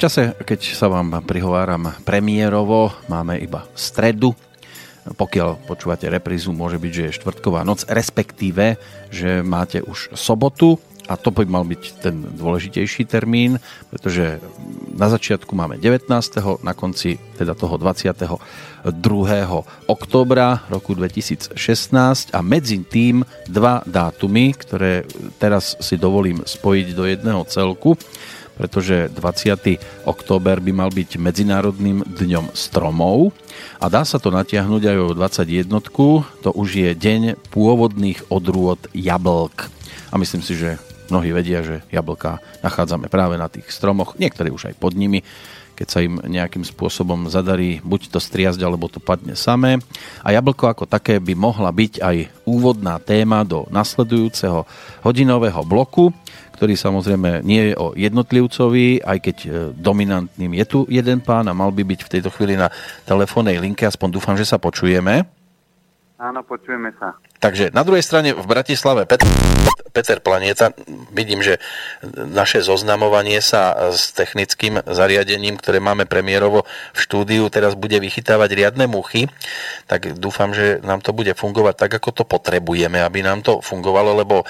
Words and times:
čase, 0.00 0.32
keď 0.32 0.60
sa 0.72 0.88
vám 0.88 1.20
prihováram 1.28 1.92
premiérovo, 2.08 2.88
máme 3.12 3.36
iba 3.36 3.68
stredu. 3.76 4.32
Pokiaľ 5.04 5.68
počúvate 5.68 6.08
reprízu, 6.08 6.56
môže 6.56 6.80
byť, 6.80 6.92
že 6.92 7.04
je 7.04 7.16
štvrtková 7.20 7.68
noc, 7.68 7.84
respektíve, 7.84 8.80
že 9.12 9.44
máte 9.44 9.84
už 9.84 10.16
sobotu 10.16 10.80
a 11.04 11.20
to 11.20 11.28
by 11.28 11.44
mal 11.44 11.68
byť 11.68 11.82
ten 12.00 12.16
dôležitejší 12.32 13.04
termín, 13.12 13.60
pretože 13.92 14.40
na 14.96 15.12
začiatku 15.12 15.52
máme 15.52 15.76
19. 15.76 16.08
na 16.64 16.72
konci 16.72 17.20
teda 17.36 17.52
toho 17.52 17.76
22. 17.76 18.40
októbra 19.84 20.64
roku 20.72 20.96
2016 20.96 21.52
a 22.32 22.40
medzi 22.40 22.80
tým 22.88 23.20
dva 23.44 23.84
dátumy, 23.84 24.56
ktoré 24.56 25.04
teraz 25.36 25.76
si 25.82 26.00
dovolím 26.00 26.40
spojiť 26.40 26.86
do 26.96 27.04
jedného 27.04 27.42
celku, 27.44 28.00
pretože 28.60 29.08
20. 29.16 30.04
október 30.04 30.60
by 30.60 30.72
mal 30.76 30.92
byť 30.92 31.16
Medzinárodným 31.16 32.04
dňom 32.04 32.52
stromov 32.52 33.32
a 33.80 33.88
dá 33.88 34.04
sa 34.04 34.20
to 34.20 34.28
natiahnuť 34.28 34.82
aj 34.84 34.96
o 35.00 35.08
21. 35.16 35.80
To 36.44 36.50
už 36.52 36.68
je 36.68 36.90
deň 36.92 37.40
pôvodných 37.48 38.28
odrôd 38.28 38.84
jablk. 38.92 39.72
A 40.12 40.20
myslím 40.20 40.44
si, 40.44 40.60
že 40.60 40.76
Mnohí 41.10 41.34
vedia, 41.34 41.58
že 41.66 41.82
jablká 41.90 42.38
nachádzame 42.62 43.10
práve 43.10 43.34
na 43.34 43.50
tých 43.50 43.66
stromoch, 43.66 44.14
niektorí 44.14 44.54
už 44.54 44.70
aj 44.70 44.78
pod 44.78 44.94
nimi, 44.94 45.26
keď 45.74 45.86
sa 45.90 46.04
im 46.06 46.22
nejakým 46.22 46.62
spôsobom 46.62 47.26
zadarí 47.26 47.82
buď 47.82 48.14
to 48.14 48.22
striazť, 48.22 48.62
alebo 48.62 48.86
to 48.86 49.02
padne 49.02 49.34
samé. 49.34 49.82
A 50.22 50.30
jablko 50.30 50.70
ako 50.70 50.84
také 50.86 51.18
by 51.18 51.34
mohla 51.34 51.74
byť 51.74 51.98
aj 51.98 52.16
úvodná 52.46 53.02
téma 53.02 53.42
do 53.42 53.66
nasledujúceho 53.74 54.68
hodinového 55.02 55.66
bloku, 55.66 56.14
ktorý 56.54 56.74
samozrejme 56.76 57.46
nie 57.46 57.70
je 57.70 57.74
o 57.78 57.94
jednotlivcovi, 57.94 59.06
aj 59.06 59.18
keď 59.22 59.36
e, 59.42 59.48
dominantným 59.78 60.52
je 60.58 60.64
tu 60.66 60.78
jeden 60.90 61.22
pán 61.22 61.46
a 61.46 61.56
mal 61.56 61.70
by 61.70 61.86
byť 61.86 62.00
v 62.04 62.12
tejto 62.18 62.30
chvíli 62.34 62.58
na 62.58 62.68
telefónnej 63.06 63.56
linke, 63.62 63.86
aspoň 63.86 64.08
dúfam, 64.18 64.34
že 64.34 64.44
sa 64.44 64.58
počujeme. 64.58 65.24
Áno, 66.20 66.40
počujeme 66.44 66.92
sa. 67.00 67.16
Takže 67.40 67.72
na 67.72 67.88
druhej 67.88 68.04
strane 68.04 68.36
v 68.36 68.44
Bratislave 68.44 69.08
Peter, 69.08 69.24
Peter 69.96 70.20
Planieta, 70.20 70.76
vidím, 71.08 71.40
že 71.40 71.56
naše 72.12 72.60
zoznamovanie 72.60 73.40
sa 73.40 73.90
s 73.96 74.12
technickým 74.12 74.84
zariadením, 74.84 75.56
ktoré 75.56 75.80
máme 75.80 76.04
premiérovo 76.04 76.68
v 76.92 76.98
štúdiu, 77.00 77.48
teraz 77.48 77.72
bude 77.80 77.96
vychytávať 77.96 78.50
riadne 78.52 78.84
muchy, 78.84 79.32
tak 79.88 80.20
dúfam, 80.20 80.52
že 80.52 80.84
nám 80.84 81.00
to 81.00 81.16
bude 81.16 81.32
fungovať 81.32 81.88
tak, 81.88 81.90
ako 81.96 82.22
to 82.22 82.24
potrebujeme, 82.28 83.00
aby 83.00 83.24
nám 83.24 83.40
to 83.40 83.64
fungovalo, 83.64 84.20
lebo 84.20 84.44
e, 84.44 84.46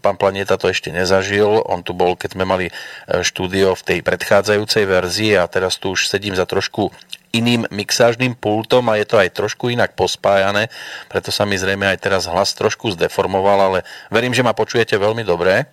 pán 0.00 0.16
Planieta 0.16 0.56
to 0.56 0.72
ešte 0.72 0.88
nezažil, 0.88 1.60
on 1.68 1.84
tu 1.84 1.92
bol, 1.92 2.16
keď 2.16 2.40
sme 2.40 2.48
mali 2.48 2.66
e, 2.72 2.72
štúdio 3.20 3.76
v 3.76 3.84
tej 3.84 3.98
predchádzajúcej 4.00 4.88
verzii 4.88 5.36
a 5.36 5.44
teraz 5.44 5.76
tu 5.76 5.92
už 5.92 6.08
sedím 6.08 6.32
za 6.32 6.48
trošku 6.48 6.88
iným 7.30 7.66
mixážnym 7.70 8.34
pultom 8.34 8.90
a 8.90 8.98
je 8.98 9.06
to 9.06 9.16
aj 9.18 9.30
trošku 9.30 9.70
inak 9.70 9.94
pospájané, 9.94 10.66
preto 11.06 11.30
sa 11.30 11.46
mi 11.46 11.54
zrejme 11.54 11.86
aj 11.86 11.98
teraz 12.02 12.26
hlas 12.30 12.54
trošku 12.54 12.94
zdeformoval, 12.94 13.58
ale 13.58 13.78
verím, 14.08 14.32
že 14.32 14.46
ma 14.46 14.54
počujete 14.54 14.96
veľmi 14.96 15.26
dobre. 15.26 15.66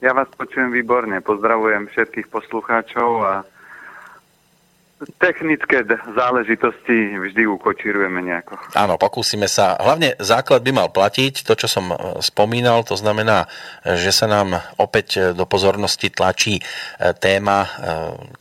Ja 0.00 0.16
vás 0.16 0.28
počujem 0.32 0.72
výborne, 0.72 1.20
pozdravujem 1.20 1.92
všetkých 1.92 2.32
poslucháčov 2.32 3.10
a 3.20 3.34
technické 5.16 5.80
záležitosti 6.12 7.16
vždy 7.16 7.48
ukočírujeme 7.48 8.20
nejako. 8.20 8.60
Áno, 8.76 9.00
pokúsime 9.00 9.48
sa. 9.48 9.80
Hlavne 9.80 10.16
základ 10.20 10.60
by 10.60 10.72
mal 10.76 10.88
platiť, 10.92 11.44
to, 11.44 11.56
čo 11.56 11.68
som 11.68 11.88
e, 11.88 11.96
spomínal, 12.20 12.84
to 12.84 13.00
znamená, 13.00 13.48
že 13.84 14.12
sa 14.12 14.28
nám 14.28 14.60
opäť 14.76 15.32
do 15.32 15.48
pozornosti 15.48 16.12
tlačí 16.12 16.60
e, 16.60 16.62
téma, 17.16 17.64
e, 17.64 17.68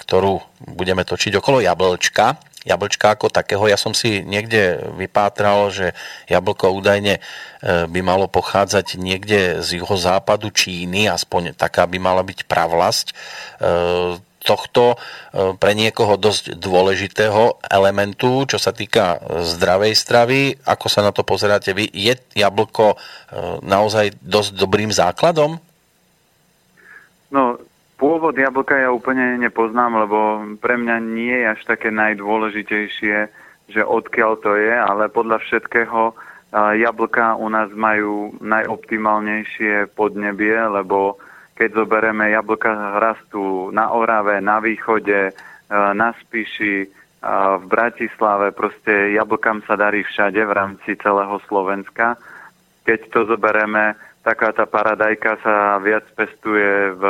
ktorú 0.04 0.44
budeme 0.76 1.08
točiť 1.08 1.40
okolo 1.40 1.64
jablčka. 1.64 2.36
Jablčka 2.68 3.16
ako 3.16 3.32
takého, 3.32 3.72
ja 3.72 3.80
som 3.80 3.96
si 3.96 4.20
niekde 4.28 4.92
vypátral, 5.00 5.72
že 5.72 5.96
jablko 6.28 6.76
údajne 6.76 7.24
by 7.64 8.00
malo 8.04 8.28
pochádzať 8.28 9.00
niekde 9.00 9.64
z 9.64 9.80
juhozápadu 9.80 10.52
Číny, 10.52 11.08
aspoň 11.08 11.56
taká 11.56 11.88
by 11.88 12.04
mala 12.04 12.20
byť 12.20 12.44
pravlasť 12.52 13.08
tohto 14.44 14.96
e, 14.96 14.98
pre 15.60 15.76
niekoho 15.76 16.16
dosť 16.16 16.56
dôležitého 16.56 17.60
elementu, 17.68 18.48
čo 18.48 18.58
sa 18.58 18.72
týka 18.72 19.20
zdravej 19.30 19.94
stravy. 19.94 20.42
Ako 20.64 20.88
sa 20.88 21.04
na 21.04 21.12
to 21.12 21.28
pozeráte 21.28 21.76
vy? 21.76 21.86
Je 21.92 22.16
jablko 22.40 22.96
e, 22.96 22.98
naozaj 23.62 24.16
dosť 24.24 24.56
dobrým 24.56 24.90
základom? 24.90 25.60
Pôvod 28.00 28.32
jablka 28.32 28.80
ja 28.80 28.96
úplne 28.96 29.36
nepoznám, 29.36 30.08
lebo 30.08 30.20
pre 30.64 30.80
mňa 30.80 30.98
nie 31.04 31.36
je 31.36 31.52
až 31.52 31.62
také 31.68 31.92
najdôležitejšie, 31.92 33.18
že 33.68 33.82
odkiaľ 33.84 34.40
to 34.40 34.56
je, 34.56 34.72
ale 34.72 35.12
podľa 35.12 35.44
všetkého 35.44 36.10
e, 36.10 36.14
jablka 36.80 37.36
u 37.36 37.52
nás 37.52 37.68
majú 37.76 38.40
najoptimálnejšie 38.40 39.92
podnebie, 40.00 40.56
lebo 40.80 41.20
keď 41.60 41.76
zoberieme 41.76 42.32
jablka 42.32 42.72
rastú 43.04 43.68
na 43.76 43.92
Orave, 43.92 44.40
na 44.40 44.64
východe, 44.64 45.20
e, 45.28 45.32
na 45.76 46.16
Spiši, 46.24 46.88
v 47.60 47.64
Bratislave, 47.68 48.56
proste 48.56 49.12
jablkám 49.12 49.60
sa 49.68 49.76
darí 49.76 50.08
všade 50.08 50.40
v 50.40 50.56
rámci 50.56 50.96
celého 51.04 51.36
Slovenska. 51.52 52.16
Keď 52.88 53.00
to 53.12 53.28
zoberieme, 53.28 54.00
taká 54.24 54.56
tá 54.56 54.64
paradajka 54.64 55.36
sa 55.44 55.84
viac 55.84 56.08
pestuje 56.16 56.96
v 56.96 57.04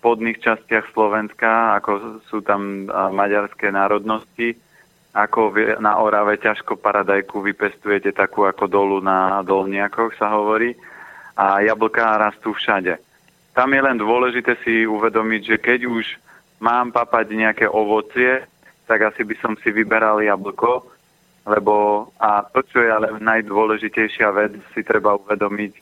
spodných 0.00 0.40
častiach 0.40 0.96
Slovenska, 0.96 1.76
ako 1.76 2.24
sú 2.32 2.40
tam 2.40 2.88
maďarské 2.88 3.68
národnosti. 3.68 4.56
Ako 5.12 5.52
na 5.82 6.00
Orave 6.00 6.40
ťažko 6.40 6.80
paradajku 6.80 7.44
vypestujete 7.44 8.16
takú 8.16 8.48
ako 8.48 8.64
dolu 8.64 8.98
na 9.04 9.44
dolniakoch 9.44 10.16
sa 10.16 10.32
hovorí. 10.32 10.72
A 11.36 11.60
jablká 11.60 12.16
rastú 12.16 12.56
všade 12.56 12.96
tam 13.60 13.74
je 13.74 13.80
len 13.82 13.98
dôležité 13.98 14.56
si 14.62 14.86
uvedomiť, 14.86 15.42
že 15.44 15.56
keď 15.58 15.80
už 15.90 16.06
mám 16.62 16.94
papať 16.94 17.26
nejaké 17.34 17.66
ovocie, 17.66 18.46
tak 18.86 19.10
asi 19.10 19.26
by 19.26 19.34
som 19.42 19.52
si 19.58 19.68
vyberal 19.68 20.22
jablko, 20.22 20.86
lebo 21.46 22.08
a 22.16 22.40
to, 22.46 22.62
čo 22.64 22.80
je 22.80 22.90
ale 22.90 23.18
najdôležitejšia 23.18 24.28
vec, 24.34 24.52
si 24.72 24.80
treba 24.80 25.18
uvedomiť, 25.18 25.72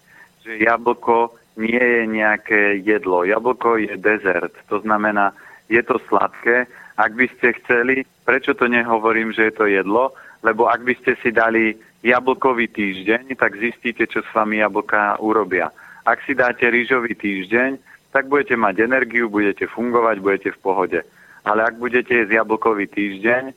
že 0.44 0.64
jablko 0.64 1.38
nie 1.58 1.82
je 1.82 2.02
nejaké 2.06 2.78
jedlo. 2.86 3.26
Jablko 3.26 3.82
je 3.82 3.98
dezert, 3.98 4.54
to 4.70 4.78
znamená, 4.80 5.34
je 5.66 5.82
to 5.82 5.98
sladké. 6.06 6.70
Ak 6.96 7.12
by 7.18 7.26
ste 7.36 7.58
chceli, 7.62 8.06
prečo 8.22 8.54
to 8.54 8.70
nehovorím, 8.70 9.34
že 9.34 9.50
je 9.50 9.54
to 9.54 9.66
jedlo, 9.66 10.14
lebo 10.42 10.70
ak 10.70 10.86
by 10.86 10.94
ste 11.02 11.18
si 11.18 11.34
dali 11.34 11.74
jablkový 12.06 12.70
týždeň, 12.70 13.34
tak 13.34 13.58
zistíte, 13.58 14.06
čo 14.06 14.22
s 14.22 14.30
vami 14.30 14.62
jablka 14.62 15.18
urobia. 15.18 15.74
Ak 16.06 16.22
si 16.24 16.32
dáte 16.38 16.70
rýžový 16.70 17.18
týždeň, 17.18 17.76
tak 18.14 18.30
budete 18.30 18.56
mať 18.56 18.86
energiu, 18.86 19.28
budete 19.28 19.66
fungovať, 19.66 20.16
budete 20.22 20.50
v 20.56 20.62
pohode. 20.62 21.00
Ale 21.44 21.60
ak 21.66 21.76
budete 21.76 22.14
jesť 22.14 22.40
jablkový 22.40 22.86
týždeň, 22.88 23.52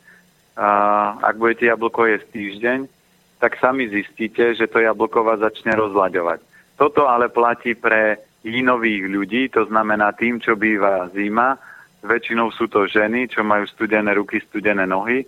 a 0.58 0.68
ak 1.24 1.40
budete 1.40 1.66
jablko 1.72 2.06
jesť 2.12 2.28
týždeň, 2.36 2.80
tak 3.40 3.58
sami 3.58 3.90
zistíte, 3.90 4.54
že 4.54 4.68
to 4.68 4.84
jablko 4.84 5.24
vás 5.24 5.40
začne 5.40 5.74
rozlaďovať. 5.74 6.51
Toto 6.82 7.06
ale 7.06 7.30
platí 7.30 7.78
pre 7.78 8.18
jinových 8.42 9.06
ľudí, 9.06 9.54
to 9.54 9.70
znamená 9.70 10.18
tým, 10.18 10.42
čo 10.42 10.58
býva 10.58 11.14
zima. 11.14 11.54
Väčšinou 12.02 12.50
sú 12.50 12.66
to 12.66 12.90
ženy, 12.90 13.30
čo 13.30 13.46
majú 13.46 13.70
studené 13.70 14.18
ruky, 14.18 14.42
studené 14.42 14.90
nohy. 14.90 15.22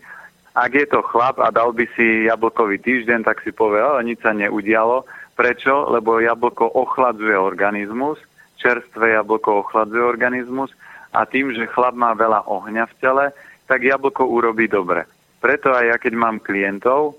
Ak 0.58 0.74
je 0.74 0.90
to 0.90 1.06
chlap 1.06 1.38
a 1.38 1.54
dal 1.54 1.70
by 1.70 1.86
si 1.94 2.26
jablkový 2.26 2.82
týždeň, 2.82 3.22
tak 3.22 3.46
si 3.46 3.54
povie, 3.54 3.86
ale 3.86 4.02
nič 4.02 4.26
sa 4.26 4.34
neudialo 4.34 5.06
Prečo? 5.38 5.94
Lebo 5.94 6.18
jablko 6.22 6.74
ochladzuje 6.74 7.38
organizmus, 7.38 8.18
čerstvé 8.58 9.18
jablko 9.18 9.66
ochladzuje 9.66 10.02
organizmus 10.02 10.74
a 11.14 11.26
tým, 11.30 11.54
že 11.54 11.70
chlap 11.70 11.94
má 11.94 12.18
veľa 12.18 12.50
ohňa 12.50 12.90
v 12.90 12.98
tele, 12.98 13.26
tak 13.70 13.86
jablko 13.86 14.26
urobí 14.26 14.66
dobre. 14.66 15.06
Preto 15.38 15.70
aj 15.70 15.86
ja, 15.86 15.96
keď 16.02 16.14
mám 16.18 16.42
klientov, 16.42 17.18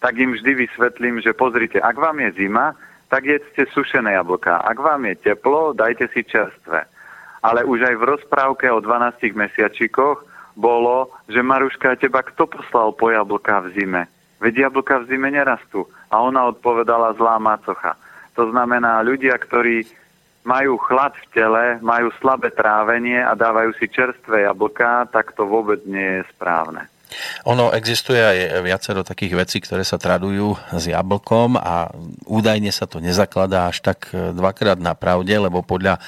tak 0.00 0.16
im 0.20 0.36
vždy 0.36 0.68
vysvetlím, 0.68 1.24
že 1.24 1.32
pozrite, 1.32 1.80
ak 1.80 1.96
vám 1.96 2.20
je 2.28 2.44
zima, 2.44 2.76
tak 3.08 3.24
jedzte 3.24 3.64
sušené 3.72 4.12
jablka. 4.12 4.60
Ak 4.60 4.76
vám 4.78 5.08
je 5.08 5.32
teplo, 5.32 5.72
dajte 5.72 6.08
si 6.12 6.24
čerstvé. 6.24 6.84
Ale 7.40 7.64
už 7.64 7.88
aj 7.88 7.96
v 7.96 8.08
rozprávke 8.16 8.66
o 8.68 8.80
12 8.80 9.32
mesiačikoch 9.32 10.24
bolo, 10.58 11.08
že 11.30 11.40
Maruška, 11.40 11.96
teba 11.96 12.20
kto 12.20 12.50
poslal 12.50 12.92
po 12.92 13.08
jablka 13.08 13.64
v 13.64 13.78
zime? 13.78 14.02
Veď 14.42 14.68
jablka 14.68 15.02
v 15.02 15.14
zime 15.14 15.30
nerastú. 15.30 15.86
A 16.12 16.20
ona 16.20 16.50
odpovedala 16.50 17.14
zlá 17.16 17.38
macocha. 17.38 17.94
To 18.34 18.50
znamená, 18.50 19.02
ľudia, 19.02 19.34
ktorí 19.38 19.86
majú 20.46 20.80
chlad 20.80 21.12
v 21.12 21.26
tele, 21.34 21.64
majú 21.84 22.08
slabé 22.18 22.48
trávenie 22.54 23.20
a 23.20 23.34
dávajú 23.34 23.76
si 23.76 23.90
čerstvé 23.90 24.48
jablká, 24.48 25.10
tak 25.10 25.36
to 25.36 25.44
vôbec 25.44 25.82
nie 25.84 26.22
je 26.22 26.22
správne. 26.32 26.86
Ono 27.48 27.72
existuje 27.72 28.20
aj 28.20 28.38
viacero 28.64 29.00
takých 29.04 29.34
vecí, 29.36 29.58
ktoré 29.60 29.82
sa 29.84 29.96
tradujú 29.96 30.56
s 30.72 30.84
jablkom 30.88 31.56
a 31.56 31.92
údajne 32.28 32.68
sa 32.72 32.84
to 32.84 33.00
nezakladá 33.00 33.72
až 33.72 33.80
tak 33.80 34.12
e, 34.12 34.32
dvakrát 34.36 34.76
na 34.76 34.92
pravde, 34.92 35.32
lebo 35.36 35.64
podľa 35.64 35.96
e, 35.98 36.00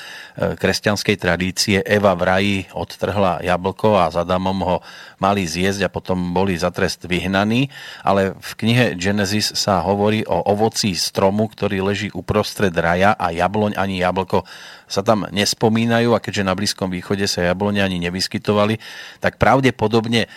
kresťanskej 0.56 1.17
tradície 1.17 1.79
Eva 1.85 2.12
v 2.12 2.23
raji 2.23 2.56
odtrhla 2.76 3.41
jablko 3.44 3.97
a 3.97 4.12
za 4.12 4.23
Adamom 4.23 4.61
ho 4.62 4.76
mali 5.19 5.49
zjesť 5.49 5.88
a 5.88 5.93
potom 5.93 6.31
boli 6.31 6.55
za 6.55 6.70
trest 6.70 7.02
vyhnaní, 7.08 7.73
ale 8.06 8.37
v 8.37 8.52
knihe 8.61 8.85
Genesis 8.94 9.56
sa 9.58 9.82
hovorí 9.82 10.23
o 10.29 10.38
ovocí 10.47 10.94
stromu, 10.94 11.49
ktorý 11.50 11.82
leží 11.82 12.08
uprostred 12.14 12.73
raja 12.76 13.17
a 13.17 13.32
jabloň 13.35 13.75
ani 13.75 14.05
jablko 14.05 14.47
sa 14.90 15.06
tam 15.06 15.31
nespomínajú 15.31 16.10
a 16.12 16.19
keďže 16.19 16.42
na 16.42 16.58
Blízkom 16.58 16.90
východe 16.90 17.31
sa 17.31 17.46
jablone 17.46 17.78
ani 17.78 18.02
nevyskytovali, 18.02 18.82
tak 19.22 19.38
pravdepodobne 19.38 20.26
e, 20.26 20.28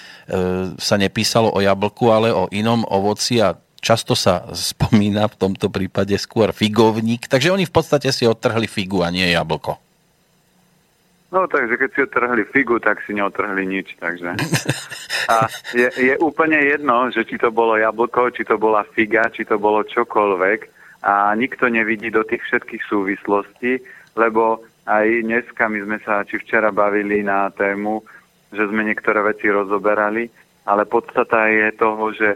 sa 0.77 0.95
nepísalo 1.01 1.49
o 1.49 1.59
jablku, 1.59 2.13
ale 2.13 2.29
o 2.29 2.45
inom 2.53 2.85
ovoci 2.85 3.41
a 3.41 3.57
často 3.81 4.13
sa 4.13 4.45
spomína 4.53 5.25
v 5.25 5.35
tomto 5.41 5.73
prípade 5.73 6.13
skôr 6.21 6.53
figovník, 6.53 7.25
takže 7.25 7.49
oni 7.49 7.65
v 7.65 7.73
podstate 7.73 8.13
si 8.13 8.29
odtrhli 8.29 8.69
figu 8.69 9.01
a 9.01 9.09
nie 9.09 9.33
jablko. 9.33 9.81
No 11.33 11.49
takže 11.49 11.81
keď 11.81 11.89
si 11.97 11.99
odtrhli 12.05 12.45
figu, 12.53 12.77
tak 12.77 13.01
si 13.09 13.17
neotrhli 13.17 13.65
nič, 13.65 13.97
takže. 13.97 14.37
A 15.33 15.49
je, 15.73 15.89
je 15.97 16.13
úplne 16.21 16.61
jedno, 16.61 17.09
že 17.09 17.25
či 17.25 17.41
to 17.41 17.49
bolo 17.49 17.73
jablko, 17.73 18.29
či 18.35 18.45
to 18.45 18.59
bola 18.61 18.85
figa, 18.93 19.31
či 19.33 19.41
to 19.47 19.57
bolo 19.57 19.81
čokoľvek 19.81 20.69
a 21.03 21.35
nikto 21.35 21.67
nevidí 21.67 22.11
do 22.11 22.23
tých 22.23 22.43
všetkých 22.47 22.83
súvislostí 22.87 23.83
lebo 24.13 24.61
aj 24.85 25.05
dneska 25.23 25.69
my 25.71 25.79
sme 25.83 25.97
sa 26.03 26.27
či 26.27 26.37
včera 26.37 26.69
bavili 26.69 27.23
na 27.23 27.49
tému, 27.49 28.03
že 28.53 28.67
sme 28.69 28.85
niektoré 28.85 29.23
veci 29.25 29.49
rozoberali, 29.49 30.29
ale 30.67 30.85
podstata 30.85 31.49
je 31.49 31.71
toho, 31.75 32.13
že 32.13 32.35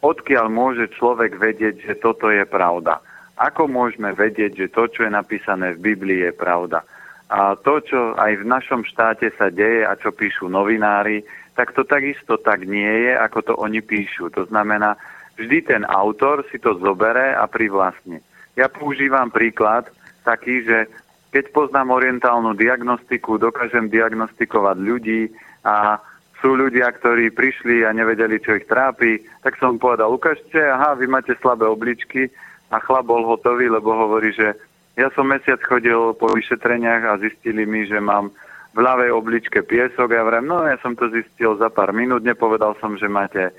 odkiaľ 0.00 0.46
môže 0.48 0.88
človek 0.94 1.36
vedieť, 1.36 1.84
že 1.84 1.94
toto 1.98 2.30
je 2.30 2.46
pravda. 2.46 3.02
Ako 3.38 3.70
môžeme 3.70 4.10
vedieť, 4.14 4.66
že 4.66 4.74
to, 4.74 4.90
čo 4.90 5.06
je 5.06 5.12
napísané 5.14 5.74
v 5.74 5.94
Biblii, 5.94 6.26
je 6.26 6.32
pravda. 6.34 6.82
A 7.28 7.54
to, 7.60 7.84
čo 7.84 8.16
aj 8.16 8.40
v 8.40 8.48
našom 8.48 8.82
štáte 8.88 9.28
sa 9.36 9.52
deje 9.52 9.84
a 9.84 9.94
čo 9.94 10.10
píšu 10.10 10.48
novinári, 10.48 11.22
tak 11.54 11.74
to 11.74 11.84
takisto 11.84 12.38
tak 12.40 12.64
nie 12.64 13.10
je, 13.10 13.12
ako 13.18 13.38
to 13.42 13.52
oni 13.58 13.82
píšu. 13.82 14.30
To 14.32 14.46
znamená, 14.48 14.96
vždy 15.36 15.58
ten 15.66 15.82
autor 15.84 16.46
si 16.48 16.58
to 16.58 16.78
zobere 16.78 17.34
a 17.34 17.44
privlastne. 17.50 18.22
Ja 18.56 18.66
používam 18.66 19.30
príklad 19.30 19.86
taký, 20.24 20.66
že 20.66 20.90
keď 21.32 21.44
poznám 21.52 21.92
orientálnu 21.92 22.56
diagnostiku, 22.56 23.36
dokážem 23.36 23.92
diagnostikovať 23.92 24.76
ľudí 24.80 25.28
a 25.64 26.00
sú 26.38 26.54
ľudia, 26.54 26.88
ktorí 26.94 27.34
prišli 27.34 27.82
a 27.82 27.90
nevedeli, 27.90 28.38
čo 28.38 28.56
ich 28.56 28.66
trápi, 28.70 29.20
tak 29.42 29.58
som 29.58 29.76
povedal, 29.76 30.14
ukážte, 30.14 30.56
aha, 30.56 30.94
vy 30.94 31.10
máte 31.10 31.34
slabé 31.42 31.66
obličky 31.66 32.30
a 32.70 32.78
chlap 32.78 33.10
bol 33.10 33.26
hotový, 33.26 33.66
lebo 33.66 33.90
hovorí, 33.90 34.30
že 34.30 34.54
ja 34.94 35.10
som 35.14 35.30
mesiac 35.30 35.58
chodil 35.66 36.14
po 36.14 36.30
vyšetreniach 36.30 37.02
a 37.06 37.20
zistili 37.22 37.66
mi, 37.66 37.86
že 37.86 37.98
mám 37.98 38.30
v 38.74 38.78
ľavej 38.82 39.10
obličke 39.14 39.62
piesok. 39.66 40.14
Ja 40.14 40.22
vrem, 40.22 40.46
no 40.46 40.62
ja 40.66 40.78
som 40.78 40.94
to 40.94 41.10
zistil 41.10 41.58
za 41.58 41.70
pár 41.70 41.90
minút, 41.90 42.22
nepovedal 42.22 42.78
som, 42.78 42.94
že 42.94 43.10
máte 43.10 43.50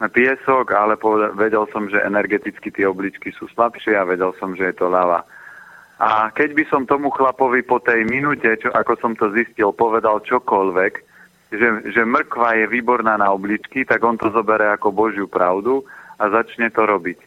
piesok, 0.00 0.72
ale 0.72 0.96
povedal, 0.96 1.36
vedel 1.36 1.64
som, 1.70 1.86
že 1.86 2.00
energeticky 2.00 2.72
tie 2.72 2.88
obličky 2.88 3.30
sú 3.36 3.46
slabšie 3.52 3.94
a 3.94 4.08
vedel 4.08 4.32
som, 4.40 4.56
že 4.56 4.72
je 4.72 4.74
to 4.80 4.88
ľava. 4.88 5.22
A 6.00 6.32
keď 6.32 6.56
by 6.56 6.64
som 6.72 6.88
tomu 6.88 7.12
chlapovi 7.12 7.60
po 7.60 7.76
tej 7.76 8.08
minúte, 8.08 8.48
čo, 8.56 8.72
ako 8.72 8.96
som 8.96 9.12
to 9.12 9.28
zistil, 9.36 9.76
povedal 9.76 10.24
čokoľvek, 10.24 10.92
že, 11.52 11.92
že 11.92 12.02
mrkva 12.08 12.56
je 12.56 12.66
výborná 12.72 13.20
na 13.20 13.28
obličky, 13.28 13.84
tak 13.84 14.00
on 14.00 14.16
to 14.16 14.32
zobere 14.32 14.64
ako 14.72 14.96
Božiu 14.96 15.28
pravdu 15.28 15.84
a 16.16 16.32
začne 16.32 16.72
to 16.72 16.88
robiť. 16.88 17.20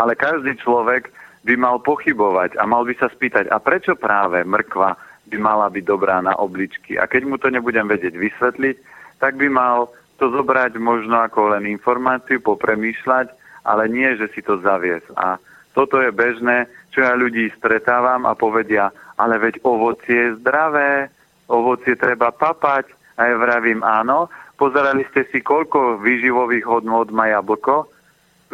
Ale 0.00 0.16
každý 0.16 0.56
človek 0.64 1.12
by 1.44 1.54
mal 1.60 1.76
pochybovať 1.76 2.56
a 2.56 2.64
mal 2.64 2.88
by 2.88 2.96
sa 2.96 3.12
spýtať, 3.12 3.52
a 3.52 3.60
prečo 3.60 3.92
práve 4.00 4.40
mrkva 4.48 4.96
by 5.28 5.36
mala 5.36 5.68
byť 5.68 5.84
dobrá 5.84 6.24
na 6.24 6.32
obličky? 6.40 6.96
A 6.96 7.04
keď 7.04 7.28
mu 7.28 7.36
to 7.36 7.52
nebudem 7.52 7.84
vedieť 7.84 8.16
vysvetliť, 8.16 8.76
tak 9.20 9.36
by 9.36 9.52
mal 9.52 9.92
to 10.16 10.32
zobrať 10.32 10.80
možno 10.80 11.20
ako 11.20 11.52
len 11.52 11.68
informáciu, 11.68 12.40
popremýšľať, 12.40 13.28
ale 13.66 13.92
nie, 13.92 14.08
že 14.16 14.32
si 14.32 14.40
to 14.40 14.56
zaviesť. 14.62 15.12
A 15.20 15.36
toto 15.74 15.98
je 15.98 16.14
bežné, 16.14 16.70
čo 16.94 17.02
ja 17.02 17.18
ľudí 17.18 17.50
stretávam 17.58 18.22
a 18.22 18.38
povedia, 18.38 18.94
ale 19.18 19.42
veď 19.42 19.58
ovocie 19.66 20.30
je 20.30 20.38
zdravé, 20.38 21.10
ovocie 21.50 21.98
treba 21.98 22.30
papať. 22.30 22.86
A 23.18 23.30
ja 23.30 23.36
vravím, 23.38 23.82
áno, 23.82 24.30
pozerali 24.54 25.02
ste 25.10 25.26
si, 25.34 25.42
koľko 25.42 25.98
výživových 25.98 26.62
hodnôt 26.62 27.10
má 27.10 27.26
jablko, 27.30 27.90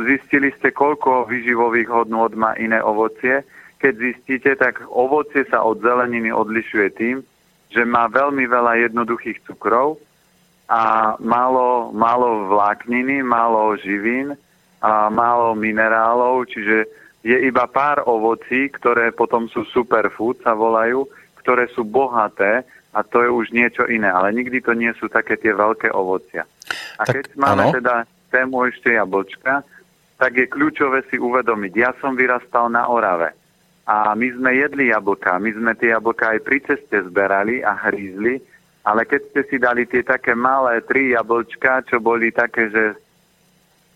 zistili 0.00 0.52
ste, 0.56 0.72
koľko 0.72 1.28
výživových 1.28 1.88
hodnôt 1.92 2.32
má 2.32 2.56
iné 2.56 2.80
ovocie. 2.80 3.44
Keď 3.80 3.92
zistíte, 3.96 4.50
tak 4.56 4.80
ovocie 4.88 5.44
sa 5.48 5.64
od 5.64 5.80
zeleniny 5.80 6.32
odlišuje 6.32 6.88
tým, 6.96 7.16
že 7.72 7.84
má 7.84 8.08
veľmi 8.08 8.44
veľa 8.48 8.88
jednoduchých 8.88 9.44
cukrov 9.48 10.00
a 10.68 11.14
málo, 11.20 11.92
málo 11.92 12.48
vlákniny, 12.52 13.24
málo 13.24 13.76
živín 13.80 14.36
a 14.84 15.08
málo 15.08 15.56
minerálov, 15.56 16.48
čiže 16.52 16.99
je 17.20 17.36
iba 17.36 17.68
pár 17.68 18.00
ovocí, 18.08 18.72
ktoré 18.72 19.12
potom 19.12 19.48
sú 19.52 19.64
superfood, 19.68 20.40
sa 20.40 20.56
volajú, 20.56 21.04
ktoré 21.44 21.68
sú 21.72 21.84
bohaté 21.84 22.64
a 22.90 23.04
to 23.06 23.22
je 23.22 23.30
už 23.30 23.46
niečo 23.54 23.86
iné, 23.86 24.10
ale 24.10 24.34
nikdy 24.34 24.58
to 24.64 24.72
nie 24.72 24.90
sú 24.98 25.06
také 25.06 25.36
tie 25.36 25.54
veľké 25.54 25.92
ovocia. 25.92 26.48
A 26.98 27.06
tak, 27.06 27.22
keď 27.22 27.26
máme 27.38 27.64
ano. 27.70 27.76
teda 27.76 27.94
tému 28.32 28.66
ešte 28.66 28.96
jablčka, 28.96 29.62
tak 30.20 30.32
je 30.36 30.46
kľúčové 30.48 31.04
si 31.08 31.16
uvedomiť. 31.16 31.72
Ja 31.76 31.90
som 32.00 32.16
vyrastal 32.16 32.68
na 32.68 32.88
Orave 32.88 33.32
a 33.88 34.12
my 34.12 34.28
sme 34.36 34.50
jedli 34.54 34.92
jablka, 34.92 35.40
my 35.40 35.50
sme 35.56 35.72
tie 35.76 35.96
jablka 35.96 36.36
aj 36.36 36.40
pri 36.44 36.58
ceste 36.62 36.96
zberali 37.08 37.64
a 37.64 37.74
hrízli, 37.88 38.38
ale 38.84 39.04
keď 39.08 39.20
ste 39.32 39.40
si 39.48 39.56
dali 39.56 39.84
tie 39.88 40.04
také 40.04 40.32
malé 40.36 40.80
tri 40.84 41.12
jablčka, 41.12 41.84
čo 41.88 42.00
boli 42.00 42.32
také, 42.32 42.68
že 42.70 42.84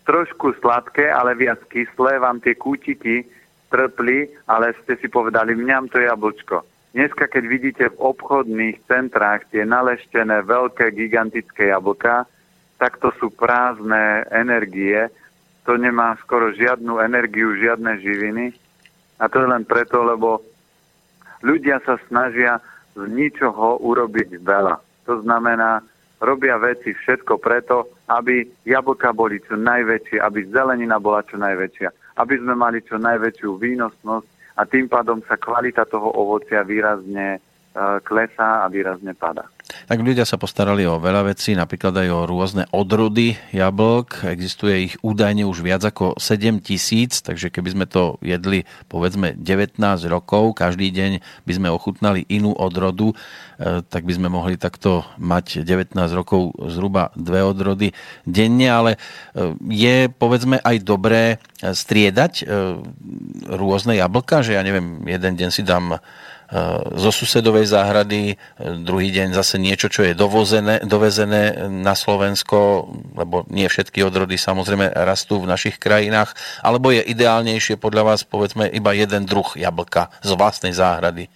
trošku 0.05 0.53
sladké, 0.61 1.09
ale 1.09 1.35
viac 1.35 1.59
kyslé, 1.67 2.21
vám 2.21 2.39
tie 2.39 2.53
kútiky 2.53 3.25
trpli, 3.73 4.29
ale 4.45 4.77
ste 4.85 4.95
si 5.01 5.09
povedali, 5.09 5.57
mňam 5.57 5.89
to 5.89 5.99
jablčko. 5.99 6.61
Dneska, 6.95 7.27
keď 7.27 7.43
vidíte 7.43 7.85
v 7.91 8.15
obchodných 8.15 8.87
centrách 8.87 9.43
tie 9.51 9.67
naleštené 9.67 10.47
veľké, 10.47 10.95
gigantické 10.95 11.73
jablka, 11.73 12.23
tak 12.79 13.03
to 13.03 13.11
sú 13.19 13.33
prázdne 13.35 14.23
energie, 14.31 15.11
to 15.67 15.75
nemá 15.75 16.15
skoro 16.23 16.55
žiadnu 16.55 17.01
energiu, 17.03 17.51
žiadne 17.57 17.99
živiny. 17.99 18.55
A 19.19 19.27
to 19.27 19.43
je 19.43 19.47
len 19.49 19.67
preto, 19.67 20.07
lebo 20.07 20.39
ľudia 21.43 21.83
sa 21.83 21.99
snažia 22.07 22.63
z 22.95 23.03
ničoho 23.11 23.83
urobiť 23.83 24.39
veľa. 24.39 24.79
To 25.09 25.19
znamená, 25.19 25.83
robia 26.21 26.55
veci 26.59 26.93
všetko 26.93 27.39
preto, 27.41 27.91
aby 28.07 28.45
jablka 28.63 29.11
boli 29.11 29.41
čo 29.43 29.59
najväčšie, 29.59 30.21
aby 30.21 30.47
zelenina 30.51 30.99
bola 31.01 31.25
čo 31.27 31.35
najväčšia, 31.35 32.19
aby 32.21 32.35
sme 32.39 32.53
mali 32.55 32.79
čo 32.83 32.95
najväčšiu 33.01 33.49
výnosnosť 33.59 34.27
a 34.55 34.63
tým 34.63 34.87
pádom 34.87 35.19
sa 35.27 35.35
kvalita 35.35 35.83
toho 35.87 36.11
ovocia 36.15 36.63
výrazne 36.63 37.43
E, 37.75 37.99
klesá 38.07 38.63
a 38.63 38.71
výrazne 38.71 39.11
pada. 39.11 39.51
Tak 39.65 39.97
ľudia 39.97 40.29
sa 40.29 40.37
postarali 40.37 40.85
o 40.85 41.01
veľa 41.01 41.33
vecí, 41.33 41.57
napríklad 41.57 41.97
aj 41.97 42.09
o 42.13 42.29
rôzne 42.29 42.69
odrody 42.69 43.33
jablk. 43.49 44.21
Existuje 44.29 44.89
ich 44.89 44.93
údajne 45.01 45.41
už 45.41 45.65
viac 45.65 45.81
ako 45.81 46.21
7 46.21 46.61
tisíc, 46.61 47.25
takže 47.25 47.49
keby 47.49 47.73
sme 47.73 47.85
to 47.89 48.21
jedli 48.21 48.69
povedzme 48.85 49.33
19 49.33 49.81
rokov, 50.05 50.53
každý 50.53 50.93
deň 50.93 51.11
by 51.49 51.53
sme 51.57 51.73
ochutnali 51.73 52.29
inú 52.29 52.53
odrodu, 52.53 53.17
e, 53.57 53.81
tak 53.81 54.05
by 54.05 54.13
sme 54.13 54.29
mohli 54.29 54.53
takto 54.61 55.01
mať 55.17 55.65
19 55.65 55.97
rokov 56.13 56.53
zhruba 56.69 57.09
dve 57.17 57.41
odrody 57.41 57.89
denne, 58.29 58.69
ale 58.69 58.91
e, 58.93 58.97
je 59.73 60.13
povedzme 60.13 60.61
aj 60.61 60.77
dobré 60.85 61.41
striedať 61.65 62.45
rôzne 63.49 63.97
jablka, 63.97 64.45
že 64.45 64.53
ja 64.53 64.61
neviem, 64.61 65.01
jeden 65.09 65.33
deň 65.33 65.49
si 65.49 65.65
dám 65.65 65.97
E, 66.45 66.61
zo 67.01 67.09
susedovej 67.09 67.65
záhrady, 67.73 68.21
e, 68.29 68.35
druhý 68.85 69.09
deň 69.09 69.33
zase 69.33 69.54
niečo, 69.57 69.87
čo 69.87 70.05
je 70.05 70.13
dovozené, 70.13 70.83
dovezené 70.83 71.67
na 71.69 71.95
Slovensko, 71.97 72.89
lebo 73.15 73.43
nie 73.49 73.65
všetky 73.65 74.03
odrody 74.05 74.35
samozrejme 74.37 74.91
rastú 74.93 75.43
v 75.43 75.49
našich 75.49 75.81
krajinách, 75.81 76.35
alebo 76.61 76.91
je 76.91 77.03
ideálnejšie 77.03 77.79
podľa 77.79 78.03
vás 78.15 78.21
povedzme 78.23 78.69
iba 78.69 78.91
jeden 78.93 79.25
druh 79.25 79.47
jablka 79.57 80.13
z 80.21 80.31
vlastnej 80.37 80.73
záhrady? 80.75 81.31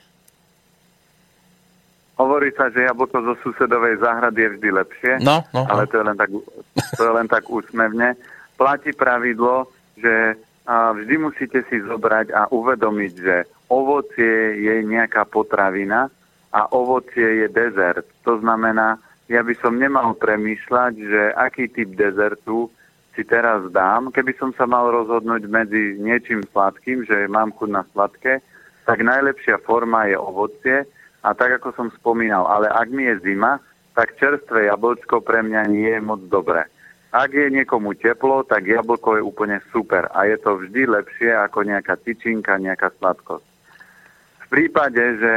Hovorí 2.20 2.52
sa, 2.52 2.68
že 2.68 2.84
jablko 2.84 3.16
zo 3.24 3.36
susedovej 3.48 4.04
záhrady 4.04 4.40
je 4.44 4.50
vždy 4.60 4.70
lepšie, 4.76 5.12
no, 5.24 5.48
no, 5.56 5.64
no. 5.64 5.72
ale 5.72 5.88
to 5.88 6.00
je, 6.00 6.04
len 6.04 6.18
tak, 6.20 6.30
to 7.00 7.02
je 7.08 7.14
len 7.16 7.28
tak 7.32 7.44
úsmevne. 7.48 8.20
Platí 8.60 8.92
pravidlo, 8.92 9.72
že 9.96 10.36
vždy 10.68 11.16
musíte 11.18 11.64
si 11.72 11.80
zobrať 11.80 12.36
a 12.36 12.52
uvedomiť, 12.52 13.14
že 13.16 13.36
ovocie 13.72 14.60
je 14.62 14.76
nejaká 14.84 15.26
potravina 15.26 16.12
a 16.53 16.70
ovocie 16.74 17.46
je 17.46 17.48
dezert. 17.50 18.06
To 18.25 18.41
znamená, 18.41 18.98
ja 19.29 19.46
by 19.46 19.53
som 19.62 19.77
nemal 19.77 20.18
premýšľať, 20.18 20.94
že 20.98 21.22
aký 21.38 21.70
typ 21.70 21.94
dezertu 21.94 22.74
si 23.13 23.22
teraz 23.22 23.62
dám. 23.70 24.10
Keby 24.10 24.34
som 24.41 24.50
sa 24.58 24.65
mal 24.65 24.89
rozhodnúť 24.89 25.46
medzi 25.46 26.00
niečím 26.01 26.41
sladkým, 26.50 27.06
že 27.06 27.29
mám 27.29 27.53
chuť 27.53 27.70
na 27.70 27.84
sladké, 27.94 28.41
tak 28.89 29.06
najlepšia 29.06 29.62
forma 29.62 30.10
je 30.10 30.18
ovocie 30.18 30.77
a 31.22 31.29
tak 31.38 31.62
ako 31.62 31.75
som 31.77 31.88
spomínal, 31.94 32.50
ale 32.50 32.72
ak 32.72 32.89
mi 32.89 33.06
je 33.06 33.22
zima, 33.22 33.62
tak 33.94 34.18
čerstvé 34.18 34.72
jablčko 34.72 35.22
pre 35.22 35.44
mňa 35.46 35.62
nie 35.70 35.91
je 35.94 36.01
moc 36.01 36.24
dobré. 36.32 36.65
Ak 37.10 37.34
je 37.34 37.50
niekomu 37.50 37.98
teplo, 37.98 38.46
tak 38.46 38.70
jablko 38.70 39.18
je 39.18 39.25
úplne 39.25 39.58
super 39.74 40.10
a 40.13 40.29
je 40.29 40.38
to 40.41 40.62
vždy 40.62 40.86
lepšie 40.86 41.34
ako 41.34 41.65
nejaká 41.65 41.98
tyčinka, 42.01 42.58
nejaká 42.62 42.94
sladkosť. 42.98 43.46
V 44.46 44.46
prípade, 44.48 45.03
že 45.18 45.34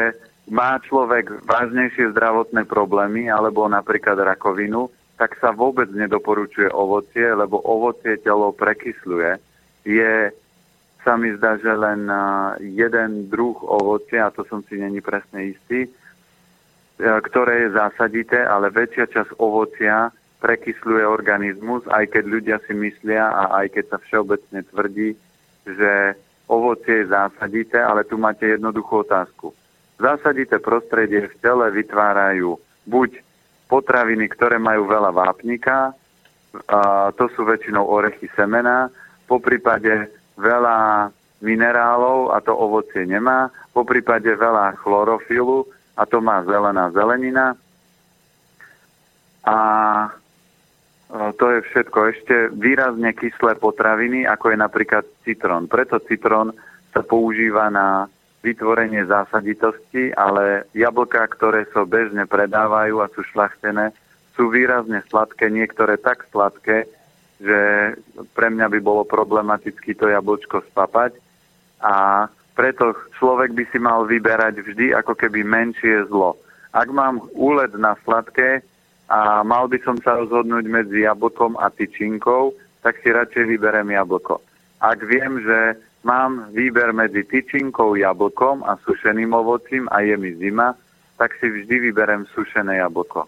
má 0.53 0.77
človek 0.85 1.49
vážnejšie 1.49 2.13
zdravotné 2.13 2.69
problémy 2.69 3.33
alebo 3.33 3.65
napríklad 3.65 4.21
rakovinu, 4.21 4.93
tak 5.17 5.41
sa 5.41 5.49
vôbec 5.49 5.89
nedoporučuje 5.89 6.69
ovocie, 6.69 7.25
lebo 7.33 7.57
ovocie 7.65 8.21
telo 8.21 8.53
prekysľuje. 8.53 9.41
Je 9.89 10.29
sa 11.03 11.17
mi 11.17 11.33
zdá, 11.35 11.57
že 11.59 11.73
len 11.73 12.07
jeden 12.61 13.33
druh 13.33 13.59
ovocia, 13.65 14.29
a 14.29 14.35
to 14.35 14.47
som 14.47 14.63
si 14.69 14.79
není 14.79 15.03
presne 15.03 15.51
istý, 15.51 15.87
e, 15.87 15.91
ktoré 17.03 17.67
je 17.67 17.75
zásadité, 17.75 18.39
ale 18.47 18.71
väčšia 18.71 19.11
časť 19.11 19.35
ovocia 19.43 20.15
prekysľuje 20.39 21.03
organizmus, 21.03 21.83
aj 21.91 22.07
keď 22.07 22.25
ľudia 22.27 22.57
si 22.71 22.75
myslia 22.79 23.35
a 23.35 23.63
aj 23.63 23.67
keď 23.75 23.85
sa 23.91 23.99
všeobecne 23.99 24.61
tvrdí, 24.71 25.11
že 25.67 26.15
ovocie 26.47 27.03
je 27.03 27.11
zásadité, 27.11 27.83
ale 27.83 28.07
tu 28.07 28.15
máte 28.15 28.47
jednoduchú 28.47 29.03
otázku. 29.03 29.51
Zásadité 30.03 30.59
prostredie 30.59 31.31
v 31.31 31.35
tele 31.39 31.71
vytvárajú 31.71 32.59
buď 32.91 33.23
potraviny, 33.71 34.27
ktoré 34.35 34.59
majú 34.59 34.91
veľa 34.91 35.15
vápnika, 35.15 35.95
a 36.67 37.15
to 37.15 37.31
sú 37.33 37.47
väčšinou 37.47 37.87
orechy 37.87 38.27
semena, 38.35 38.91
po 39.31 39.39
prípade 39.39 40.11
veľa 40.37 41.09
minerálov 41.41 42.35
a 42.35 42.43
to 42.43 42.51
ovocie 42.51 43.07
nemá, 43.07 43.49
po 43.71 43.87
prípade 43.87 44.29
veľa 44.29 44.77
chlorofilu 44.83 45.65
a 45.95 46.03
to 46.05 46.19
má 46.19 46.43
zelená 46.45 46.91
zelenina. 46.91 47.55
A 49.43 49.59
e, 50.07 50.11
to 51.35 51.47
je 51.51 51.59
všetko. 51.73 51.99
Ešte 52.15 52.35
výrazne 52.55 53.11
kyslé 53.17 53.59
potraviny, 53.59 54.27
ako 54.27 54.55
je 54.55 54.59
napríklad 54.59 55.05
citrón. 55.27 55.67
Preto 55.67 55.99
citrón 56.05 56.55
sa 56.95 57.03
používa 57.03 57.73
na 57.73 58.07
vytvorenie 58.43 59.07
zásaditosti, 59.07 60.11
ale 60.19 60.67
jablká, 60.75 61.31
ktoré 61.31 61.65
sa 61.71 61.87
so 61.87 61.89
bežne 61.89 62.27
predávajú 62.27 62.99
a 62.99 63.11
sú 63.15 63.23
šlachtené, 63.31 63.95
sú 64.35 64.51
výrazne 64.51 64.99
sladké, 65.07 65.47
niektoré 65.47 65.95
tak 65.95 66.27
sladké, 66.35 66.91
že 67.39 67.61
pre 68.35 68.49
mňa 68.51 68.67
by 68.71 68.79
bolo 68.83 69.03
problematicky 69.07 69.95
to 69.95 70.11
jablčko 70.11 70.63
spapať 70.75 71.15
a 71.83 72.27
preto 72.55 72.95
človek 73.19 73.55
by 73.55 73.65
si 73.71 73.79
mal 73.79 74.05
vyberať 74.07 74.63
vždy 74.63 74.95
ako 74.95 75.17
keby 75.17 75.43
menšie 75.43 76.07
zlo. 76.11 76.37
Ak 76.75 76.91
mám 76.91 77.23
úled 77.35 77.73
na 77.79 77.97
sladké 78.05 78.63
a 79.11 79.43
mal 79.43 79.67
by 79.71 79.79
som 79.83 79.97
sa 80.01 80.19
rozhodnúť 80.19 80.65
medzi 80.71 81.05
jablkom 81.05 81.59
a 81.59 81.69
tyčinkou, 81.73 82.55
tak 82.83 82.99
si 83.01 83.11
radšej 83.11 83.45
vyberem 83.57 83.91
jablko. 83.95 84.43
Ak 84.83 84.99
viem, 85.07 85.39
že 85.43 85.79
mám 86.03 86.51
výber 86.51 86.93
medzi 86.93 87.25
tyčinkou, 87.25 87.95
jablkom 87.95 88.63
a 88.67 88.77
sušeným 88.83 89.33
ovocím 89.35 89.89
a 89.91 90.03
je 90.03 90.17
mi 90.17 90.35
zima, 90.35 90.75
tak 91.19 91.35
si 91.39 91.47
vždy 91.51 91.91
vyberem 91.91 92.27
sušené 92.35 92.83
jablko. 92.83 93.27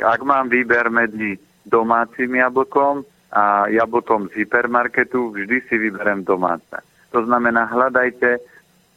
Ak 0.00 0.20
mám 0.24 0.48
výber 0.48 0.88
medzi 0.92 1.40
domácim 1.64 2.32
jablkom 2.34 3.04
a 3.32 3.68
jablkom 3.68 4.28
z 4.32 4.44
hypermarketu 4.44 5.32
vždy 5.32 5.60
si 5.68 5.76
vyberem 5.76 6.24
domáce. 6.24 6.80
To 7.12 7.24
znamená, 7.24 7.68
hľadajte, 7.68 8.38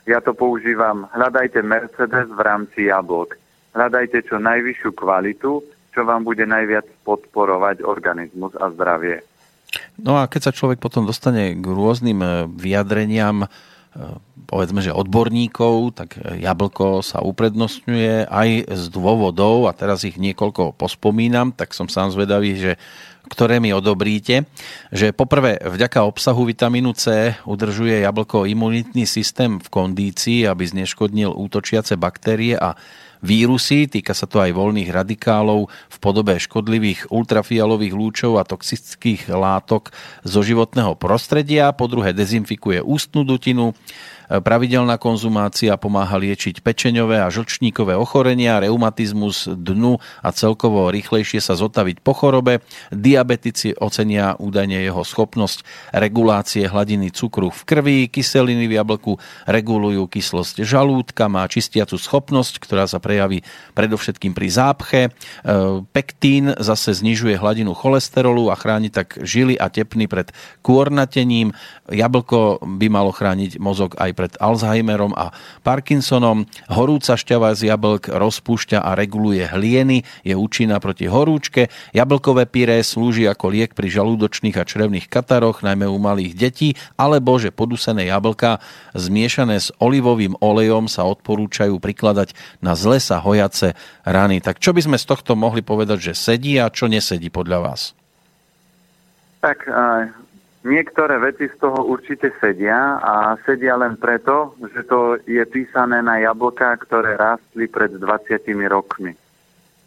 ja 0.07 0.19
to 0.21 0.33
používam, 0.33 1.07
hľadajte 1.11 1.61
Mercedes 1.63 2.27
v 2.31 2.41
rámci 2.41 2.87
jablok. 2.87 3.35
Hľadajte 3.75 4.25
čo 4.25 4.41
najvyššiu 4.41 4.91
kvalitu, 4.97 5.61
čo 5.93 6.01
vám 6.05 6.23
bude 6.25 6.45
najviac 6.45 6.85
podporovať 7.05 7.85
organizmus 7.85 8.55
a 8.57 8.71
zdravie. 8.73 9.21
No 10.03 10.19
a 10.19 10.27
keď 10.31 10.49
sa 10.49 10.55
človek 10.55 10.79
potom 10.79 11.03
dostane 11.03 11.55
k 11.55 11.65
rôznym 11.65 12.19
eh, 12.23 12.31
vyjadreniam, 12.47 13.45
eh, 13.45 13.49
povedzme, 14.49 14.81
že 14.81 14.95
odborníkov, 14.95 15.93
tak 15.93 16.17
jablko 16.17 17.05
sa 17.05 17.21
uprednostňuje 17.21 18.25
aj 18.25 18.49
z 18.73 18.83
dôvodov, 18.89 19.69
a 19.69 19.77
teraz 19.77 20.01
ich 20.01 20.17
niekoľko 20.17 20.73
pospomínam, 20.73 21.53
tak 21.53 21.77
som 21.77 21.85
sám 21.85 22.09
zvedavý, 22.09 22.57
že 22.57 22.71
ktoré 23.29 23.61
mi 23.61 23.69
odobríte, 23.71 24.49
že 24.89 25.13
poprvé 25.13 25.61
vďaka 25.61 26.03
obsahu 26.03 26.49
vitamínu 26.49 26.97
C 26.97 27.37
udržuje 27.45 28.01
jablko 28.01 28.49
imunitný 28.49 29.05
systém 29.05 29.61
v 29.61 29.67
kondícii, 29.69 30.49
aby 30.49 30.65
zneškodnil 30.65 31.31
útočiace 31.31 31.95
baktérie 31.95 32.57
a 32.57 32.73
vírusy, 33.19 33.87
týka 33.91 34.15
sa 34.15 34.25
to 34.25 34.39
aj 34.39 34.55
voľných 34.55 34.89
radikálov 34.89 35.67
v 35.67 35.97
podobe 35.99 36.39
škodlivých 36.39 37.11
ultrafialových 37.11 37.93
lúčov 37.93 38.39
a 38.39 38.47
toxických 38.47 39.27
látok 39.31 39.91
zo 40.23 40.39
životného 40.39 40.95
prostredia, 40.95 41.75
po 41.75 41.91
druhé 41.91 42.15
dezinfikuje 42.15 42.79
ústnu 42.79 43.27
dutinu, 43.27 43.75
Pravidelná 44.29 45.01
konzumácia 45.01 45.73
pomáha 45.73 46.21
liečiť 46.21 46.61
pečeňové 46.61 47.17
a 47.17 47.33
žlčníkové 47.33 47.97
ochorenia, 47.97 48.61
reumatizmus 48.61 49.49
dnu 49.49 49.97
a 50.21 50.29
celkovo 50.29 50.93
rýchlejšie 50.93 51.41
sa 51.41 51.57
zotaviť 51.57 52.05
po 52.05 52.13
chorobe. 52.13 52.61
Diabetici 52.93 53.73
ocenia 53.73 54.37
údajne 54.37 54.85
jeho 54.85 55.01
schopnosť 55.01 55.65
regulácie 55.97 56.69
hladiny 56.69 57.09
cukru 57.09 57.49
v 57.49 57.61
krvi, 57.65 57.97
kyseliny 58.05 58.69
v 58.69 58.77
jablku 58.77 59.17
regulujú 59.49 60.05
kyslosť 60.05 60.61
žalúdka, 60.61 61.25
má 61.25 61.49
čistiacu 61.49 61.97
schopnosť, 61.97 62.61
ktorá 62.61 62.85
sa 62.85 63.01
prejaví 63.01 63.41
predovšetkým 63.73 64.37
pri 64.37 64.47
zápche. 64.53 65.01
E, 65.09 65.11
pektín 65.89 66.53
zase 66.61 66.93
znižuje 66.93 67.33
hladinu 67.33 67.73
cholesterolu 67.73 68.53
a 68.53 68.55
chráni 68.55 68.93
tak 68.93 69.17
žily 69.25 69.57
a 69.57 69.73
tepny 69.73 70.05
pred 70.05 70.29
kôrnatením. 70.61 71.57
Jablko 71.89 72.61
by 72.61 72.87
malo 72.93 73.09
chrániť 73.09 73.57
mozog 73.57 73.97
aj 73.97 74.18
pred 74.19 74.35
Alzheimerom 74.43 75.15
a 75.15 75.31
Parkinsonom. 75.63 76.43
Horúca 76.67 77.15
šťava 77.15 77.55
z 77.55 77.71
jablk 77.71 78.11
rozpúšťa 78.11 78.83
a 78.83 78.99
reguluje 78.99 79.47
hlieny, 79.47 80.03
je 80.27 80.35
účinná 80.35 80.83
proti 80.83 81.07
horúčke. 81.07 81.71
Jablkové 81.95 82.43
pyré 82.43 82.83
slúži 82.83 83.31
ako 83.31 83.47
liek 83.47 83.71
pri 83.71 83.87
žalúdočných 83.87 84.59
a 84.59 84.67
črevných 84.67 85.07
kataroch, 85.07 85.63
najmä 85.63 85.87
u 85.87 85.95
malých 85.95 86.35
detí, 86.35 86.75
alebo 86.99 87.39
že 87.39 87.55
podusené 87.55 88.11
jablka 88.11 88.59
zmiešané 88.91 89.55
s 89.63 89.71
olivovým 89.79 90.35
olejom 90.43 90.91
sa 90.91 91.07
odporúčajú 91.07 91.79
prikladať 91.79 92.35
na 92.59 92.75
zle 92.75 92.99
sa 92.99 93.23
hojace 93.23 93.79
rany. 94.03 94.43
Tak 94.43 94.59
čo 94.59 94.75
by 94.75 94.83
sme 94.83 94.97
z 94.99 95.07
tohto 95.07 95.39
mohli 95.39 95.63
povedať, 95.63 96.11
že 96.11 96.19
sedí 96.19 96.59
a 96.59 96.67
čo 96.67 96.91
nesedí 96.91 97.31
podľa 97.31 97.59
vás? 97.63 97.81
Tak 99.39 99.71
Niektoré 100.59 101.23
veci 101.23 101.47
z 101.47 101.55
toho 101.55 101.87
určite 101.87 102.35
sedia 102.43 102.99
a 102.99 103.39
sedia 103.47 103.79
len 103.79 103.95
preto, 103.95 104.59
že 104.59 104.83
to 104.83 105.15
je 105.23 105.39
písané 105.47 106.03
na 106.03 106.19
jablká, 106.19 106.75
ktoré 106.83 107.15
rástli 107.15 107.71
pred 107.71 107.95
20 107.95 108.43
rokmi. 108.67 109.15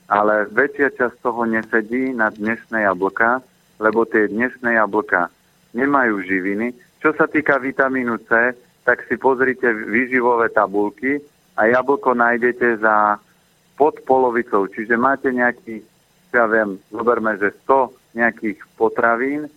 Ale 0.08 0.48
väčšia 0.48 0.96
časť 0.96 1.20
toho 1.20 1.44
nesedí 1.44 2.16
na 2.16 2.32
dnešné 2.32 2.88
jablká, 2.88 3.44
lebo 3.84 4.08
tie 4.08 4.32
dnešné 4.32 4.80
jablká 4.80 5.28
nemajú 5.76 6.24
živiny. 6.24 6.72
Čo 7.04 7.20
sa 7.20 7.28
týka 7.28 7.60
vitamínu 7.60 8.16
C, 8.24 8.56
tak 8.88 9.04
si 9.12 9.20
pozrite 9.20 9.68
výživové 9.68 10.48
tabulky 10.56 11.20
a 11.60 11.68
jablko 11.68 12.16
nájdete 12.16 12.80
za 12.80 13.20
pod 13.76 14.00
polovicou. 14.08 14.64
Čiže 14.72 14.96
máte 14.96 15.28
nejaký, 15.28 15.84
ja 16.32 16.48
viem, 16.48 16.80
zoberme, 16.88 17.36
že 17.36 17.52
100 17.68 18.16
nejakých 18.16 18.58
potravín, 18.80 19.52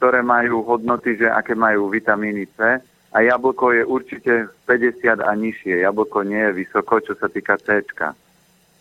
ktoré 0.00 0.24
majú 0.24 0.64
hodnoty, 0.64 1.20
že 1.20 1.28
aké 1.28 1.52
majú 1.52 1.92
vitamíny 1.92 2.48
C 2.56 2.80
a 3.12 3.18
jablko 3.20 3.76
je 3.76 3.82
určite 3.84 4.32
50 4.64 5.20
a 5.20 5.30
nižšie. 5.36 5.84
Jablko 5.84 6.24
nie 6.24 6.40
je 6.40 6.56
vysoko, 6.64 7.04
čo 7.04 7.12
sa 7.20 7.28
týka 7.28 7.60
C. 7.60 7.84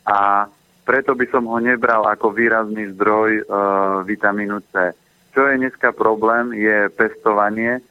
A 0.07 0.47
preto 0.87 1.11
by 1.19 1.25
som 1.27 1.43
ho 1.51 1.59
nebral 1.59 2.07
ako 2.07 2.31
výrazný 2.31 2.95
zdroj 2.95 3.31
e, 3.35 3.43
vitamínu 4.07 4.63
C. 4.71 4.95
Čo 5.35 5.43
je 5.43 5.59
dneska 5.59 5.91
problém, 5.91 6.55
je 6.55 6.87
pestovanie. 6.95 7.83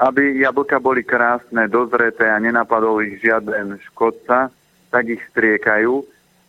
Aby 0.00 0.40
jablka 0.40 0.80
boli 0.80 1.04
krásne, 1.04 1.68
dozreté 1.68 2.30
a 2.30 2.40
nenapadol 2.40 3.04
ich 3.04 3.20
žiaden 3.20 3.76
škodca, 3.92 4.48
tak 4.88 5.04
ich 5.12 5.20
striekajú 5.34 6.06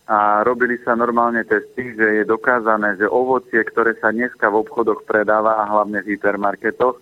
a 0.10 0.42
robili 0.42 0.82
sa 0.82 0.98
normálne 0.98 1.46
testy, 1.46 1.94
že 1.94 2.22
je 2.22 2.24
dokázané, 2.26 2.98
že 2.98 3.06
ovocie, 3.06 3.62
ktoré 3.62 3.94
sa 4.02 4.10
dneska 4.10 4.50
v 4.50 4.66
obchodoch 4.66 5.06
predáva 5.06 5.62
a 5.62 5.70
hlavne 5.70 6.02
v 6.02 6.18
hypermarketoch, 6.18 6.98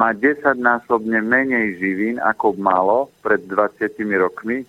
má 0.00 0.16
10-násobne 0.16 1.20
menej 1.20 1.76
živín, 1.76 2.16
ako 2.16 2.56
malo 2.56 3.12
pred 3.20 3.44
20 3.44 4.00
rokmi. 4.16 4.64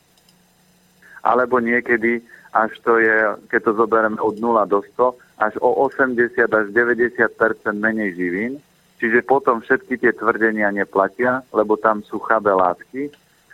alebo 1.24 1.60
niekedy 1.60 2.24
až 2.56 2.72
to 2.82 2.98
je, 2.98 3.16
keď 3.52 3.62
to 3.62 3.72
zoberieme 3.78 4.18
od 4.18 4.42
0 4.42 4.56
do 4.66 4.82
100, 4.96 5.14
až 5.40 5.54
o 5.62 5.70
80 5.86 6.50
až 6.50 6.66
90% 6.74 7.30
menej 7.76 8.18
živín. 8.18 8.54
Čiže 9.00 9.24
potom 9.24 9.64
všetky 9.64 9.96
tie 10.02 10.12
tvrdenia 10.12 10.74
neplatia, 10.76 11.46
lebo 11.56 11.80
tam 11.80 12.04
sú 12.04 12.20
chabé 12.20 12.52
látky, 12.52 13.14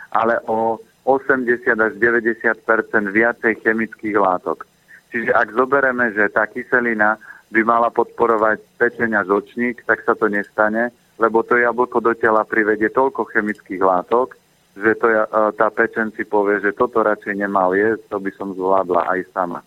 ale 0.09 0.41
o 0.49 0.81
80 1.05 1.69
až 1.77 1.93
90% 2.01 2.65
viacej 3.13 3.53
chemických 3.61 4.17
látok. 4.17 4.65
Čiže 5.13 5.31
ak 5.31 5.53
zoberieme, 5.53 6.11
že 6.11 6.27
tá 6.33 6.49
kyselina 6.49 7.21
by 7.53 7.61
mala 7.61 7.93
podporovať 7.93 8.59
pečenia 8.81 9.21
žočník, 9.21 9.85
tak 9.85 10.01
sa 10.01 10.17
to 10.17 10.25
nestane, 10.27 10.89
lebo 11.21 11.45
to 11.45 11.55
jablko 11.55 12.01
do 12.01 12.11
tela 12.17 12.43
privedie 12.43 12.89
toľko 12.91 13.29
chemických 13.31 13.79
látok, 13.79 14.35
že 14.75 14.91
to, 14.99 15.07
e, 15.07 15.23
tá 15.55 15.71
pečen 15.71 16.11
si 16.11 16.27
povie, 16.27 16.59
že 16.59 16.75
toto 16.75 16.99
radšej 16.99 17.37
nemal 17.37 17.71
jesť, 17.71 18.11
to 18.11 18.17
by 18.19 18.31
som 18.35 18.51
zvládla 18.51 19.07
aj 19.07 19.19
sama. 19.31 19.63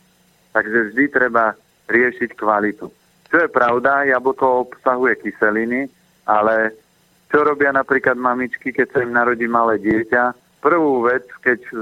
Takže 0.53 0.93
vždy 0.93 1.05
treba 1.09 1.57
riešiť 1.89 2.37
kvalitu. 2.37 2.93
Čo 3.33 3.37
je 3.41 3.49
pravda, 3.49 4.05
jablko 4.05 4.69
obsahuje 4.69 5.17
kyseliny, 5.25 5.89
ale 6.29 6.77
čo 7.33 7.45
robia 7.45 7.73
napríklad 7.73 8.21
mamičky, 8.21 8.73
keď 8.73 8.87
sa 8.93 8.99
im 9.05 9.17
narodí 9.17 9.49
malé 9.49 9.81
dieťa? 9.81 10.48
Prvú 10.59 11.07
vec, 11.07 11.23
keď 11.39 11.61
e, 11.71 11.75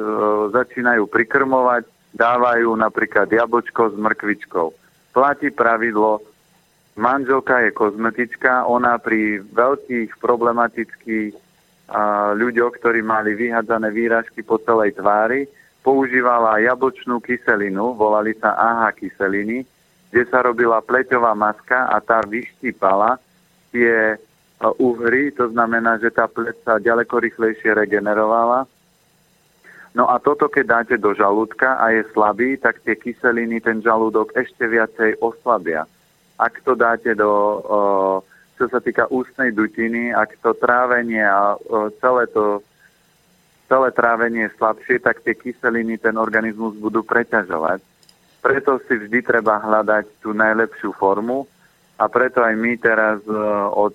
začínajú 0.52 1.08
prikrmovať, 1.08 1.88
dávajú 2.12 2.76
napríklad 2.76 3.28
jablčko 3.28 3.92
s 3.92 3.94
mrkvičkou. 3.96 4.68
Platí 5.16 5.48
pravidlo, 5.48 6.20
manželka 6.96 7.64
je 7.64 7.70
kozmetická, 7.72 8.68
ona 8.68 9.00
pri 9.00 9.40
veľkých 9.40 10.20
problematických 10.20 11.32
a 11.86 12.34
ľuďoch, 12.34 12.82
ktorí 12.82 12.98
mali 13.00 13.38
vyhadzané 13.38 13.94
výražky 13.94 14.42
po 14.42 14.58
celej 14.58 14.98
tvári, 14.98 15.46
používala 15.86 16.58
jablčnú 16.58 17.22
kyselinu, 17.22 17.94
volali 17.94 18.34
sa 18.42 18.58
AHA 18.58 18.90
kyseliny, 18.98 19.62
kde 20.10 20.22
sa 20.26 20.42
robila 20.42 20.82
pleťová 20.82 21.30
maska 21.38 21.86
a 21.86 22.02
tá 22.02 22.26
vyštípala 22.26 23.22
tie 23.70 24.18
uhry, 24.60 25.32
to 25.36 25.52
znamená, 25.52 26.00
že 26.00 26.08
tá 26.08 26.24
pleť 26.30 26.56
sa 26.64 26.80
ďaleko 26.80 27.20
rýchlejšie 27.20 27.76
regenerovala. 27.76 28.64
No 29.96 30.12
a 30.12 30.20
toto, 30.20 30.52
keď 30.52 30.64
dáte 30.64 30.96
do 31.00 31.16
žalúdka 31.16 31.80
a 31.80 31.88
je 31.92 32.04
slabý, 32.12 32.60
tak 32.60 32.84
tie 32.84 32.96
kyseliny 32.96 33.64
ten 33.64 33.80
žalúdok 33.80 34.36
ešte 34.36 34.68
viacej 34.68 35.20
oslabia. 35.24 35.88
Ak 36.36 36.60
to 36.64 36.76
dáte 36.76 37.16
do 37.16 37.32
čo 38.56 38.72
sa 38.72 38.80
týka 38.80 39.04
ústnej 39.12 39.52
dutiny, 39.52 40.16
ak 40.16 40.40
to 40.40 40.56
trávenie 40.56 41.20
a 41.20 41.60
celé 42.00 42.24
to 42.32 42.64
celé 43.68 43.92
trávenie 43.92 44.48
je 44.48 44.56
slabšie, 44.56 44.96
tak 45.04 45.20
tie 45.20 45.36
kyseliny 45.36 46.00
ten 46.00 46.16
organizmus 46.16 46.76
budú 46.80 47.04
preťažovať. 47.04 47.84
Preto 48.40 48.78
si 48.86 48.94
vždy 48.96 49.20
treba 49.26 49.60
hľadať 49.60 50.22
tú 50.24 50.32
najlepšiu 50.32 50.94
formu 50.96 51.44
a 52.00 52.04
preto 52.06 52.40
aj 52.40 52.54
my 52.56 52.72
teraz 52.78 53.18
od 53.74 53.92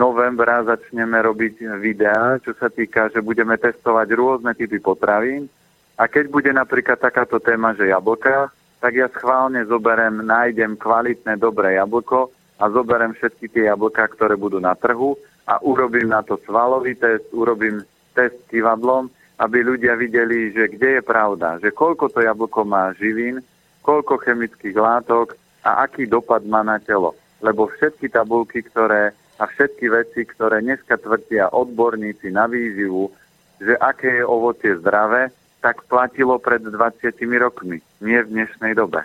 novembra 0.00 0.64
začneme 0.64 1.20
robiť 1.20 1.76
videá, 1.76 2.40
čo 2.40 2.56
sa 2.56 2.72
týka, 2.72 3.12
že 3.12 3.20
budeme 3.20 3.60
testovať 3.60 4.08
rôzne 4.16 4.56
typy 4.56 4.80
potravín 4.80 5.52
a 6.00 6.08
keď 6.08 6.24
bude 6.32 6.48
napríklad 6.48 6.96
takáto 6.96 7.36
téma, 7.36 7.76
že 7.76 7.92
jablka, 7.92 8.48
tak 8.80 8.96
ja 8.96 9.12
schválne 9.12 9.60
zoberem, 9.68 10.24
nájdem 10.24 10.80
kvalitné, 10.80 11.36
dobré 11.36 11.76
jablko 11.76 12.32
a 12.56 12.64
zoberiem 12.72 13.12
všetky 13.12 13.52
tie 13.52 13.68
jablka, 13.68 14.08
ktoré 14.16 14.40
budú 14.40 14.56
na 14.56 14.72
trhu 14.72 15.20
a 15.44 15.60
urobím 15.60 16.08
na 16.08 16.24
to 16.24 16.40
svalový 16.48 16.96
test, 16.96 17.28
urobím 17.36 17.84
test 18.16 18.40
kivadlom, 18.48 19.12
aby 19.36 19.58
ľudia 19.60 20.00
videli, 20.00 20.56
že 20.56 20.72
kde 20.72 21.00
je 21.00 21.02
pravda, 21.04 21.60
že 21.60 21.76
koľko 21.76 22.08
to 22.08 22.24
jablko 22.24 22.64
má 22.64 22.96
živín, 22.96 23.44
koľko 23.84 24.24
chemických 24.24 24.76
látok 24.80 25.36
a 25.60 25.84
aký 25.84 26.08
dopad 26.08 26.40
má 26.48 26.64
na 26.64 26.80
telo. 26.80 27.12
Lebo 27.44 27.68
všetky 27.68 28.08
tabulky, 28.08 28.64
ktoré 28.64 29.12
a 29.40 29.48
všetky 29.48 29.88
veci, 29.88 30.20
ktoré 30.28 30.60
dneska 30.60 31.00
tvrdia 31.00 31.48
odborníci 31.48 32.28
na 32.28 32.44
výživu, 32.44 33.08
že 33.56 33.72
aké 33.80 34.20
je 34.20 34.24
ovocie 34.24 34.76
zdravé, 34.76 35.32
tak 35.64 35.88
platilo 35.88 36.36
pred 36.36 36.60
20 36.60 37.16
rokmi, 37.40 37.80
nie 38.04 38.20
v 38.20 38.28
dnešnej 38.28 38.76
dobe. 38.76 39.04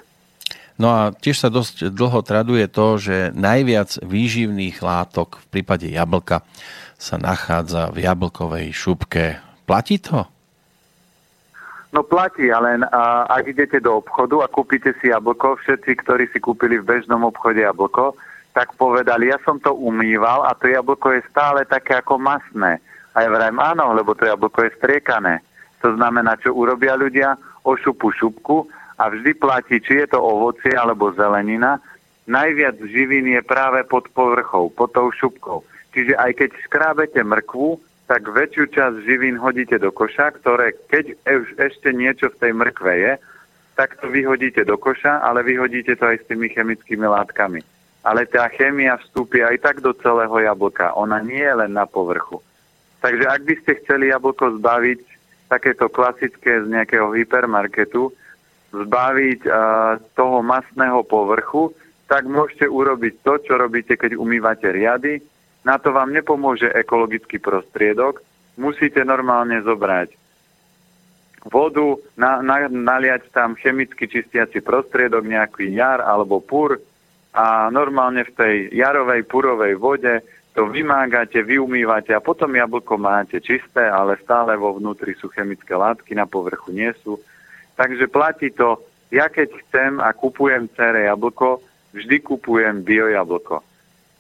No 0.76 0.92
a 0.92 1.16
tiež 1.16 1.40
sa 1.40 1.48
dosť 1.48 1.88
dlho 1.88 2.20
traduje 2.20 2.68
to, 2.68 3.00
že 3.00 3.32
najviac 3.32 3.96
výživných 4.04 4.76
látok 4.84 5.40
v 5.40 5.46
prípade 5.48 5.88
jablka 5.88 6.44
sa 7.00 7.16
nachádza 7.16 7.96
v 7.96 8.04
jablkovej 8.04 8.76
šupke. 8.76 9.40
Platí 9.64 10.04
to? 10.04 10.28
No 11.96 12.04
platí, 12.04 12.52
ale 12.52 12.84
a, 12.92 13.24
ak 13.24 13.56
idete 13.56 13.80
do 13.80 14.04
obchodu 14.04 14.44
a 14.44 14.52
kúpite 14.52 14.92
si 15.00 15.08
jablko, 15.08 15.56
všetci, 15.64 15.92
ktorí 16.04 16.28
si 16.28 16.44
kúpili 16.44 16.76
v 16.76 16.88
bežnom 16.92 17.24
obchode 17.24 17.64
jablko, 17.64 18.20
tak 18.56 18.72
povedali, 18.80 19.28
ja 19.28 19.38
som 19.44 19.60
to 19.60 19.76
umýval 19.76 20.48
a 20.48 20.56
to 20.56 20.72
jablko 20.72 21.20
je 21.20 21.28
stále 21.28 21.68
také 21.68 22.00
ako 22.00 22.16
masné. 22.16 22.80
A 23.12 23.28
ja 23.28 23.30
vrajím, 23.30 23.60
áno, 23.60 23.92
lebo 23.92 24.16
to 24.16 24.24
jablko 24.24 24.64
je 24.64 24.72
striekané. 24.80 25.44
To 25.84 25.92
znamená, 25.92 26.40
čo 26.40 26.56
urobia 26.56 26.96
ľudia, 26.96 27.36
ošupu 27.68 28.16
šupku 28.16 28.72
a 28.96 29.12
vždy 29.12 29.36
platí, 29.36 29.84
či 29.84 30.00
je 30.00 30.16
to 30.16 30.24
ovocie 30.24 30.72
alebo 30.72 31.12
zelenina, 31.12 31.84
najviac 32.32 32.80
živín 32.80 33.28
je 33.28 33.44
práve 33.44 33.84
pod 33.84 34.08
povrchou, 34.16 34.72
pod 34.72 34.96
tou 34.96 35.12
šupkou. 35.12 35.68
Čiže 35.92 36.16
aj 36.16 36.32
keď 36.40 36.50
škrábete 36.64 37.22
mrkvu, 37.28 37.76
tak 38.08 38.24
väčšiu 38.24 38.72
časť 38.72 38.96
živín 39.04 39.36
hodíte 39.36 39.76
do 39.84 39.92
koša, 39.92 40.32
ktoré 40.40 40.80
keď 40.88 41.20
už 41.28 41.60
ešte 41.60 41.92
niečo 41.92 42.32
v 42.32 42.40
tej 42.40 42.52
mrkve 42.56 42.94
je, 43.04 43.14
tak 43.76 44.00
to 44.00 44.08
vyhodíte 44.08 44.64
do 44.64 44.80
koša, 44.80 45.20
ale 45.20 45.44
vyhodíte 45.44 46.00
to 46.00 46.08
aj 46.08 46.24
s 46.24 46.28
tými 46.32 46.48
chemickými 46.48 47.04
látkami. 47.04 47.75
Ale 48.06 48.30
tá 48.30 48.46
chémia 48.54 49.02
vstúpi 49.02 49.42
aj 49.42 49.58
tak 49.66 49.76
do 49.82 49.90
celého 49.98 50.38
jablka. 50.38 50.94
Ona 50.94 51.26
nie 51.26 51.42
je 51.42 51.56
len 51.58 51.74
na 51.74 51.90
povrchu. 51.90 52.38
Takže 53.02 53.26
ak 53.26 53.42
by 53.42 53.54
ste 53.66 53.72
chceli 53.82 54.14
jablko 54.14 54.62
zbaviť 54.62 55.02
takéto 55.50 55.90
klasické 55.90 56.62
z 56.62 56.70
nejakého 56.70 57.10
hypermarketu, 57.18 58.14
zbaviť 58.70 59.42
uh, 59.50 59.98
toho 60.14 60.46
masného 60.46 61.02
povrchu, 61.02 61.74
tak 62.06 62.30
môžete 62.30 62.70
urobiť 62.70 63.26
to, 63.26 63.34
čo 63.42 63.54
robíte, 63.58 63.98
keď 63.98 64.14
umývate 64.18 64.70
riady. 64.70 65.22
Na 65.66 65.82
to 65.82 65.90
vám 65.90 66.14
nepomôže 66.14 66.70
ekologický 66.70 67.42
prostriedok. 67.42 68.22
Musíte 68.62 69.02
normálne 69.02 69.66
zobrať 69.66 70.14
vodu, 71.46 72.02
na, 72.18 72.42
na, 72.42 72.66
naliať 72.66 73.30
tam 73.30 73.54
chemicky 73.54 74.10
čistiaci 74.10 74.66
prostriedok, 74.66 75.22
nejaký 75.22 75.70
jar 75.78 76.02
alebo 76.02 76.42
pur 76.42 76.82
a 77.36 77.68
normálne 77.68 78.24
v 78.24 78.32
tej 78.32 78.56
jarovej, 78.72 79.28
purovej 79.28 79.76
vode 79.76 80.24
to 80.56 80.72
vymágate, 80.72 81.44
vyumývate 81.44 82.16
a 82.16 82.24
potom 82.24 82.56
jablko 82.56 82.96
máte 82.96 83.44
čisté, 83.44 83.84
ale 83.92 84.16
stále 84.24 84.56
vo 84.56 84.72
vnútri 84.80 85.12
sú 85.20 85.28
chemické 85.28 85.76
látky, 85.76 86.16
na 86.16 86.24
povrchu 86.24 86.72
nie 86.72 86.96
sú 87.04 87.20
Takže 87.76 88.08
platí 88.08 88.50
to, 88.56 88.80
ja 89.12 89.28
keď 89.28 89.52
chcem 89.68 90.00
a 90.00 90.16
kupujem 90.16 90.72
cere 90.74 91.12
jablko, 91.12 91.60
vždy 91.92 92.24
kupujem 92.24 92.82
bio 92.82 93.12
jablko. 93.12 93.62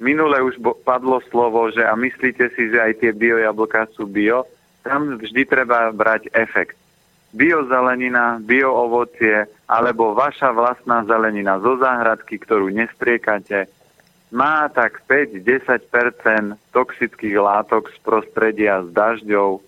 Minule 0.04 0.44
už 0.44 0.60
padlo 0.84 1.24
slovo, 1.32 1.72
že 1.72 1.88
a 1.88 1.96
myslíte 1.96 2.52
si, 2.52 2.68
že 2.68 2.84
aj 2.84 3.00
tie 3.00 3.12
bio 3.16 3.40
sú 3.96 4.04
bio, 4.12 4.44
tam 4.84 5.16
vždy 5.16 5.48
treba 5.48 5.90
brať 5.96 6.28
efekt. 6.36 6.76
Bio 7.36 7.68
zelenina, 7.68 8.40
bio 8.40 8.72
ovocie 8.72 9.44
alebo 9.68 10.16
vaša 10.16 10.56
vlastná 10.56 11.04
zelenina 11.04 11.60
zo 11.60 11.76
záhradky, 11.76 12.40
ktorú 12.40 12.72
nestriekate, 12.72 13.68
má 14.32 14.72
tak 14.72 15.04
5-10 15.12 15.84
toxických 16.72 17.36
látok 17.36 17.92
z 17.92 17.98
prostredia 18.04 18.84
s 18.84 18.90
dažďou, 18.96 19.60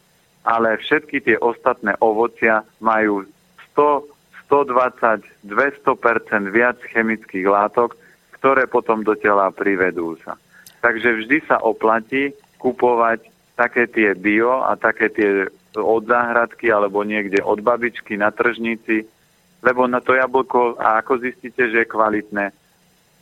ale 0.48 0.80
všetky 0.80 1.20
tie 1.20 1.36
ostatné 1.44 2.00
ovocia 2.00 2.64
majú 2.80 3.28
100, 3.76 4.16
120, 4.48 5.28
200% 5.44 6.56
viac 6.56 6.80
chemických 6.88 7.48
látok, 7.52 8.00
ktoré 8.40 8.64
potom 8.64 9.04
do 9.04 9.12
tela 9.20 9.52
privedú 9.52 10.16
sa. 10.24 10.40
Takže 10.80 11.20
vždy 11.20 11.38
sa 11.52 11.60
oplatí 11.60 12.32
kupovať 12.64 13.28
také 13.60 13.90
tie 13.92 14.16
bio 14.16 14.64
a 14.64 14.80
také 14.80 15.12
tie 15.12 15.52
od 15.82 16.10
záhradky 16.10 16.72
alebo 16.74 17.06
niekde 17.06 17.44
od 17.44 17.62
babičky 17.62 18.18
na 18.18 18.34
tržnici, 18.34 19.06
lebo 19.62 19.86
na 19.90 20.02
to 20.02 20.14
jablko, 20.14 20.78
a 20.78 21.02
ako 21.02 21.22
zistíte, 21.22 21.70
že 21.70 21.86
je 21.86 21.92
kvalitné, 21.92 22.46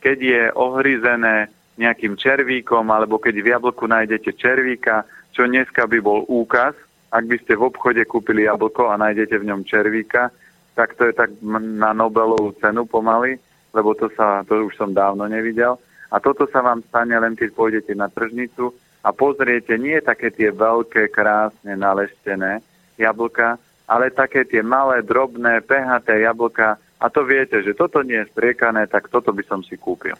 keď 0.00 0.18
je 0.20 0.42
ohryzené 0.52 1.48
nejakým 1.76 2.16
červíkom, 2.16 2.88
alebo 2.88 3.20
keď 3.20 3.34
v 3.40 3.50
jablku 3.52 3.84
nájdete 3.84 4.32
červíka, 4.36 5.04
čo 5.32 5.44
dneska 5.44 5.84
by 5.84 5.98
bol 6.00 6.24
úkaz, 6.24 6.72
ak 7.12 7.24
by 7.28 7.36
ste 7.40 7.56
v 7.56 7.66
obchode 7.68 8.02
kúpili 8.08 8.48
jablko 8.48 8.88
a 8.88 9.00
nájdete 9.00 9.36
v 9.40 9.48
ňom 9.52 9.60
červíka, 9.64 10.32
tak 10.76 10.96
to 11.00 11.08
je 11.08 11.14
tak 11.16 11.32
na 11.44 11.96
Nobelovú 11.96 12.52
cenu 12.60 12.84
pomaly, 12.84 13.40
lebo 13.72 13.96
to, 13.96 14.12
sa, 14.12 14.44
to 14.44 14.68
už 14.68 14.76
som 14.76 14.92
dávno 14.92 15.24
nevidel. 15.28 15.80
A 16.12 16.20
toto 16.20 16.44
sa 16.48 16.60
vám 16.60 16.84
stane 16.88 17.16
len, 17.16 17.36
keď 17.36 17.52
pôjdete 17.56 17.92
na 17.96 18.12
tržnicu 18.12 18.76
a 19.06 19.14
pozriete 19.14 19.78
nie 19.78 20.02
také 20.02 20.34
tie 20.34 20.50
veľké, 20.50 21.14
krásne 21.14 21.78
naleštené 21.78 22.58
jablka, 22.98 23.54
ale 23.86 24.10
také 24.10 24.42
tie 24.42 24.66
malé, 24.66 25.06
drobné, 25.06 25.62
pehaté 25.62 26.26
jablka, 26.26 26.74
a 26.96 27.06
to 27.06 27.22
viete, 27.22 27.62
že 27.62 27.76
toto 27.76 28.02
nie 28.02 28.18
je 28.18 28.30
striekané, 28.34 28.90
tak 28.90 29.06
toto 29.06 29.30
by 29.30 29.46
som 29.46 29.62
si 29.62 29.78
kúpil. 29.78 30.16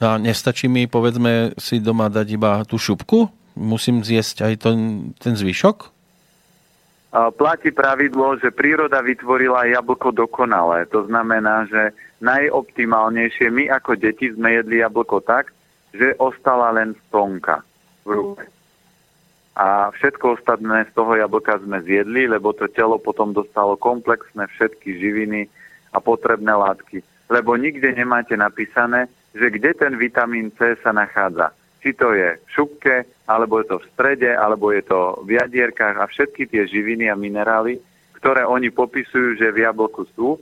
No 0.00 0.14
a 0.14 0.16
nestačí 0.16 0.72
mi, 0.72 0.88
povedzme, 0.88 1.52
si 1.60 1.82
doma 1.82 2.08
dať 2.08 2.26
iba 2.32 2.64
tú 2.64 2.80
šupku? 2.80 3.28
Musím 3.58 4.00
zjesť 4.00 4.46
aj 4.46 4.54
ten, 4.62 4.78
ten 5.18 5.34
zvyšok? 5.36 5.90
Platí 7.34 7.74
pravidlo, 7.74 8.38
že 8.38 8.54
príroda 8.54 9.02
vytvorila 9.02 9.66
jablko 9.66 10.14
dokonalé. 10.14 10.86
To 10.94 11.02
znamená, 11.10 11.66
že 11.66 11.90
najoptimálnejšie 12.22 13.50
my 13.50 13.66
ako 13.74 13.98
deti 13.98 14.30
sme 14.30 14.62
jedli 14.62 14.78
jablko 14.78 15.18
tak, 15.26 15.50
že 15.90 16.14
ostala 16.22 16.70
len 16.70 16.94
stonka 17.10 17.66
v 18.10 18.18
ruke. 18.18 18.44
A 19.54 19.94
všetko 19.94 20.42
ostatné 20.42 20.88
z 20.88 20.92
toho 20.98 21.14
jablka 21.14 21.62
sme 21.62 21.78
zjedli, 21.86 22.26
lebo 22.26 22.50
to 22.50 22.66
telo 22.66 22.98
potom 22.98 23.30
dostalo 23.30 23.78
komplexné 23.78 24.50
všetky 24.50 24.98
živiny, 24.98 25.46
a 25.92 25.98
potrebné 25.98 26.54
látky. 26.54 27.02
Lebo 27.30 27.54
nikde 27.54 27.94
nemáte 27.94 28.34
napísané, 28.34 29.06
že 29.34 29.50
kde 29.50 29.74
ten 29.74 29.94
vitamín 29.94 30.50
C 30.58 30.74
sa 30.82 30.90
nachádza. 30.90 31.54
Či 31.80 31.96
to 31.96 32.12
je 32.12 32.36
v 32.36 32.50
šupke, 32.50 32.94
alebo 33.24 33.62
je 33.62 33.66
to 33.72 33.76
v 33.80 33.88
strede, 33.94 34.30
alebo 34.34 34.74
je 34.74 34.82
to 34.84 35.22
v 35.24 35.38
jadierkách 35.38 35.96
a 35.96 36.10
všetky 36.10 36.50
tie 36.50 36.66
živiny 36.66 37.08
a 37.08 37.16
minerály, 37.16 37.80
ktoré 38.20 38.44
oni 38.44 38.68
popisujú, 38.68 39.38
že 39.40 39.48
v 39.54 39.64
jablku 39.64 40.04
sú, 40.12 40.36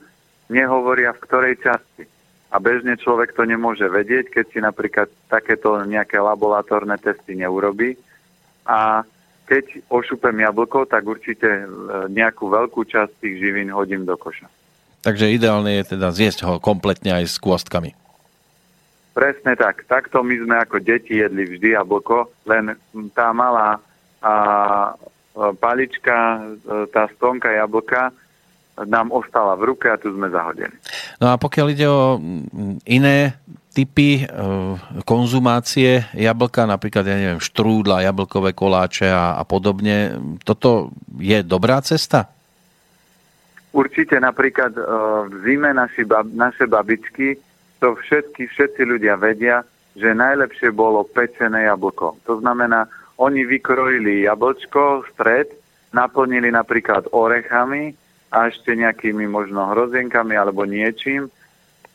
nehovoria 0.50 1.14
v 1.14 1.22
ktorej 1.22 1.54
časti. 1.62 2.08
A 2.48 2.56
bežne 2.56 2.96
človek 2.96 3.36
to 3.36 3.44
nemôže 3.44 3.84
vedieť, 3.84 4.32
keď 4.32 4.44
si 4.48 4.58
napríklad 4.64 5.12
takéto 5.28 5.76
nejaké 5.84 6.16
laboratórne 6.16 6.96
testy 6.96 7.36
neurobí. 7.36 8.00
A 8.64 9.04
keď 9.44 9.84
ošupem 9.88 10.44
jablko, 10.44 10.88
tak 10.88 11.04
určite 11.04 11.48
e, 11.48 11.64
nejakú 12.08 12.48
veľkú 12.48 12.84
časť 12.88 13.20
tých 13.20 13.36
živín 13.40 13.68
hodím 13.72 14.08
do 14.08 14.16
koša. 14.16 14.48
Takže 15.04 15.32
ideálne 15.32 15.76
je 15.80 15.96
teda 15.96 16.08
zjesť 16.12 16.44
ho 16.48 16.54
kompletne 16.60 17.16
aj 17.16 17.24
s 17.28 17.36
kôstkami. 17.40 17.92
Presne 19.12 19.56
tak. 19.56 19.88
Takto 19.88 20.20
my 20.20 20.36
sme 20.36 20.56
ako 20.60 20.84
deti 20.84 21.20
jedli 21.20 21.48
vždy 21.48 21.76
jablko, 21.76 22.28
len 22.48 22.76
tá 23.12 23.32
malá 23.32 23.80
a, 24.24 24.32
palička, 25.60 26.48
e, 26.64 26.88
tá 26.92 27.08
stonka 27.12 27.52
jablka 27.52 28.08
nám 28.86 29.10
ostala 29.10 29.58
v 29.58 29.74
ruke 29.74 29.90
a 29.90 29.98
tu 29.98 30.14
sme 30.14 30.30
zahodili. 30.30 30.74
No 31.18 31.32
a 31.32 31.40
pokiaľ 31.40 31.66
ide 31.72 31.86
o 31.90 32.20
iné 32.86 33.40
typy 33.74 34.22
e, 34.22 34.24
konzumácie 35.06 36.10
jablka, 36.14 36.66
napríklad, 36.66 37.04
ja 37.06 37.16
neviem, 37.18 37.42
štrúdla, 37.42 38.02
jablkové 38.02 38.50
koláče 38.50 39.06
a, 39.06 39.38
a 39.38 39.42
podobne, 39.46 40.18
toto 40.42 40.90
je 41.18 41.42
dobrá 41.46 41.78
cesta? 41.82 42.26
Určite 43.68 44.16
napríklad 44.16 44.74
uh, 44.74 45.28
v 45.28 45.34
zime 45.44 45.76
naši 45.76 46.02
naše 46.32 46.64
babičky, 46.64 47.36
to 47.78 47.94
všetky, 48.00 48.48
všetci 48.48 48.82
ľudia 48.82 49.14
vedia, 49.20 49.62
že 49.92 50.16
najlepšie 50.16 50.72
bolo 50.72 51.04
pečené 51.04 51.68
jablko. 51.68 52.16
To 52.26 52.40
znamená, 52.40 52.88
oni 53.20 53.44
vykrojili 53.44 54.24
jablčko, 54.24 55.04
stred, 55.12 55.52
naplnili 55.92 56.48
napríklad 56.48 57.12
orechami 57.12 57.92
a 58.28 58.52
ešte 58.52 58.76
nejakými 58.76 59.24
možno 59.24 59.72
hrozienkami 59.72 60.36
alebo 60.36 60.68
niečím 60.68 61.32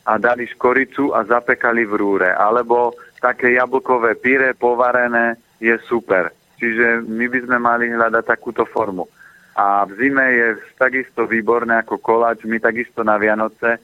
a 0.04 0.18
dali 0.20 0.44
škoricu 0.50 1.14
a 1.14 1.24
zapekali 1.24 1.86
v 1.86 1.94
rúre. 1.96 2.30
Alebo 2.34 2.92
také 3.22 3.56
jablkové 3.56 4.18
píre 4.20 4.52
povarené 4.52 5.38
je 5.62 5.74
super. 5.88 6.28
Čiže 6.60 7.06
my 7.08 7.26
by 7.30 7.38
sme 7.48 7.58
mali 7.58 7.84
hľadať 7.88 8.24
takúto 8.26 8.68
formu. 8.68 9.08
A 9.54 9.86
v 9.86 9.94
zime 9.96 10.26
je 10.34 10.48
takisto 10.74 11.24
výborné 11.30 11.80
ako 11.86 12.02
koláč. 12.02 12.42
My 12.44 12.58
takisto 12.58 13.06
na 13.06 13.16
Vianoce 13.16 13.78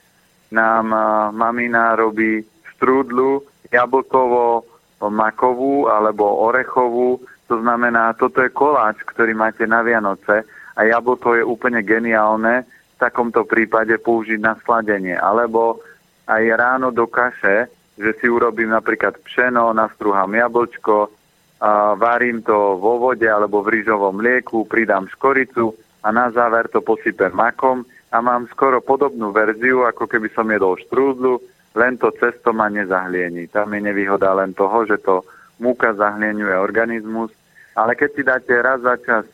nám 0.51 0.91
mamina 1.31 1.95
robí 1.95 2.43
strúdlu 2.75 3.47
jablkovo 3.71 4.67
makovú 5.09 5.87
alebo 5.87 6.51
orechovú. 6.51 7.23
To 7.47 7.63
znamená, 7.63 8.13
toto 8.19 8.43
je 8.43 8.51
koláč, 8.51 8.99
ktorý 9.07 9.33
máte 9.33 9.65
na 9.65 9.81
Vianoce 9.87 10.43
a 10.81 10.89
jablko 10.89 11.37
je 11.37 11.45
úplne 11.45 11.85
geniálne 11.85 12.65
v 12.65 12.97
takomto 12.97 13.45
prípade 13.45 13.93
použiť 14.01 14.41
na 14.41 14.57
sladenie. 14.65 15.13
Alebo 15.13 15.85
aj 16.25 16.43
ráno 16.57 16.89
do 16.89 17.05
kaše, 17.05 17.69
že 18.01 18.17
si 18.17 18.33
urobím 18.33 18.73
napríklad 18.73 19.21
pšeno, 19.21 19.77
nastruhám 19.77 20.33
jablčko, 20.33 21.13
a 21.61 21.93
varím 21.93 22.41
to 22.41 22.81
vo 22.81 22.97
vode 22.97 23.29
alebo 23.29 23.61
v 23.61 23.77
rýžovom 23.77 24.17
mlieku, 24.17 24.65
pridám 24.65 25.05
škoricu 25.13 25.77
a 26.01 26.09
na 26.09 26.33
záver 26.33 26.73
to 26.73 26.81
posypem 26.81 27.29
makom 27.37 27.85
a 28.09 28.17
mám 28.25 28.49
skoro 28.49 28.81
podobnú 28.81 29.29
verziu, 29.29 29.85
ako 29.85 30.09
keby 30.09 30.33
som 30.33 30.49
jedol 30.49 30.81
štrúdlu, 30.81 31.37
len 31.77 32.01
to 32.01 32.09
cesto 32.17 32.57
ma 32.57 32.73
nezahliení. 32.73 33.53
Tam 33.53 33.69
je 33.77 33.81
nevýhoda 33.85 34.33
len 34.33 34.57
toho, 34.57 34.89
že 34.89 34.97
to 35.05 35.21
múka 35.61 35.93
zahlieňuje 35.93 36.57
organizmus, 36.57 37.29
ale 37.77 37.93
keď 37.93 38.11
si 38.17 38.23
dáte 38.25 38.55
raz 38.57 38.81
za 38.81 38.97
čas 39.05 39.29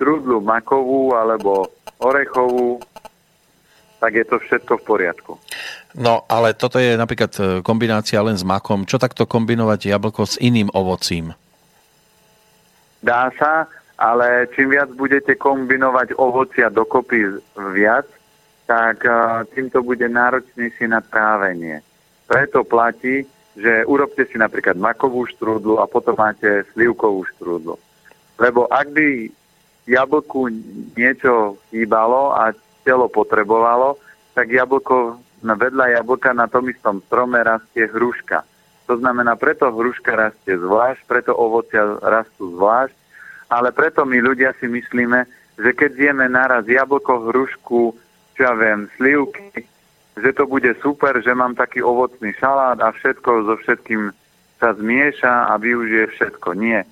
štrúdlu 0.00 0.40
makovú 0.40 1.12
alebo 1.12 1.68
orechovú, 2.00 2.80
tak 4.00 4.16
je 4.16 4.24
to 4.24 4.40
všetko 4.40 4.80
v 4.80 4.86
poriadku. 4.88 5.32
No, 5.92 6.24
ale 6.24 6.56
toto 6.56 6.80
je 6.80 6.96
napríklad 6.96 7.32
e, 7.36 7.42
kombinácia 7.60 8.16
len 8.24 8.32
s 8.32 8.40
makom. 8.40 8.88
Čo 8.88 8.96
takto 8.96 9.28
kombinovať 9.28 9.92
jablko 9.92 10.24
s 10.24 10.40
iným 10.40 10.72
ovocím? 10.72 11.36
Dá 13.04 13.28
sa, 13.36 13.68
ale 14.00 14.48
čím 14.56 14.72
viac 14.72 14.88
budete 14.96 15.36
kombinovať 15.36 16.16
ovocia 16.16 16.72
dokopy 16.72 17.44
viac, 17.76 18.08
tak 18.64 19.02
tým 19.52 19.66
to 19.68 19.82
bude 19.82 20.06
náročnejšie 20.06 20.86
na 20.88 21.02
trávenie. 21.02 21.82
Preto 22.30 22.62
platí, 22.62 23.26
že 23.58 23.82
urobte 23.84 24.24
si 24.30 24.38
napríklad 24.38 24.78
makovú 24.78 25.26
štrúdlu 25.26 25.82
a 25.82 25.90
potom 25.90 26.14
máte 26.14 26.62
slivkovú 26.70 27.26
štrúdlu. 27.34 27.74
Lebo 28.38 28.70
ak 28.70 28.94
by 28.94 29.28
jablku 29.90 30.46
niečo 30.94 31.58
chýbalo 31.74 32.30
a 32.38 32.54
telo 32.86 33.10
potrebovalo, 33.10 33.98
tak 34.38 34.54
jablko, 34.54 35.18
vedľa 35.42 35.98
jablka 35.98 36.30
na 36.30 36.46
tom 36.46 36.70
istom 36.70 37.02
strome 37.10 37.42
rastie 37.42 37.90
hruška. 37.90 38.46
To 38.86 38.94
znamená, 38.98 39.34
preto 39.34 39.70
hruška 39.70 40.14
rastie 40.14 40.54
zvlášť, 40.54 41.02
preto 41.10 41.34
ovocia 41.34 41.98
rastú 42.02 42.54
zvlášť, 42.54 42.94
ale 43.50 43.74
preto 43.74 44.06
my 44.06 44.18
ľudia 44.22 44.54
si 44.62 44.70
myslíme, 44.70 45.26
že 45.58 45.70
keď 45.74 45.90
zjeme 45.98 46.26
naraz 46.30 46.64
jablko, 46.70 47.30
hrušku, 47.30 47.94
čo 48.38 48.40
ja 48.40 48.54
viem, 48.54 48.86
slivky, 48.94 49.66
že 50.16 50.30
to 50.32 50.46
bude 50.46 50.70
super, 50.80 51.18
že 51.18 51.34
mám 51.34 51.58
taký 51.58 51.82
ovocný 51.82 52.34
šalát 52.38 52.78
a 52.78 52.94
všetko 52.94 53.30
so 53.46 53.54
všetkým 53.62 54.14
sa 54.60 54.76
zmieša 54.76 55.50
a 55.50 55.56
využije 55.56 56.06
všetko. 56.14 56.48
Nie. 56.58 56.84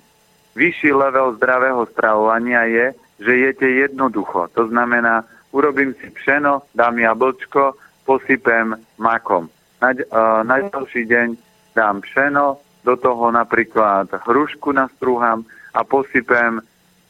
Vyšší 0.55 0.91
level 0.93 1.35
zdravého 1.37 1.85
stravovania 1.93 2.65
je, 2.65 2.85
že 3.19 3.33
jete 3.35 3.67
jednoducho. 3.69 4.47
To 4.55 4.67
znamená, 4.67 5.23
urobím 5.51 5.93
si 5.99 6.09
pšeno, 6.09 6.65
dám 6.75 6.99
jablčko, 6.99 7.75
posypem 8.05 8.73
makom. 8.97 9.49
Na, 9.79 9.93
uh, 9.93 10.41
na 10.43 10.65
ďalší 10.65 11.05
deň 11.05 11.27
dám 11.75 12.01
pšeno, 12.01 12.59
do 12.83 12.95
toho 12.95 13.31
napríklad 13.31 14.07
hrušku 14.25 14.71
nastrúham 14.71 15.43
a 15.75 15.83
posypem 15.83 16.63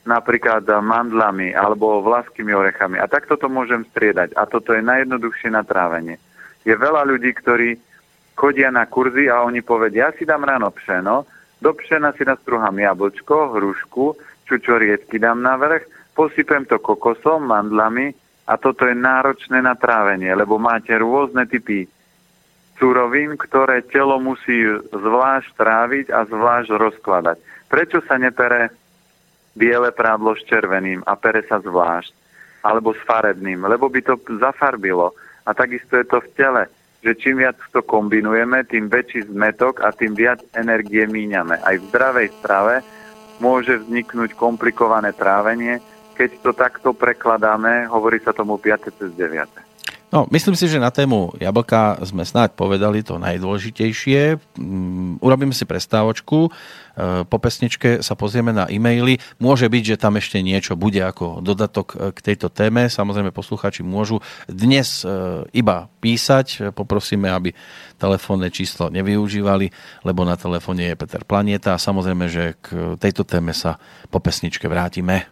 napríklad 0.04 0.66
mandlami 0.66 1.54
alebo 1.54 2.02
vlaskými 2.02 2.50
orechami. 2.50 2.98
A 2.98 3.06
takto 3.06 3.38
to 3.38 3.46
môžem 3.46 3.86
striedať. 3.94 4.34
A 4.34 4.50
toto 4.50 4.74
je 4.74 4.82
najjednoduchšie 4.82 5.54
na 5.54 5.62
trávenie. 5.62 6.18
Je 6.66 6.74
veľa 6.74 7.06
ľudí, 7.06 7.30
ktorí 7.38 7.78
chodia 8.34 8.74
na 8.74 8.90
kurzy 8.90 9.30
a 9.30 9.46
oni 9.46 9.62
povedia, 9.62 10.10
ja 10.10 10.16
si 10.16 10.26
dám 10.26 10.48
ráno 10.48 10.72
pšeno, 10.74 11.28
do 11.60 11.72
pšena 11.76 12.16
si 12.16 12.24
nastrúham 12.24 12.76
jablčko, 12.76 13.56
hrušku, 13.56 14.16
čučoriedky 14.48 15.20
dám 15.20 15.44
na 15.44 15.60
vrch, 15.60 16.16
posypem 16.16 16.64
to 16.66 16.80
kokosom, 16.80 17.46
mandlami 17.48 18.16
a 18.50 18.58
toto 18.58 18.88
je 18.88 18.96
náročné 18.98 19.62
na 19.62 19.76
trávenie, 19.76 20.32
lebo 20.34 20.58
máte 20.58 20.96
rôzne 20.96 21.46
typy 21.46 21.86
surovín, 22.80 23.36
ktoré 23.36 23.84
telo 23.84 24.18
musí 24.18 24.64
zvlášť 24.90 25.50
tráviť 25.54 26.06
a 26.16 26.24
zvlášť 26.26 26.70
rozkladať. 26.80 27.38
Prečo 27.68 28.00
sa 28.08 28.16
nepere 28.16 28.72
biele 29.54 29.92
prádlo 29.92 30.34
s 30.34 30.48
červeným 30.48 31.04
a 31.04 31.14
pere 31.20 31.44
sa 31.46 31.60
zvlášť? 31.60 32.16
Alebo 32.64 32.96
s 32.96 33.02
farebným? 33.04 33.68
Lebo 33.68 33.92
by 33.92 34.00
to 34.04 34.16
zafarbilo. 34.40 35.12
A 35.44 35.52
takisto 35.52 36.00
je 36.00 36.08
to 36.08 36.24
v 36.24 36.32
tele, 36.40 36.64
že 37.00 37.16
čím 37.16 37.44
viac 37.44 37.56
to 37.72 37.80
kombinujeme, 37.80 38.68
tým 38.68 38.92
väčší 38.92 39.32
zmetok 39.32 39.80
a 39.86 39.96
tým 39.96 40.16
viac 40.16 40.44
energie 40.52 41.08
míňame. 41.08 41.60
Aj 41.64 41.76
v 41.80 41.88
zdravej 41.88 42.28
strave 42.40 42.84
môže 43.40 43.80
vzniknúť 43.80 44.36
komplikované 44.36 45.16
trávenie, 45.16 45.80
keď 46.20 46.30
to 46.44 46.52
takto 46.52 46.90
prekladáme, 46.92 47.88
hovorí 47.88 48.20
sa 48.20 48.36
tomu 48.36 48.60
5 48.60 48.92
cez 48.92 49.12
9. 49.16 49.69
No, 50.10 50.26
myslím 50.34 50.58
si, 50.58 50.66
že 50.66 50.82
na 50.82 50.90
tému 50.90 51.38
jablka 51.38 52.02
sme 52.02 52.26
snáď 52.26 52.58
povedali 52.58 53.06
to 53.06 53.22
najdôležitejšie. 53.22 54.42
Mm, 54.58 55.22
urobíme 55.22 55.54
si 55.54 55.70
prestávočku. 55.70 56.50
E, 56.50 56.52
po 57.30 57.38
pesničke 57.38 58.02
sa 58.02 58.18
pozrieme 58.18 58.50
na 58.50 58.66
e-maily. 58.66 59.22
Môže 59.38 59.70
byť, 59.70 59.84
že 59.86 60.02
tam 60.02 60.18
ešte 60.18 60.42
niečo 60.42 60.74
bude 60.74 60.98
ako 60.98 61.46
dodatok 61.46 61.88
e, 61.94 61.96
k 62.18 62.20
tejto 62.26 62.50
téme. 62.50 62.90
Samozrejme, 62.90 63.30
poslucháči 63.30 63.86
môžu 63.86 64.18
dnes 64.50 65.06
e, 65.06 65.46
iba 65.54 65.94
písať. 66.02 66.74
Poprosíme, 66.74 67.30
aby 67.30 67.54
telefónne 68.02 68.50
číslo 68.50 68.90
nevyužívali, 68.90 69.70
lebo 70.10 70.26
na 70.26 70.34
telefóne 70.42 70.90
je 70.90 70.98
Peter 70.98 71.22
Planieta. 71.22 71.78
Samozrejme, 71.78 72.26
že 72.26 72.58
k 72.58 72.98
tejto 72.98 73.30
téme 73.30 73.54
sa 73.54 73.78
po 74.10 74.18
pesničke 74.18 74.66
vrátime. 74.66 75.30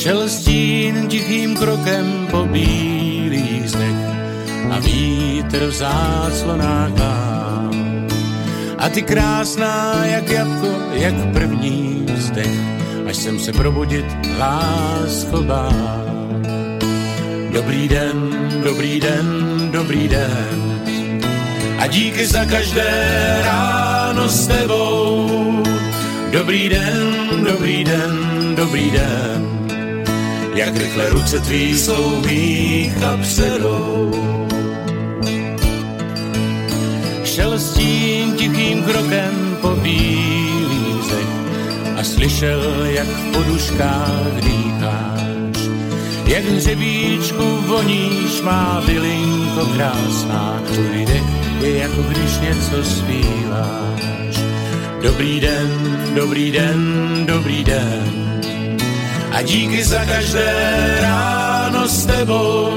Šel 0.00 0.32
stín 0.32 1.12
tichým 1.12 1.52
krokem 1.52 2.24
po 2.32 2.48
bílých 2.48 3.68
zdech 3.68 4.00
a 4.72 4.80
vítr 4.80 5.68
v 5.68 5.74
záclonách 5.76 6.96
A 8.80 8.88
ty 8.88 9.04
krásná 9.04 10.00
jak 10.08 10.24
jabko, 10.30 10.72
jak 10.96 11.14
první 11.36 12.08
vzdech, 12.16 12.56
až 13.08 13.16
jsem 13.16 13.36
se 13.38 13.52
probudit 13.52 14.08
lásko 14.40 15.44
Dobrý 17.52 17.88
den, 17.88 18.16
dobrý 18.64 19.00
den, 19.00 19.28
dobrý 19.72 20.08
den. 20.08 20.58
A 21.78 21.86
díky 21.86 22.26
za 22.26 22.44
každé 22.44 22.88
ráno 23.44 24.28
s 24.28 24.48
tebou. 24.48 25.28
Dobrý 26.32 26.68
den, 26.68 27.04
dobrý 27.44 27.84
den, 27.84 28.12
dobrý 28.56 28.90
den 28.90 29.49
jak 30.54 30.76
rychle 30.76 31.08
ruce 31.08 31.40
tvý 31.40 31.78
jsou 31.78 32.20
mých 32.26 33.02
a 33.02 33.16
předou. 33.16 34.10
Šel 37.24 37.58
s 37.58 37.74
tím 37.74 38.32
tichým 38.36 38.82
krokem 38.82 39.58
po 39.60 39.68
bílých 39.68 41.14
a 41.96 42.04
slyšel, 42.04 42.84
jak 42.84 43.06
v 43.06 43.32
poduškách 43.32 44.40
dýcháš. 44.40 45.70
Jak 46.26 46.44
hřebíčku 46.44 47.44
voníš, 47.66 48.40
má 48.42 48.82
bylinko 48.86 49.66
krásná, 49.66 50.62
tvůj 50.66 51.06
dech 51.06 51.40
je 51.60 51.78
jako 51.78 52.02
když 52.02 52.38
něco 52.40 52.84
zpíváš. 52.84 54.34
Dobrý 55.02 55.40
den, 55.40 55.98
dobrý 56.14 56.52
den, 56.52 56.80
dobrý 57.26 57.64
den, 57.64 58.19
a 59.30 59.42
díky 59.42 59.84
za 59.84 60.04
každé 60.04 60.54
ráno 61.00 61.88
s 61.88 62.06
tebou. 62.06 62.70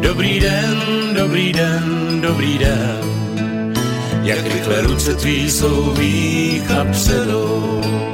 Dobrý 0.00 0.40
den, 0.40 0.78
dobrý 1.14 1.52
den, 1.52 2.20
dobrý 2.20 2.58
den, 2.58 3.00
jak 4.22 4.44
rychle 4.44 4.80
ruce 4.80 5.14
tvý 5.14 5.50
jsou 5.50 5.94
mých 5.98 6.70
a 6.70 6.84
předou. 6.92 8.05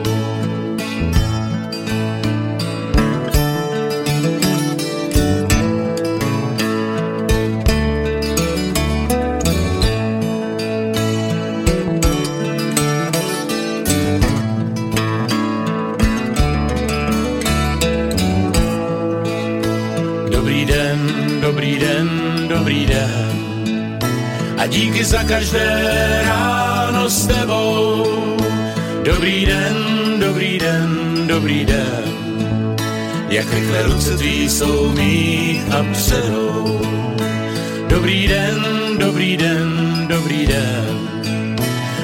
Díky 24.67 25.05
za 25.05 25.23
každé 25.25 26.23
ráno 26.25 27.11
s 27.11 27.27
tebou. 27.27 28.07
Dobrý 29.05 29.47
den, 29.47 29.77
dobrý 30.21 30.59
den, 30.59 31.15
dobrý 31.27 31.65
den, 31.65 32.05
jak 33.29 33.53
rychle 33.55 33.83
ruce 33.83 34.17
tvý 34.17 34.49
jsou 34.49 34.93
mých 34.93 35.63
a 35.73 35.87
předou. 35.93 36.81
Dobrý 37.89 38.29
den, 38.29 38.59
dobrý 38.99 39.37
den, 39.37 39.71
dobrý 40.09 40.47
den, 40.47 41.57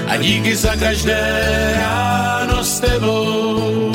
a 0.07 0.17
díky 0.17 0.57
za 0.57 0.77
každé 0.77 1.21
ráno 1.81 2.65
s 2.65 2.81
tebou. 2.81 3.93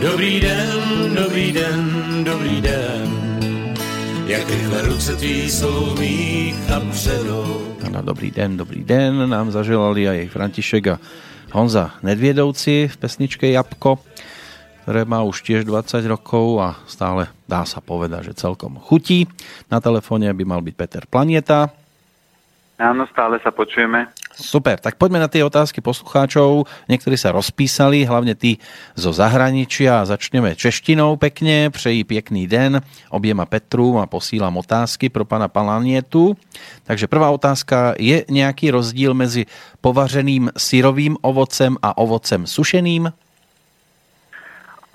Dobrý 0.00 0.40
den, 0.40 0.80
dobrý 1.14 1.52
den, 1.52 1.90
dobrý 2.24 2.60
den, 2.60 3.06
jak 4.26 4.50
rychle 4.50 4.82
ruce 4.82 5.16
tvý 5.16 5.50
jsou 5.50 5.94
mých 5.98 6.70
a 6.76 6.80
předou. 6.90 7.69
Ano, 7.90 8.06
dobrý 8.06 8.30
den, 8.30 8.54
dobrý 8.54 8.86
den, 8.86 9.26
nám 9.26 9.50
zaželali 9.50 10.06
aj 10.06 10.30
František 10.30 10.84
a 10.94 11.02
Honza 11.50 11.98
Nedviedovci 12.06 12.86
v 12.86 12.94
pesničke 12.94 13.50
Jabko, 13.50 13.98
ktoré 14.86 15.02
má 15.02 15.26
už 15.26 15.42
tiež 15.42 15.66
20 15.66 15.98
rokov 16.06 16.62
a 16.62 16.78
stále 16.86 17.26
dá 17.50 17.66
sa 17.66 17.82
povedať, 17.82 18.30
že 18.30 18.46
celkom 18.46 18.78
chutí. 18.78 19.26
Na 19.66 19.82
telefóne 19.82 20.30
by 20.30 20.44
mal 20.46 20.62
byť 20.62 20.74
Peter 20.78 21.02
Planieta. 21.02 21.79
Áno, 22.80 23.04
stále 23.12 23.36
sa 23.44 23.52
počujeme. 23.52 24.08
Super, 24.32 24.80
tak 24.80 24.96
poďme 24.96 25.20
na 25.20 25.28
tie 25.28 25.44
otázky 25.44 25.84
poslucháčov. 25.84 26.64
Niektorí 26.88 27.12
sa 27.12 27.28
rozpísali, 27.28 28.08
hlavne 28.08 28.32
tí 28.32 28.56
zo 28.96 29.12
zahraničia. 29.12 30.08
Začneme 30.08 30.56
češtinou 30.56 31.20
pekne. 31.20 31.68
Přeji 31.68 32.08
pekný 32.08 32.48
den 32.48 32.80
objema 33.12 33.44
Petru 33.44 34.00
a 34.00 34.08
posílam 34.08 34.56
otázky 34.56 35.12
pro 35.12 35.28
pana 35.28 35.52
Palanietu. 35.52 36.32
Takže 36.88 37.04
prvá 37.04 37.28
otázka. 37.28 38.00
Je 38.00 38.24
nejaký 38.32 38.72
rozdíl 38.72 39.12
mezi 39.12 39.44
povařeným 39.84 40.48
syrovým 40.56 41.20
ovocem 41.20 41.76
a 41.84 42.00
ovocem 42.00 42.48
sušeným? 42.48 43.12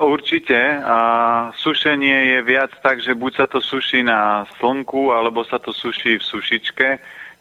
Určite. 0.02 0.58
A 0.82 0.98
sušenie 1.54 2.34
je 2.34 2.40
viac 2.42 2.74
tak, 2.82 2.98
že 2.98 3.14
buď 3.14 3.32
sa 3.38 3.46
to 3.46 3.62
suší 3.62 4.02
na 4.02 4.50
slnku, 4.58 5.14
alebo 5.14 5.46
sa 5.46 5.62
to 5.62 5.70
suší 5.70 6.18
v 6.18 6.24
sušičke 6.26 6.88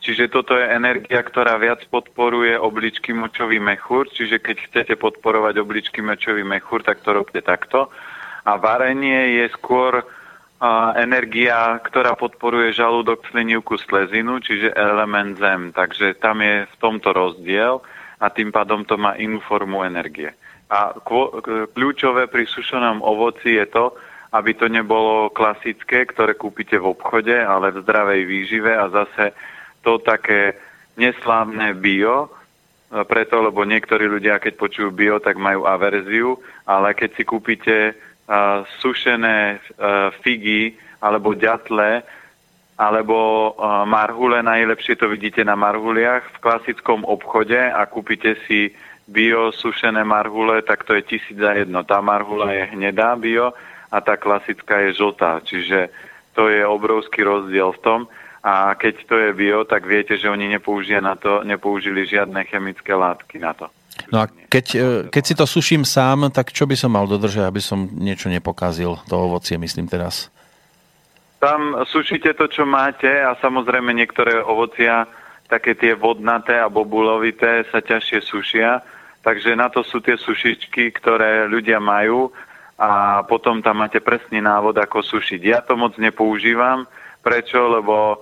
Čiže 0.05 0.29
toto 0.29 0.53
je 0.53 0.69
energia, 0.69 1.25
ktorá 1.25 1.57
viac 1.57 1.81
podporuje 1.89 2.61
obličky 2.61 3.17
močový 3.17 3.57
mechúr, 3.57 4.05
čiže 4.13 4.37
keď 4.37 4.57
chcete 4.69 4.95
podporovať 5.01 5.57
obličky 5.65 6.05
močový 6.05 6.45
mechúr, 6.45 6.85
tak 6.85 7.01
to 7.01 7.17
robte 7.17 7.41
takto. 7.41 7.89
A 8.45 8.61
varenie 8.61 9.41
je 9.41 9.49
skôr 9.57 10.05
energia, 11.01 11.81
ktorá 11.81 12.13
podporuje 12.21 12.77
žalúdok, 12.77 13.25
slinivku, 13.33 13.81
slezinu, 13.81 14.45
čiže 14.45 14.77
element 14.77 15.41
zem. 15.41 15.73
Takže 15.73 16.21
tam 16.21 16.45
je 16.45 16.69
v 16.69 16.77
tomto 16.77 17.17
rozdiel 17.17 17.81
a 18.21 18.29
tým 18.29 18.53
pádom 18.53 18.85
to 18.85 19.01
má 19.01 19.17
inú 19.17 19.41
formu 19.41 19.89
energie. 19.89 20.37
A 20.69 20.93
kľúčové 21.73 22.29
pri 22.29 22.45
sušenom 22.45 23.01
ovoci 23.01 23.57
je 23.57 23.67
to, 23.73 23.97
aby 24.35 24.53
to 24.53 24.67
nebolo 24.67 25.31
klasické, 25.31 26.05
ktoré 26.05 26.35
kúpite 26.35 26.77
v 26.77 26.93
obchode, 26.93 27.33
ale 27.33 27.71
v 27.71 27.81
zdravej 27.87 28.21
výžive 28.27 28.73
a 28.73 28.91
zase 28.91 29.33
to 29.85 30.01
také 30.01 30.57
neslávne 30.97 31.77
bio, 31.77 32.27
e, 32.27 32.29
preto, 33.05 33.45
lebo 33.45 33.63
niektorí 33.69 34.09
ľudia, 34.09 34.41
keď 34.41 34.57
počujú 34.57 34.91
bio, 34.91 35.21
tak 35.21 35.37
majú 35.37 35.69
averziu, 35.69 36.41
ale 36.65 36.97
keď 36.97 37.11
si 37.15 37.23
kúpite 37.29 37.77
uh, 37.93 38.65
sušené 38.81 39.61
uh, 39.61 40.09
figy 40.25 40.73
alebo 41.05 41.37
ďatle, 41.37 42.01
alebo 42.75 43.53
uh, 43.55 43.87
marhule, 43.87 44.43
najlepšie 44.43 44.99
to 44.99 45.07
vidíte 45.07 45.45
na 45.47 45.55
marhuliach 45.55 46.27
v 46.27 46.43
klasickom 46.43 47.07
obchode 47.07 47.59
a 47.59 47.85
kúpite 47.87 48.35
si 48.49 48.75
bio 49.05 49.53
sušené 49.53 50.03
marhule, 50.03 50.65
tak 50.65 50.83
to 50.89 50.97
je 50.97 51.03
tisíc 51.05 51.37
za 51.37 51.53
jedno. 51.53 51.85
Tá 51.85 52.01
marhula 52.01 52.51
je 52.57 52.73
hnedá 52.73 53.15
bio 53.21 53.53
a 53.93 54.01
tá 54.01 54.17
klasická 54.17 54.89
je 54.89 54.97
žltá, 54.97 55.45
čiže 55.45 55.93
to 56.35 56.51
je 56.51 56.67
obrovský 56.67 57.23
rozdiel 57.23 57.71
v 57.79 57.83
tom 57.85 58.01
a 58.45 58.77
keď 58.77 58.95
to 59.09 59.17
je 59.17 59.31
bio, 59.33 59.65
tak 59.65 59.89
viete, 59.89 60.21
že 60.21 60.29
oni 60.29 60.53
nepoužili, 60.53 61.01
na 61.01 61.17
to, 61.17 61.41
nepoužili 61.49 62.05
žiadne 62.05 62.45
chemické 62.45 62.93
látky 62.93 63.41
na 63.41 63.57
to. 63.57 63.73
No 64.13 64.21
a 64.21 64.29
keď, 64.29 64.67
e, 64.77 64.89
keď 65.09 65.23
si 65.25 65.35
to 65.35 65.49
suším 65.49 65.89
sám, 65.89 66.29
tak 66.29 66.53
čo 66.53 66.69
by 66.69 66.77
som 66.77 66.93
mal 66.93 67.09
dodržať, 67.09 67.49
aby 67.49 67.63
som 67.65 67.89
niečo 67.89 68.29
nepokazil, 68.29 69.01
to 69.09 69.15
ovocie 69.17 69.57
myslím 69.57 69.89
teraz? 69.89 70.29
Tam 71.41 71.89
sušíte 71.89 72.37
to, 72.37 72.45
čo 72.53 72.69
máte 72.69 73.09
a 73.09 73.33
samozrejme 73.41 73.97
niektoré 73.97 74.45
ovocia, 74.45 75.09
také 75.49 75.73
tie 75.73 75.97
vodnaté 75.97 76.61
a 76.61 76.69
bobulovité 76.69 77.65
sa 77.73 77.81
ťažšie 77.81 78.21
sušia, 78.29 78.85
takže 79.25 79.57
na 79.57 79.73
to 79.73 79.81
sú 79.81 80.05
tie 80.05 80.21
sušičky, 80.21 80.93
ktoré 81.01 81.49
ľudia 81.49 81.81
majú 81.81 82.29
a 82.77 83.23
potom 83.25 83.65
tam 83.65 83.81
máte 83.81 84.05
presný 84.05 84.45
návod, 84.45 84.77
ako 84.77 85.01
sušiť. 85.01 85.41
Ja 85.41 85.61
to 85.65 85.79
moc 85.79 85.97
nepoužívam. 85.97 86.85
Prečo? 87.23 87.71
Lebo 87.71 88.21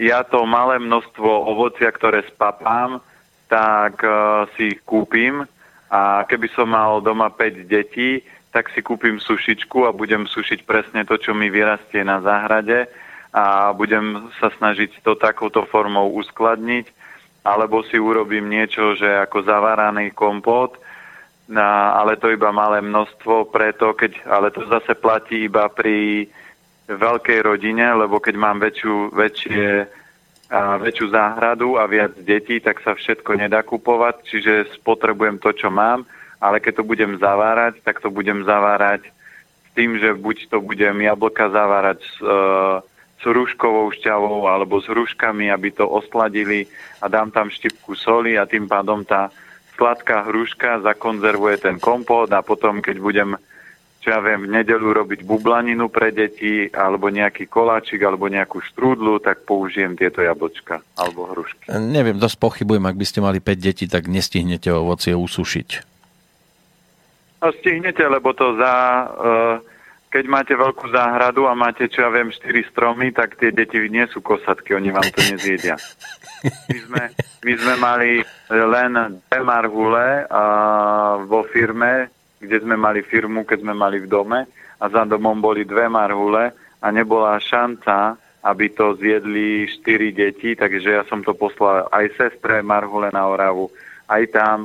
ja 0.00 0.24
to 0.24 0.48
malé 0.48 0.80
množstvo 0.80 1.28
ovocia, 1.28 1.92
ktoré 1.92 2.24
spapám, 2.32 3.04
tak 3.52 4.00
uh, 4.00 4.48
si 4.56 4.72
ich 4.72 4.80
kúpim. 4.88 5.44
A 5.90 6.22
keby 6.24 6.48
som 6.54 6.70
mal 6.70 7.02
doma 7.02 7.28
5 7.28 7.66
detí, 7.66 8.22
tak 8.54 8.70
si 8.72 8.80
kúpim 8.80 9.18
sušičku 9.18 9.84
a 9.84 9.92
budem 9.92 10.24
sušiť 10.24 10.62
presne 10.62 11.02
to, 11.04 11.18
čo 11.18 11.34
mi 11.34 11.50
vyrastie 11.50 12.00
na 12.06 12.22
záhrade. 12.22 12.86
A 13.30 13.74
budem 13.74 14.30
sa 14.38 14.50
snažiť 14.54 15.02
to 15.02 15.14
takouto 15.18 15.66
formou 15.66 16.10
uskladniť, 16.18 16.90
alebo 17.46 17.82
si 17.86 17.98
urobím 17.98 18.50
niečo, 18.50 18.98
že 18.98 19.06
ako 19.06 19.46
zaváraný 19.46 20.10
kompót, 20.10 20.78
ale 21.50 22.18
to 22.18 22.30
iba 22.30 22.54
malé 22.54 22.82
množstvo, 22.82 23.50
preto 23.50 23.94
keď, 23.94 24.18
ale 24.26 24.50
to 24.54 24.66
zase 24.70 24.94
platí 24.98 25.46
iba 25.46 25.66
pri 25.70 26.26
veľkej 26.90 27.40
rodine, 27.46 27.86
lebo 27.94 28.18
keď 28.18 28.34
mám 28.34 28.58
väčšiu, 28.58 29.14
väčšie, 29.14 29.86
a 30.50 30.82
väčšiu 30.82 31.14
záhradu 31.14 31.78
a 31.78 31.86
viac 31.86 32.18
detí, 32.18 32.58
tak 32.58 32.82
sa 32.82 32.98
všetko 32.98 33.38
nedá 33.38 33.62
kupovať, 33.62 34.26
čiže 34.26 34.52
spotrebujem 34.82 35.38
to, 35.38 35.54
čo 35.54 35.70
mám, 35.70 36.02
ale 36.42 36.58
keď 36.58 36.82
to 36.82 36.84
budem 36.84 37.12
zavárať, 37.22 37.78
tak 37.86 38.02
to 38.02 38.10
budem 38.10 38.42
zavárať 38.42 39.06
s 39.06 39.70
tým, 39.78 39.94
že 40.02 40.10
buď 40.10 40.50
to 40.50 40.58
budem 40.58 40.98
jablka 41.06 41.54
zavárať 41.54 42.02
s, 42.02 42.14
e, 42.18 42.38
s 43.22 43.24
rúškovou 43.28 43.94
šťavou 43.94 44.50
alebo 44.50 44.82
s 44.82 44.90
hruškami, 44.90 45.54
aby 45.54 45.70
to 45.70 45.86
osladili 45.86 46.66
a 46.98 47.06
dám 47.06 47.30
tam 47.30 47.46
štipku 47.46 47.94
soli 47.94 48.34
a 48.34 48.42
tým 48.42 48.66
pádom 48.66 49.06
tá 49.06 49.30
sladká 49.78 50.26
hruška 50.26 50.82
zakonzervuje 50.82 51.62
ten 51.62 51.78
kompót 51.78 52.26
a 52.34 52.42
potom, 52.42 52.82
keď 52.82 52.96
budem 52.98 53.30
čo 54.00 54.16
ja 54.16 54.20
viem, 54.24 54.48
v 54.48 54.52
nedelu 54.56 54.96
robiť 54.96 55.28
bublaninu 55.28 55.92
pre 55.92 56.08
deti, 56.08 56.72
alebo 56.72 57.12
nejaký 57.12 57.44
koláčik, 57.52 58.00
alebo 58.00 58.32
nejakú 58.32 58.64
štrúdlu, 58.72 59.20
tak 59.20 59.44
použijem 59.44 59.92
tieto 59.92 60.24
jablčka 60.24 60.80
alebo 60.96 61.28
hrušky. 61.28 61.68
Neviem, 61.68 62.16
dosť 62.16 62.40
pochybujem, 62.40 62.88
ak 62.88 62.96
by 62.96 63.06
ste 63.06 63.20
mali 63.20 63.44
5 63.44 63.60
detí, 63.60 63.84
tak 63.84 64.08
nestihnete 64.08 64.72
ovocie 64.72 65.12
usušiť. 65.12 65.68
No 67.44 67.52
stihnete, 67.60 68.04
lebo 68.08 68.32
to 68.32 68.56
za... 68.56 68.72
Uh, 69.20 69.56
keď 70.10 70.24
máte 70.26 70.54
veľkú 70.58 70.90
záhradu 70.90 71.46
a 71.46 71.54
máte, 71.54 71.86
čo 71.86 72.02
ja 72.02 72.10
viem, 72.10 72.34
4 72.34 72.74
stromy, 72.74 73.14
tak 73.14 73.38
tie 73.38 73.54
deti 73.54 73.78
nie 73.86 74.02
sú 74.10 74.18
kosatky, 74.18 74.74
oni 74.74 74.90
vám 74.90 75.06
to 75.06 75.22
nezjedia. 75.22 75.78
My 76.66 76.78
sme, 76.82 77.02
my 77.46 77.52
sme 77.54 77.74
mali 77.78 78.10
len 78.50 79.22
dve 79.22 79.40
marhule 79.46 80.26
a 80.26 80.42
vo 81.22 81.46
firme, 81.46 82.10
kde 82.40 82.56
sme 82.64 82.74
mali 82.74 83.04
firmu, 83.04 83.44
keď 83.44 83.60
sme 83.60 83.74
mali 83.76 84.00
v 84.00 84.08
dome 84.08 84.48
a 84.80 84.84
za 84.88 85.04
domom 85.04 85.38
boli 85.38 85.68
dve 85.68 85.86
marhule 85.92 86.50
a 86.80 86.86
nebola 86.88 87.36
šanca, 87.36 88.16
aby 88.40 88.72
to 88.72 88.96
zjedli 88.96 89.68
štyri 89.68 90.16
deti, 90.16 90.56
takže 90.56 90.88
ja 90.88 91.02
som 91.04 91.20
to 91.20 91.36
poslal 91.36 91.92
aj 91.92 92.16
sestre 92.16 92.64
marhule 92.64 93.12
na 93.12 93.28
Oravu, 93.28 93.68
aj 94.08 94.24
tam 94.32 94.58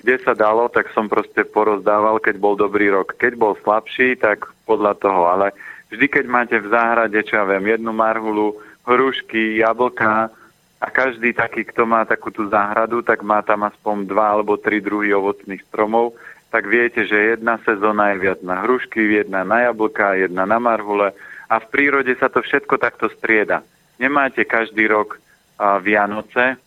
kde 0.00 0.16
sa 0.24 0.32
dalo, 0.32 0.72
tak 0.72 0.88
som 0.96 1.12
proste 1.12 1.44
porozdával, 1.44 2.24
keď 2.24 2.40
bol 2.40 2.56
dobrý 2.56 2.88
rok. 2.88 3.20
Keď 3.20 3.36
bol 3.36 3.52
slabší, 3.60 4.16
tak 4.16 4.48
podľa 4.64 4.96
toho. 4.96 5.28
Ale 5.28 5.52
vždy, 5.92 6.08
keď 6.08 6.24
máte 6.24 6.56
v 6.56 6.72
záhrade, 6.72 7.20
čo 7.20 7.36
ja 7.36 7.44
viem, 7.44 7.68
jednu 7.68 7.92
marhulu, 7.92 8.56
hrušky, 8.88 9.60
jablka 9.60 10.32
a 10.80 10.86
každý 10.88 11.36
taký, 11.36 11.68
kto 11.68 11.84
má 11.84 12.08
takú 12.08 12.32
tú 12.32 12.48
záhradu, 12.48 13.04
tak 13.04 13.20
má 13.20 13.44
tam 13.44 13.68
aspoň 13.68 14.08
dva 14.08 14.40
alebo 14.40 14.56
tri 14.56 14.80
druhy 14.80 15.12
ovocných 15.12 15.60
stromov, 15.68 16.16
tak 16.50 16.66
viete, 16.66 17.06
že 17.06 17.38
jedna 17.38 17.62
sezóna 17.62 18.10
je 18.12 18.26
viac 18.26 18.42
na 18.42 18.66
hrušky, 18.66 18.98
jedna 19.22 19.46
na 19.46 19.70
jablka, 19.70 20.18
jedna 20.18 20.42
na 20.44 20.58
marhule 20.58 21.14
a 21.46 21.54
v 21.62 21.66
prírode 21.70 22.10
sa 22.18 22.26
to 22.26 22.42
všetko 22.42 22.74
takto 22.78 23.06
strieda. 23.14 23.62
Nemáte 24.02 24.42
každý 24.42 24.90
rok 24.90 25.22
Vianoce, 25.82 26.58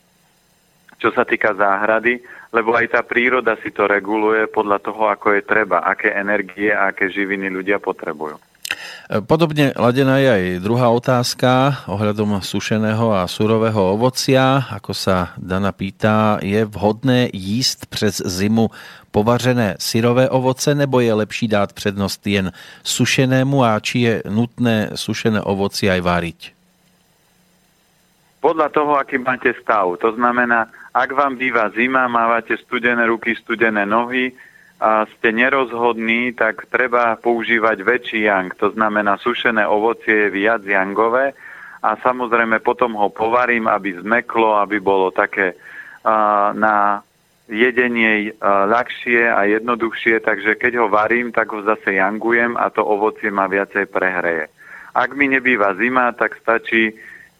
čo 1.01 1.11
sa 1.11 1.27
týka 1.27 1.51
záhrady, 1.51 2.23
lebo 2.53 2.77
aj 2.77 2.95
tá 2.95 3.01
príroda 3.03 3.57
si 3.59 3.73
to 3.73 3.89
reguluje 3.89 4.47
podľa 4.47 4.79
toho, 4.79 5.09
ako 5.09 5.35
je 5.35 5.41
treba, 5.43 5.83
aké 5.83 6.13
energie 6.13 6.69
a 6.71 6.93
aké 6.93 7.09
živiny 7.09 7.49
ľudia 7.49 7.81
potrebujú. 7.81 8.37
Podobne 9.27 9.75
ladená 9.75 10.17
je 10.17 10.29
aj 10.31 10.43
druhá 10.63 10.89
otázka 10.89 11.83
ohľadom 11.85 12.41
sušeného 12.41 13.13
a 13.13 13.27
surového 13.27 13.93
ovocia. 13.93 14.65
Ako 14.71 14.95
sa 14.95 15.35
Dana 15.37 15.75
pýta, 15.75 16.39
je 16.41 16.65
vhodné 16.65 17.29
jíst 17.33 17.85
přes 17.85 18.23
zimu 18.25 18.71
povařené 19.11 19.75
syrové 19.79 20.29
ovoce, 20.29 20.75
nebo 20.75 20.99
je 20.99 21.13
lepší 21.13 21.47
dát 21.47 21.73
přednost 21.73 22.27
jen 22.27 22.51
sušenému 22.83 23.63
a 23.63 23.79
či 23.79 23.99
je 23.99 24.13
nutné 24.29 24.97
sušené 24.97 25.41
ovoci 25.41 25.89
aj 25.89 26.01
váriť? 26.01 26.39
Podľa 28.43 28.67
toho, 28.75 28.99
aký 28.99 29.23
máte 29.23 29.55
stav. 29.55 29.87
To 30.03 30.11
znamená, 30.19 30.67
ak 30.91 31.15
vám 31.15 31.39
býva 31.39 31.71
zima, 31.71 32.11
mávate 32.11 32.59
studené 32.59 33.07
ruky, 33.07 33.39
studené 33.39 33.87
nohy 33.87 34.35
a 34.83 35.07
ste 35.07 35.31
nerozhodní, 35.31 36.35
tak 36.35 36.67
treba 36.67 37.15
používať 37.15 37.87
väčší 37.87 38.27
yang. 38.27 38.51
To 38.59 38.75
znamená, 38.75 39.15
sušené 39.15 39.63
ovocie 39.63 40.27
je 40.27 40.35
viac 40.35 40.59
jangové 40.67 41.31
a 41.79 41.95
samozrejme 42.03 42.59
potom 42.59 42.99
ho 42.99 43.07
povarím, 43.07 43.71
aby 43.71 43.95
zmeklo, 44.03 44.59
aby 44.59 44.83
bolo 44.83 45.07
také 45.15 45.55
uh, 45.55 46.51
na 46.51 46.99
jedenie 47.47 48.35
uh, 48.35 48.67
ľahšie 48.67 49.23
a 49.31 49.47
jednoduchšie, 49.47 50.19
takže 50.19 50.59
keď 50.59 50.83
ho 50.83 50.87
varím, 50.91 51.31
tak 51.31 51.55
ho 51.55 51.63
zase 51.63 51.95
jangujem 51.95 52.59
a 52.59 52.67
to 52.67 52.83
ovocie 52.83 53.31
ma 53.31 53.47
viacej 53.47 53.87
prehreje. 53.87 54.51
Ak 54.91 55.15
mi 55.15 55.31
nebýva 55.31 55.79
zima, 55.79 56.11
tak 56.11 56.35
stačí 56.43 56.91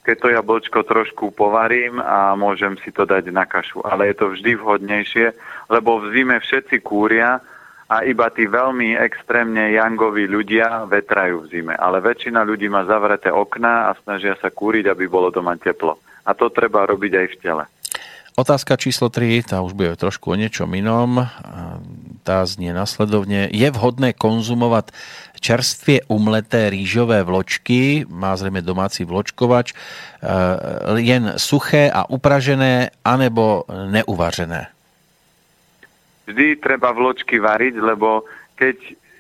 keď 0.04 0.16
to 0.20 0.28
jablčko 0.36 0.80
trošku 0.84 1.32
povarím 1.32 2.04
a 2.04 2.36
môžem 2.36 2.76
si 2.84 2.92
to 2.92 3.08
dať 3.08 3.32
na 3.32 3.48
kašu. 3.48 3.80
Ale 3.88 4.12
je 4.12 4.16
to 4.20 4.36
vždy 4.36 4.52
vhodnejšie, 4.60 5.32
lebo 5.69 6.04
v 6.04 6.15
zime 6.15 6.38
všetci 6.39 6.82
kúria 6.84 7.39
a 7.91 8.02
iba 8.08 8.32
tí 8.34 8.49
veľmi 8.49 8.97
extrémne 8.97 9.76
jangoví 9.76 10.26
ľudia 10.26 10.89
vetrajú 10.89 11.45
v 11.45 11.49
zime. 11.52 11.73
Ale 11.78 12.02
väčšina 12.02 12.41
ľudí 12.41 12.65
má 12.71 12.88
zavreté 12.88 13.30
okná 13.30 13.93
a 13.93 13.97
snažia 14.02 14.34
sa 14.39 14.49
kúriť, 14.49 14.89
aby 14.89 15.06
bolo 15.06 15.30
doma 15.30 15.54
teplo. 15.60 15.99
A 16.23 16.32
to 16.34 16.49
treba 16.49 16.88
robiť 16.88 17.12
aj 17.13 17.28
v 17.30 17.38
tele. 17.38 17.65
Otázka 18.34 18.82
číslo 18.82 19.13
3, 19.13 19.45
tá 19.45 19.62
už 19.62 19.78
bude 19.78 19.93
trošku 19.93 20.34
o 20.34 20.39
niečom 20.39 20.65
inom. 20.73 21.30
Tá 22.26 22.41
znie 22.49 22.73
nasledovne. 22.73 23.45
Je 23.54 23.69
vhodné 23.69 24.17
konzumovať 24.17 24.89
čerstvie 25.38 26.10
umleté 26.10 26.73
rýžové 26.73 27.21
vločky, 27.21 28.10
má 28.10 28.34
zrejme 28.34 28.65
domáci 28.65 29.06
vločkovač, 29.06 29.76
jen 30.97 31.23
e, 31.30 31.34
suché 31.36 31.91
a 31.91 32.08
upražené, 32.08 32.95
anebo 33.04 33.67
neuvažené? 33.69 34.73
Vždy 36.30 36.60
treba 36.64 36.96
vločky 36.96 37.40
variť, 37.40 37.80
lebo 37.84 38.24
keď 38.56 38.78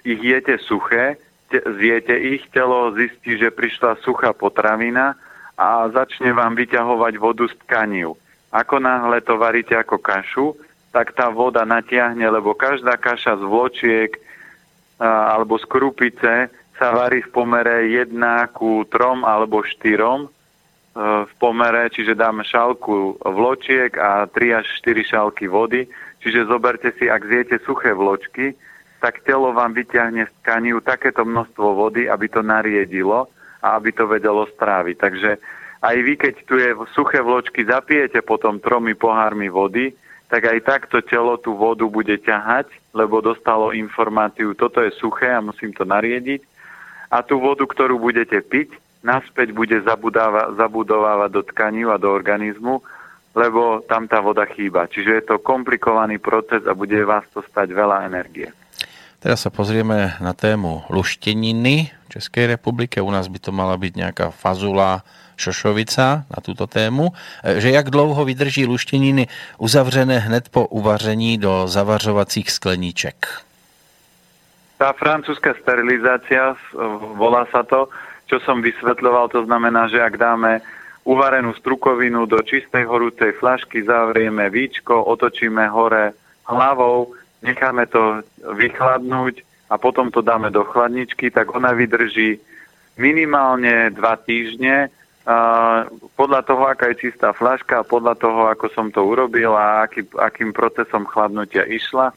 ich 0.07 0.21
jete 0.23 0.55
suché, 0.63 1.19
zjete 1.51 2.15
ich, 2.17 2.49
telo 2.49 2.95
zistí, 2.95 3.37
že 3.37 3.53
prišla 3.53 4.01
suchá 4.01 4.33
potravina 4.33 5.13
a 5.53 5.85
začne 5.93 6.33
vám 6.33 6.57
vyťahovať 6.57 7.13
vodu 7.21 7.45
z 7.45 7.55
tkaniu 7.67 8.17
ako 8.53 8.77
náhle 8.77 9.17
to 9.25 9.33
varíte 9.41 9.73
ako 9.73 9.97
kašu, 9.97 10.53
tak 10.93 11.17
tá 11.17 11.33
voda 11.33 11.65
natiahne, 11.65 12.21
lebo 12.29 12.53
každá 12.53 13.01
kaša 13.01 13.41
z 13.41 13.43
vločiek 13.49 14.11
a, 15.01 15.33
alebo 15.33 15.57
z 15.57 15.65
krupice 15.65 16.53
sa 16.77 16.87
varí 16.93 17.25
v 17.25 17.33
pomere 17.33 17.89
1 17.89 18.13
ku 18.53 18.85
3 18.85 19.25
alebo 19.25 19.65
4 19.65 19.73
e, 19.73 20.25
v 21.25 21.33
pomere, 21.41 21.89
čiže 21.89 22.13
dáme 22.13 22.45
šálku 22.45 23.17
vločiek 23.25 23.89
a 23.97 24.29
3 24.29 24.61
až 24.61 24.69
4 24.85 25.01
šálky 25.17 25.49
vody. 25.49 25.89
Čiže 26.23 26.47
zoberte 26.47 26.95
si, 26.95 27.11
ak 27.11 27.27
zjete 27.27 27.59
suché 27.67 27.91
vločky, 27.91 28.55
tak 29.03 29.19
telo 29.27 29.51
vám 29.51 29.75
vyťahne 29.75 30.23
z 30.23 30.33
tkaniu 30.39 30.79
takéto 30.79 31.27
množstvo 31.27 31.75
vody, 31.75 32.07
aby 32.07 32.31
to 32.31 32.39
nariedilo 32.39 33.27
a 33.59 33.75
aby 33.75 33.91
to 33.91 34.07
vedelo 34.07 34.47
stráviť. 34.55 34.95
Takže 34.95 35.31
aj 35.83 35.95
vy, 35.99 36.13
keď 36.15 36.33
tu 36.47 36.55
je 36.55 36.71
suché 36.95 37.19
vločky, 37.19 37.67
zapijete 37.67 38.23
potom 38.23 38.63
tromi 38.63 38.95
pohármi 38.95 39.51
vody, 39.51 39.91
tak 40.31 40.47
aj 40.47 40.63
takto 40.63 41.03
telo 41.03 41.35
tú 41.35 41.59
vodu 41.59 41.83
bude 41.83 42.15
ťahať, 42.23 42.71
lebo 42.95 43.19
dostalo 43.19 43.75
informáciu, 43.75 44.55
toto 44.55 44.79
je 44.79 44.95
suché 44.95 45.27
a 45.27 45.43
musím 45.43 45.75
to 45.75 45.83
nariediť. 45.83 46.39
A 47.11 47.21
tú 47.21 47.43
vodu, 47.43 47.67
ktorú 47.67 47.99
budete 47.99 48.39
piť, 48.39 48.73
naspäť 49.03 49.51
bude 49.51 49.83
zabudovávať 50.55 51.29
do 51.29 51.43
tkaní 51.51 51.83
a 51.83 51.99
do 51.99 52.09
organizmu, 52.09 52.79
lebo 53.33 53.81
tam 53.85 54.05
tá 54.05 54.21
voda 54.21 54.45
chýba. 54.45 54.85
Čiže 54.85 55.11
je 55.19 55.23
to 55.25 55.35
komplikovaný 55.41 56.21
proces 56.21 56.65
a 56.69 56.77
bude 56.77 56.97
vás 57.05 57.25
to 57.33 57.41
stať 57.45 57.73
veľa 57.73 58.05
energie. 58.05 58.49
Teraz 59.17 59.47
sa 59.47 59.51
pozrieme 59.51 60.19
na 60.19 60.35
tému 60.35 60.83
lušteniny 60.91 61.89
v 61.89 62.07
Českej 62.11 62.53
republike. 62.53 62.99
U 62.99 63.07
nás 63.07 63.31
by 63.31 63.39
to 63.39 63.51
mala 63.55 63.79
byť 63.79 63.93
nejaká 63.95 64.25
fazula, 64.35 65.01
Šošovica 65.33 66.29
na 66.29 66.39
túto 66.45 66.69
tému, 66.69 67.09
e, 67.41 67.57
že 67.57 67.73
jak 67.73 67.89
dlouho 67.89 68.21
vydrží 68.21 68.69
luštěniny 68.69 69.27
uzavřené 69.57 70.19
hned 70.29 70.49
po 70.53 70.69
uvaření 70.69 71.41
do 71.41 71.65
zavařovacích 71.65 72.51
skleníček? 72.51 73.17
tá 74.83 74.91
francúzska 74.99 75.55
sterilizácia, 75.63 76.59
volá 77.15 77.47
sa 77.55 77.63
to, 77.63 77.87
čo 78.27 78.43
som 78.43 78.59
vysvetľoval, 78.59 79.31
to 79.31 79.47
znamená, 79.47 79.87
že 79.87 80.03
ak 80.03 80.19
dáme 80.19 80.59
uvarenú 81.03 81.51
strukovinu 81.59 82.23
do 82.25 82.39
čistej 82.39 82.87
horúcej 82.87 83.35
flašky, 83.35 83.83
zavrieme 83.83 84.47
víčko, 84.47 85.03
otočíme 85.03 85.67
hore 85.67 86.15
hlavou, 86.47 87.11
necháme 87.43 87.87
to 87.91 88.23
vychladnúť 88.39 89.43
a 89.67 89.75
potom 89.75 90.11
to 90.11 90.23
dáme 90.23 90.51
do 90.51 90.63
chladničky, 90.63 91.31
tak 91.31 91.51
ona 91.51 91.75
vydrží 91.75 92.39
minimálne 92.95 93.91
dva 93.91 94.15
týždne. 94.15 94.91
podľa 96.19 96.41
toho, 96.43 96.63
aká 96.67 96.91
je 96.91 97.07
čistá 97.07 97.31
flaška, 97.31 97.87
podľa 97.87 98.19
toho, 98.19 98.51
ako 98.51 98.67
som 98.75 98.91
to 98.91 99.07
urobil 99.07 99.55
a 99.55 99.87
aký, 99.87 100.03
akým 100.19 100.51
procesom 100.51 101.07
chladnutia 101.07 101.63
išla, 101.63 102.11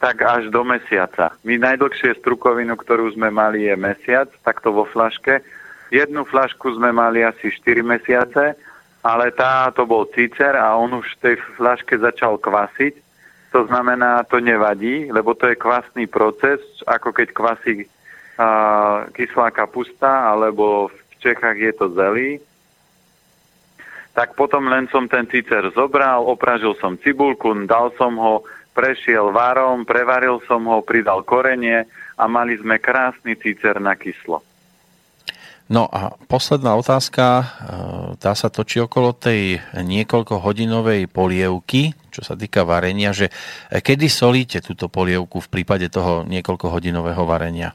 tak 0.00 0.24
až 0.24 0.48
do 0.48 0.64
mesiaca. 0.64 1.36
My 1.44 1.60
najdlhšie 1.60 2.16
strukovinu, 2.16 2.72
ktorú 2.80 3.12
sme 3.12 3.28
mali, 3.28 3.68
je 3.68 3.76
mesiac, 3.76 4.32
takto 4.40 4.72
vo 4.72 4.88
flaške. 4.88 5.44
Jednu 5.90 6.22
flašku 6.22 6.78
sme 6.78 6.94
mali 6.94 7.26
asi 7.26 7.50
4 7.50 7.82
mesiace, 7.82 8.54
ale 9.02 9.34
tá 9.34 9.74
to 9.74 9.82
bol 9.82 10.06
cícer 10.14 10.54
a 10.54 10.78
on 10.78 11.02
už 11.02 11.18
v 11.18 11.20
tej 11.20 11.36
flaške 11.58 11.98
začal 11.98 12.38
kvasiť. 12.38 12.94
To 13.50 13.66
znamená, 13.66 14.22
to 14.30 14.38
nevadí, 14.38 15.10
lebo 15.10 15.34
to 15.34 15.50
je 15.50 15.58
kvasný 15.58 16.06
proces, 16.06 16.62
ako 16.86 17.10
keď 17.10 17.28
kvasí 17.34 17.74
uh, 17.82 19.10
kyslá 19.10 19.50
kapusta, 19.50 20.30
alebo 20.30 20.86
v 20.86 21.14
Čechách 21.18 21.58
je 21.58 21.72
to 21.74 21.86
zelí. 21.98 22.38
Tak 24.14 24.38
potom 24.38 24.70
len 24.70 24.86
som 24.94 25.10
ten 25.10 25.26
cícer 25.26 25.66
zobral, 25.74 26.22
opražil 26.22 26.78
som 26.78 26.94
cibulku, 26.94 27.50
dal 27.66 27.90
som 27.98 28.14
ho, 28.22 28.46
prešiel 28.70 29.34
varom, 29.34 29.82
prevaril 29.82 30.38
som 30.46 30.62
ho, 30.70 30.78
pridal 30.86 31.26
korenie 31.26 31.82
a 32.14 32.24
mali 32.30 32.54
sme 32.54 32.78
krásny 32.78 33.34
cícer 33.34 33.82
na 33.82 33.98
kyslo. 33.98 34.46
No 35.70 35.86
a 35.86 36.18
posledná 36.26 36.74
otázka, 36.74 37.24
e, 37.30 37.44
tá 38.18 38.34
sa 38.34 38.50
točí 38.50 38.82
okolo 38.82 39.14
tej 39.14 39.62
niekoľko 39.78 40.42
hodinovej 40.42 41.06
polievky, 41.06 41.94
čo 42.10 42.26
sa 42.26 42.34
týka 42.34 42.66
varenia, 42.66 43.14
že 43.14 43.30
kedy 43.70 44.10
solíte 44.10 44.58
túto 44.66 44.90
polievku 44.90 45.38
v 45.38 45.46
prípade 45.46 45.86
toho 45.86 46.26
niekoľko 46.26 46.74
hodinového 46.74 47.22
varenia? 47.22 47.70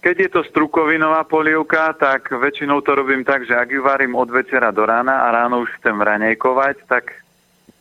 Keď 0.00 0.16
je 0.16 0.30
to 0.32 0.40
strukovinová 0.48 1.28
polievka, 1.28 1.92
tak 2.00 2.32
väčšinou 2.32 2.80
to 2.80 2.96
robím 2.96 3.20
tak, 3.20 3.44
že 3.44 3.52
ak 3.52 3.68
ju 3.68 3.84
varím 3.84 4.16
od 4.16 4.32
večera 4.32 4.72
do 4.72 4.88
rána 4.88 5.28
a 5.28 5.44
ráno 5.44 5.60
už 5.60 5.76
chcem 5.76 5.92
ranejkovať, 5.92 6.88
tak 6.88 7.20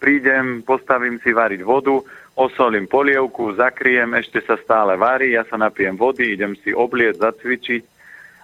prídem, 0.04 0.68
postavím 0.68 1.16
si 1.24 1.32
variť 1.32 1.64
vodu, 1.64 1.96
osolím 2.36 2.92
polievku, 2.92 3.56
zakriem, 3.56 4.20
ešte 4.20 4.44
sa 4.44 4.60
stále 4.60 5.00
varí, 5.00 5.40
ja 5.40 5.48
sa 5.48 5.56
napijem 5.56 5.96
vody, 5.96 6.36
idem 6.36 6.60
si 6.60 6.76
obliec, 6.76 7.16
zacvičiť 7.16 7.97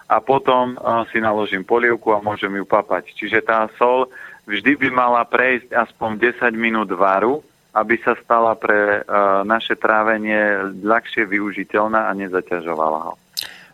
a 0.08 0.20
potom 0.20 0.76
si 1.08 1.18
naložím 1.20 1.64
polievku 1.64 2.12
a 2.12 2.20
môžem 2.20 2.52
ju 2.60 2.64
papať. 2.68 3.12
Čiže 3.16 3.40
tá 3.40 3.66
sol 3.80 4.12
vždy 4.44 4.76
by 4.76 4.88
mala 4.92 5.24
prejsť 5.24 5.72
aspoň 5.72 6.10
10 6.38 6.52
minút 6.56 6.92
varu, 6.92 7.40
aby 7.74 7.98
sa 8.04 8.14
stala 8.22 8.54
pre 8.54 9.02
uh, 9.02 9.42
naše 9.42 9.74
trávenie 9.74 10.70
ľahšie 10.84 11.26
využiteľná 11.26 12.06
a 12.06 12.12
nezaťažovala 12.14 13.00
ho. 13.10 13.14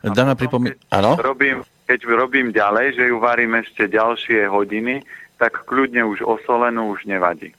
Dana 0.01 0.33
pripomí... 0.33 0.72
Áno? 0.89 1.20
Robím, 1.20 1.61
keď 1.85 2.09
robím 2.09 2.49
ďalej, 2.49 2.97
že 2.97 3.05
ju 3.12 3.20
varím 3.20 3.61
ešte 3.61 3.85
ďalšie 3.93 4.49
hodiny, 4.49 5.05
tak 5.37 5.68
kľudne 5.68 6.09
už 6.09 6.24
osolenú 6.24 6.97
už 6.97 7.05
nevadí. 7.05 7.53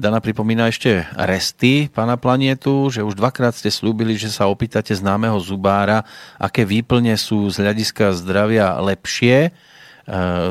Dana 0.00 0.24
pripomína 0.24 0.72
ešte 0.72 1.04
resty 1.20 1.92
pána 1.92 2.16
Planietu, 2.16 2.88
že 2.88 3.04
už 3.04 3.12
dvakrát 3.12 3.52
ste 3.52 3.68
slúbili, 3.68 4.16
že 4.16 4.32
sa 4.32 4.48
opýtate 4.48 4.96
známeho 4.96 5.36
zubára, 5.36 6.08
aké 6.40 6.64
výplne 6.64 7.12
sú 7.20 7.52
z 7.52 7.60
hľadiska 7.60 8.16
zdravia 8.16 8.80
lepšie. 8.80 9.48
E, 9.48 9.50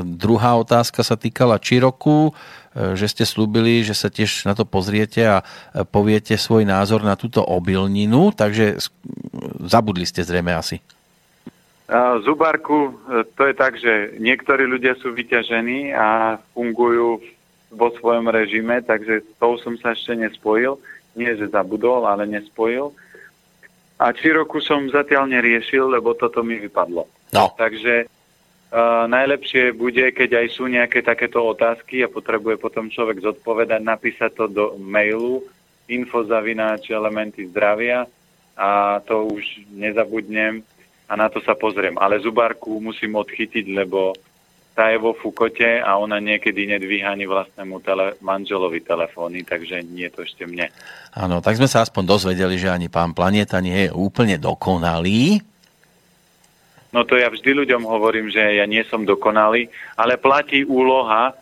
druhá 0.05 0.53
otázka 0.61 1.01
sa 1.01 1.17
týkala 1.17 1.57
Čiroku, 1.57 2.29
e, 2.29 2.93
že 2.93 3.09
ste 3.09 3.25
slúbili, 3.25 3.81
že 3.81 3.97
sa 3.97 4.13
tiež 4.13 4.45
na 4.45 4.53
to 4.53 4.61
pozriete 4.61 5.25
a 5.25 5.41
poviete 5.89 6.37
svoj 6.37 6.61
názor 6.61 7.01
na 7.01 7.17
túto 7.17 7.41
obilninu, 7.41 8.29
takže 8.37 8.77
zabudli 9.65 10.05
ste 10.05 10.21
zrejme 10.21 10.53
asi. 10.53 10.77
Zubárku, 12.23 12.93
e, 13.09 13.25
to 13.35 13.49
je 13.49 13.55
tak, 13.57 13.75
že 13.75 14.15
niektorí 14.21 14.63
ľudia 14.63 14.95
sú 15.01 15.11
vyťažení 15.11 15.91
a 15.91 16.39
fungujú 16.55 17.19
v 17.19 17.40
vo 17.71 17.89
svojom 17.95 18.27
režime, 18.27 18.83
takže 18.83 19.23
s 19.23 19.31
tou 19.39 19.55
som 19.57 19.73
sa 19.79 19.95
ešte 19.95 20.11
nespojil. 20.13 20.75
Nie, 21.15 21.35
že 21.35 21.51
zabudol, 21.51 22.03
ale 22.07 22.27
nespojil. 22.27 22.91
A 24.01 24.11
či 24.11 24.33
roku 24.33 24.59
som 24.59 24.91
zatiaľ 24.91 25.29
neriešil, 25.29 25.91
lebo 25.91 26.17
toto 26.17 26.43
mi 26.43 26.59
vypadlo. 26.59 27.07
No. 27.31 27.45
Takže 27.55 28.07
uh, 28.07 29.05
najlepšie 29.07 29.71
bude, 29.77 30.09
keď 30.11 30.41
aj 30.43 30.47
sú 30.51 30.67
nejaké 30.67 31.05
takéto 31.05 31.39
otázky 31.43 32.03
a 32.03 32.11
potrebuje 32.11 32.57
potom 32.59 32.91
človek 32.91 33.23
zodpovedať, 33.23 33.79
napísať 33.79 34.31
to 34.35 34.45
do 34.49 34.65
mailu 34.81 35.45
infozavináč 35.91 36.91
elementy 36.91 37.51
zdravia 37.51 38.07
a 38.55 38.99
to 39.03 39.27
už 39.27 39.43
nezabudnem 39.75 40.63
a 41.11 41.13
na 41.19 41.27
to 41.27 41.43
sa 41.43 41.53
pozriem. 41.53 41.99
Ale 41.99 42.23
zubárku 42.23 42.79
musím 42.79 43.19
odchytiť, 43.19 43.67
lebo 43.75 44.15
tá 44.71 44.87
je 44.87 44.97
vo 45.03 45.11
Fukote 45.11 45.83
a 45.83 45.99
ona 45.99 46.23
niekedy 46.23 46.63
nedvíha 46.63 47.11
ani 47.11 47.27
vlastnému 47.27 47.83
tele, 47.83 48.15
manželovi 48.23 48.79
telefóny, 48.79 49.43
takže 49.43 49.83
nie 49.83 50.07
je 50.07 50.13
to 50.15 50.21
ešte 50.23 50.43
mne. 50.47 50.71
Áno, 51.11 51.43
tak 51.43 51.59
sme 51.59 51.67
sa 51.67 51.83
aspoň 51.83 52.03
dozvedeli, 52.07 52.55
že 52.55 52.71
ani 52.71 52.87
pán 52.87 53.11
Planeta 53.11 53.59
nie 53.59 53.87
je 53.87 53.89
úplne 53.91 54.39
dokonalý. 54.39 55.43
No 56.91 57.03
to 57.03 57.19
ja 57.19 57.27
vždy 57.31 57.63
ľuďom 57.63 57.83
hovorím, 57.83 58.31
že 58.31 58.39
ja 58.39 58.67
nie 58.67 58.83
som 58.87 59.03
dokonalý, 59.03 59.67
ale 59.95 60.19
platí 60.19 60.63
úloha, 60.63 61.31
e, 61.31 61.33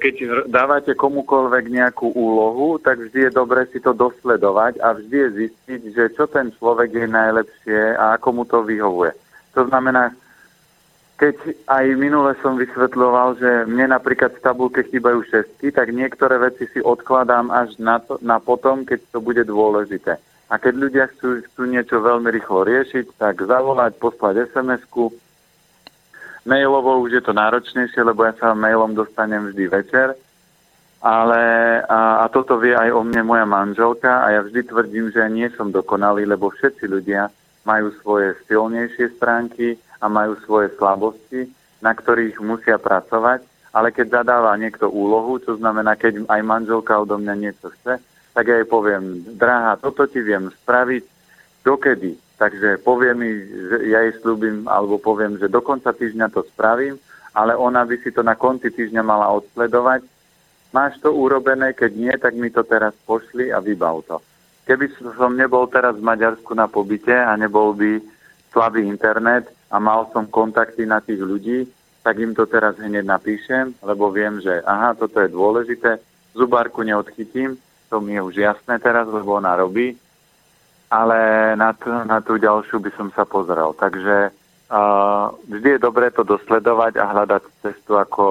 keď 0.00 0.48
dávate 0.48 0.96
komukoľvek 0.96 1.64
nejakú 1.72 2.12
úlohu, 2.12 2.80
tak 2.80 3.00
vždy 3.00 3.28
je 3.28 3.30
dobre 3.32 3.64
si 3.68 3.80
to 3.80 3.92
dosledovať 3.96 4.80
a 4.80 4.96
vždy 4.96 5.16
je 5.16 5.30
zistiť, 5.44 5.80
že 5.92 6.04
čo 6.16 6.24
ten 6.28 6.52
človek 6.56 6.92
je 6.92 7.08
najlepšie 7.08 7.80
a 7.96 8.16
ako 8.16 8.28
mu 8.32 8.44
to 8.48 8.64
vyhovuje. 8.64 9.12
To 9.56 9.68
znamená, 9.68 10.12
keď 11.14 11.36
aj 11.70 11.84
minule 11.94 12.34
som 12.42 12.58
vysvetľoval, 12.58 13.38
že 13.38 13.50
mne 13.70 13.94
napríklad 13.94 14.34
v 14.34 14.44
tabulke 14.44 14.82
chýbajú 14.82 15.22
šestky, 15.30 15.70
tak 15.70 15.94
niektoré 15.94 16.42
veci 16.42 16.66
si 16.74 16.82
odkladám 16.82 17.54
až 17.54 17.78
na, 17.78 18.02
to, 18.02 18.18
na 18.18 18.42
potom, 18.42 18.82
keď 18.82 18.98
to 19.14 19.18
bude 19.22 19.42
dôležité. 19.46 20.18
A 20.50 20.58
keď 20.58 20.74
ľudia 20.74 21.04
chcú, 21.14 21.40
chcú 21.40 21.62
niečo 21.70 22.02
veľmi 22.02 22.28
rýchlo 22.34 22.66
riešiť, 22.66 23.14
tak 23.14 23.46
zavolať, 23.46 23.94
poslať 23.96 24.50
SMS-ku. 24.50 25.14
Mailovo 26.44 27.00
už 27.00 27.16
je 27.16 27.22
to 27.24 27.32
náročnejšie, 27.32 28.04
lebo 28.04 28.26
ja 28.26 28.34
sa 28.36 28.52
mailom 28.52 28.92
dostanem 28.92 29.48
vždy 29.48 29.64
večer. 29.70 30.18
Ale 31.04 31.40
a, 31.84 32.24
a 32.24 32.32
toto 32.32 32.56
vie 32.58 32.74
aj 32.74 32.90
o 32.90 33.04
mne 33.04 33.22
moja 33.22 33.46
manželka 33.46 34.24
a 34.24 34.34
ja 34.34 34.40
vždy 34.40 34.66
tvrdím, 34.66 35.06
že 35.12 35.24
nie 35.28 35.48
som 35.52 35.70
dokonalý, 35.70 36.26
lebo 36.26 36.50
všetci 36.52 36.84
ľudia 36.90 37.28
majú 37.64 37.92
svoje 38.00 38.36
silnejšie 38.48 39.16
stránky, 39.16 39.80
a 40.04 40.06
majú 40.12 40.36
svoje 40.44 40.68
slabosti, 40.76 41.48
na 41.80 41.96
ktorých 41.96 42.36
musia 42.44 42.76
pracovať, 42.76 43.40
ale 43.72 43.88
keď 43.88 44.20
zadáva 44.20 44.52
niekto 44.60 44.92
úlohu, 44.92 45.40
to 45.40 45.56
znamená, 45.56 45.96
keď 45.96 46.28
aj 46.28 46.40
manželka 46.44 46.92
odo 47.00 47.16
mňa 47.16 47.34
niečo 47.40 47.72
chce, 47.80 48.04
tak 48.36 48.44
ja 48.44 48.60
jej 48.60 48.68
poviem, 48.68 49.24
drahá, 49.40 49.80
toto 49.80 50.04
ti 50.04 50.20
viem 50.20 50.52
spraviť, 50.52 51.04
dokedy. 51.64 52.20
Takže 52.34 52.82
poviem 52.82 53.16
mi, 53.16 53.30
že 53.46 53.76
ja 53.88 54.04
jej 54.04 54.14
slúbim, 54.20 54.68
alebo 54.68 55.00
poviem, 55.00 55.40
že 55.40 55.48
do 55.48 55.64
konca 55.64 55.94
týždňa 55.94 56.28
to 56.34 56.44
spravím, 56.52 57.00
ale 57.32 57.56
ona 57.56 57.86
by 57.86 57.96
si 58.02 58.10
to 58.12 58.20
na 58.20 58.36
konci 58.36 58.68
týždňa 58.74 59.02
mala 59.06 59.30
odsledovať. 59.38 60.02
Máš 60.74 60.98
to 60.98 61.14
urobené, 61.14 61.72
keď 61.72 61.90
nie, 61.94 62.14
tak 62.18 62.34
mi 62.34 62.50
to 62.50 62.66
teraz 62.66 62.92
pošli 63.06 63.54
a 63.54 63.62
vybav 63.62 64.02
to. 64.10 64.18
Keby 64.66 64.90
som 65.14 65.38
nebol 65.38 65.70
teraz 65.70 65.94
v 65.94 66.06
Maďarsku 66.06 66.50
na 66.58 66.66
pobyte 66.66 67.14
a 67.14 67.38
nebol 67.38 67.70
by 67.78 68.02
slabý 68.50 68.82
internet, 68.82 69.46
a 69.70 69.76
mal 69.80 70.08
som 70.12 70.26
kontakty 70.28 70.84
na 70.86 71.00
tých 71.00 71.20
ľudí, 71.20 71.68
tak 72.04 72.20
im 72.20 72.36
to 72.36 72.44
teraz 72.44 72.76
hneď 72.76 73.04
napíšem, 73.04 73.72
lebo 73.80 74.12
viem, 74.12 74.36
že 74.44 74.60
aha, 74.68 74.92
toto 74.92 75.24
je 75.24 75.32
dôležité, 75.32 75.96
zubárku 76.36 76.84
neodchytím, 76.84 77.56
to 77.88 78.00
mi 78.04 78.18
je 78.18 78.22
už 78.22 78.34
jasné 78.36 78.76
teraz, 78.82 79.08
lebo 79.08 79.40
ona 79.40 79.56
robí, 79.56 79.96
ale 80.92 81.52
na, 81.56 81.72
t- 81.72 81.88
na 81.88 82.20
tú 82.20 82.36
ďalšiu 82.36 82.82
by 82.82 82.90
som 82.98 83.08
sa 83.14 83.24
pozrel. 83.24 83.72
Takže 83.72 84.30
uh, 84.30 85.32
vždy 85.48 85.78
je 85.78 85.84
dobré 85.84 86.12
to 86.12 86.22
dosledovať 86.26 87.00
a 87.00 87.04
hľadať 87.08 87.42
cestu, 87.64 87.96
ako, 87.96 88.26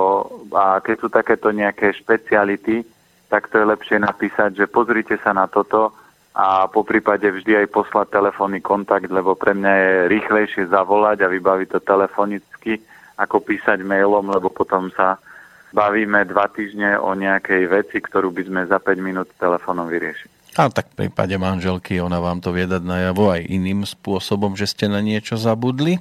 a 0.53 0.77
keď 0.79 0.95
sú 1.01 1.07
takéto 1.09 1.49
nejaké 1.49 1.97
špeciality, 1.97 2.85
tak 3.33 3.49
to 3.49 3.57
je 3.57 3.65
lepšie 3.65 3.97
napísať, 3.97 4.53
že 4.53 4.69
pozrite 4.69 5.17
sa 5.17 5.33
na 5.33 5.49
toto, 5.49 5.89
a 6.33 6.65
po 6.65 6.81
prípade 6.81 7.29
vždy 7.29 7.65
aj 7.65 7.67
poslať 7.69 8.09
telefónny 8.09 8.57
kontakt, 8.57 9.05
lebo 9.13 9.37
pre 9.37 9.53
mňa 9.53 9.73
je 9.77 9.93
rýchlejšie 10.09 10.63
zavolať 10.73 11.21
a 11.21 11.31
vybaviť 11.31 11.77
to 11.77 11.79
telefonicky, 11.85 12.81
ako 13.21 13.45
písať 13.45 13.85
mailom, 13.85 14.33
lebo 14.33 14.49
potom 14.49 14.89
sa 14.97 15.21
bavíme 15.69 16.25
dva 16.25 16.49
týždne 16.49 16.97
o 16.97 17.13
nejakej 17.13 17.69
veci, 17.69 17.97
ktorú 18.01 18.33
by 18.33 18.43
sme 18.49 18.61
za 18.65 18.81
5 18.81 18.97
minút 18.97 19.29
telefónom 19.37 19.85
vyriešili. 19.85 20.33
A 20.53 20.69
tak 20.69 20.93
v 20.93 21.05
prípade 21.05 21.33
manželky 21.33 21.97
ona 21.97 22.21
vám 22.21 22.37
to 22.37 22.53
vie 22.53 22.69
dať 22.69 22.85
najavo 22.85 23.33
aj 23.33 23.41
iným 23.49 23.89
spôsobom, 23.89 24.53
že 24.53 24.69
ste 24.69 24.85
na 24.85 25.01
niečo 25.01 25.33
zabudli. 25.33 25.97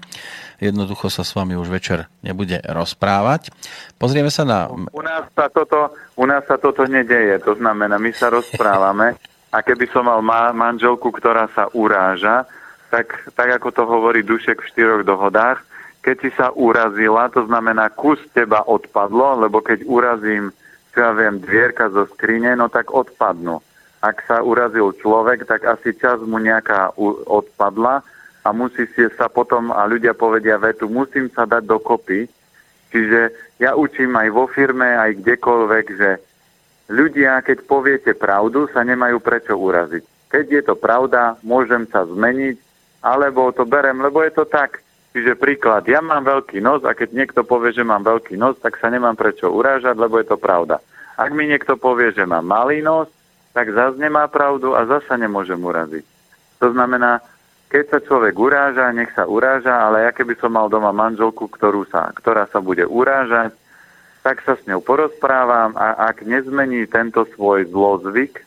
Jednoducho 0.61 1.09
sa 1.09 1.25
s 1.25 1.33
vami 1.33 1.57
už 1.57 1.73
večer 1.73 2.13
nebude 2.21 2.61
rozprávať. 2.61 3.49
Pozrieme 3.97 4.29
sa 4.29 4.45
na... 4.45 4.69
U 4.69 5.01
nás 5.01 5.25
sa 5.33 5.49
toto, 5.49 5.97
u 6.21 6.25
nás 6.29 6.45
sa 6.45 6.61
toto 6.61 6.85
nedeje, 6.85 7.41
to 7.41 7.57
znamená, 7.57 7.97
my 7.97 8.13
sa 8.13 8.29
rozprávame 8.29 9.17
a 9.53 9.59
keby 9.61 9.87
som 9.93 10.09
mal 10.09 10.25
ma- 10.25 10.57
manželku, 10.57 11.13
ktorá 11.13 11.47
sa 11.53 11.69
uráža, 11.77 12.49
tak, 12.89 13.29
tak 13.37 13.61
ako 13.61 13.69
to 13.73 13.83
hovorí 13.85 14.25
Dušek 14.25 14.65
v 14.65 14.71
štyroch 14.73 15.05
dohodách, 15.05 15.61
keď 16.03 16.17
si 16.19 16.31
sa 16.35 16.51
urazila, 16.51 17.31
to 17.31 17.47
znamená 17.47 17.93
kus 17.95 18.19
teba 18.35 18.65
odpadlo, 18.67 19.47
lebo 19.47 19.63
keď 19.63 19.87
urazím, 19.87 20.51
čo 20.91 20.99
ja 20.99 21.13
viem, 21.15 21.39
dvierka 21.39 21.93
zo 21.95 22.11
skrine, 22.11 22.59
no 22.59 22.67
tak 22.67 22.91
odpadnú 22.91 23.63
ak 24.03 24.27
sa 24.27 24.43
urazil 24.43 24.91
človek, 24.99 25.47
tak 25.47 25.63
asi 25.63 25.95
čas 25.95 26.19
mu 26.27 26.43
nejaká 26.43 26.99
odpadla 27.31 28.03
a 28.43 28.49
musí 28.51 28.91
si 28.99 29.07
sa 29.15 29.31
potom, 29.31 29.71
a 29.71 29.87
ľudia 29.87 30.11
povedia 30.11 30.59
vetu, 30.59 30.91
musím 30.91 31.31
sa 31.31 31.47
dať 31.47 31.63
dokopy. 31.63 32.27
Čiže 32.91 33.31
ja 33.63 33.79
učím 33.79 34.19
aj 34.19 34.29
vo 34.35 34.51
firme, 34.51 34.99
aj 34.99 35.23
kdekoľvek, 35.23 35.87
že 35.95 36.11
ľudia, 36.91 37.43
keď 37.45 37.67
poviete 37.67 38.13
pravdu, 38.17 38.67
sa 38.71 38.83
nemajú 38.83 39.21
prečo 39.23 39.55
uraziť. 39.55 40.03
Keď 40.33 40.45
je 40.49 40.63
to 40.65 40.75
pravda, 40.75 41.37
môžem 41.45 41.85
sa 41.91 42.09
zmeniť, 42.09 42.57
alebo 43.05 43.53
to 43.53 43.69
berem, 43.69 44.01
lebo 44.01 44.23
je 44.25 44.33
to 44.33 44.49
tak. 44.49 44.81
Čiže 45.13 45.37
príklad, 45.37 45.85
ja 45.85 46.01
mám 46.01 46.25
veľký 46.25 46.65
nos 46.65 46.81
a 46.89 46.97
keď 46.97 47.13
niekto 47.13 47.41
povie, 47.45 47.77
že 47.77 47.85
mám 47.85 48.01
veľký 48.01 48.33
nos, 48.41 48.57
tak 48.65 48.81
sa 48.81 48.89
nemám 48.89 49.13
prečo 49.13 49.53
urážať, 49.53 49.93
lebo 50.01 50.17
je 50.17 50.27
to 50.33 50.41
pravda. 50.41 50.81
Ak 51.21 51.29
mi 51.37 51.45
niekto 51.45 51.77
povie, 51.77 52.17
že 52.17 52.25
mám 52.25 52.49
malý 52.49 52.81
nos, 52.81 53.13
tak 53.53 53.69
zase 53.69 54.01
nemá 54.01 54.25
pravdu 54.33 54.73
a 54.73 54.89
zase 54.89 55.13
nemôžem 55.21 55.61
uraziť. 55.61 56.05
To 56.65 56.73
znamená, 56.73 57.21
keď 57.69 57.85
sa 57.89 57.99
človek 58.01 58.33
uráža, 58.37 58.89
nech 58.97 59.13
sa 59.13 59.29
uráža, 59.29 59.73
ale 59.73 60.09
ja 60.09 60.13
keby 60.17 60.37
som 60.41 60.57
mal 60.57 60.73
doma 60.73 60.97
manželku, 60.97 61.45
ktorú 61.45 61.85
sa, 61.93 62.09
ktorá 62.17 62.49
sa 62.49 62.65
bude 62.65 62.89
urážať, 62.89 63.53
tak 64.23 64.43
sa 64.47 64.55
s 64.55 64.63
ňou 64.71 64.79
porozprávam 64.83 65.75
a 65.75 66.11
ak 66.11 66.23
nezmení 66.23 66.87
tento 66.87 67.27
svoj 67.35 67.67
zlozvyk, 67.69 68.43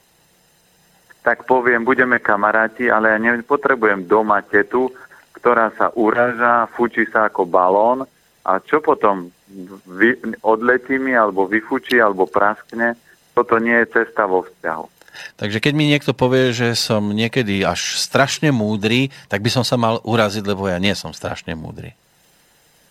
tak 1.19 1.43
poviem, 1.43 1.83
budeme 1.83 2.21
kamaráti, 2.21 2.87
ale 2.87 3.11
ja 3.11 3.19
nepotrebujem 3.19 4.07
doma 4.07 4.39
tetu, 4.45 4.93
ktorá 5.35 5.73
sa 5.75 5.91
uráža, 5.93 6.71
fučí 6.71 7.03
sa 7.11 7.27
ako 7.27 7.43
balón 7.43 8.07
a 8.45 8.61
čo 8.61 8.79
potom 8.79 9.33
vy, 9.89 10.21
odletí 10.45 11.01
mi, 11.01 11.17
alebo 11.17 11.49
vyfučí, 11.49 11.97
alebo 11.97 12.29
praskne, 12.29 12.93
toto 13.33 13.57
nie 13.57 13.75
je 13.83 13.91
cesta 13.91 14.29
vo 14.29 14.45
vzťahu. 14.45 14.85
Takže 15.39 15.63
keď 15.63 15.73
mi 15.73 15.89
niekto 15.89 16.11
povie, 16.11 16.51
že 16.51 16.75
som 16.75 17.11
niekedy 17.11 17.63
až 17.63 17.97
strašne 17.99 18.51
múdry, 18.51 19.09
tak 19.31 19.41
by 19.41 19.49
som 19.49 19.63
sa 19.63 19.79
mal 19.79 20.03
uraziť, 20.03 20.43
lebo 20.43 20.67
ja 20.67 20.77
nie 20.77 20.93
som 20.93 21.15
strašne 21.15 21.55
múdry. 21.55 21.95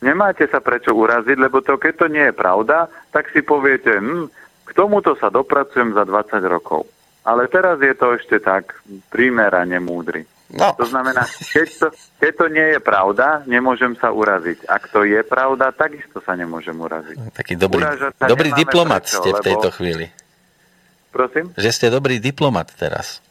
Nemáte 0.02 0.48
sa 0.50 0.58
prečo 0.58 0.90
uraziť, 0.96 1.36
lebo 1.38 1.62
to, 1.62 1.78
keď 1.78 1.94
to 1.94 2.06
nie 2.10 2.24
je 2.30 2.34
pravda, 2.34 2.90
tak 3.14 3.30
si 3.30 3.44
poviete, 3.44 3.94
hm, 3.98 4.26
k 4.64 4.70
tomuto 4.72 5.14
sa 5.20 5.28
dopracujem 5.28 5.92
za 5.92 6.02
20 6.08 6.40
rokov. 6.48 6.88
Ale 7.24 7.48
teraz 7.48 7.80
je 7.80 7.94
to 7.96 8.12
ešte 8.16 8.36
tak 8.40 8.76
primerane 9.08 9.80
múdry. 9.80 10.28
No. 10.52 10.76
To 10.76 10.84
znamená, 10.84 11.24
keď 11.56 11.68
to, 11.80 11.88
keď 12.20 12.32
to 12.36 12.46
nie 12.52 12.66
je 12.76 12.80
pravda, 12.84 13.42
nemôžem 13.48 13.96
sa 13.96 14.12
uraziť. 14.12 14.68
Ak 14.68 14.92
to 14.92 15.02
je 15.08 15.24
pravda, 15.24 15.72
takisto 15.72 16.20
sa 16.20 16.36
nemôžem 16.36 16.76
uraziť. 16.76 17.16
Taký 17.32 17.56
dobrý, 17.56 17.82
dobrý 18.20 18.50
diplomat 18.52 19.08
prečo, 19.08 19.18
ste 19.24 19.30
v 19.32 19.40
tejto 19.40 19.68
lebo... 19.72 19.76
chvíli. 19.80 20.06
Prosím? 21.10 21.54
Že 21.56 21.70
ste 21.72 21.86
dobrý 21.88 22.20
diplomat 22.20 22.74
teraz. 22.76 23.24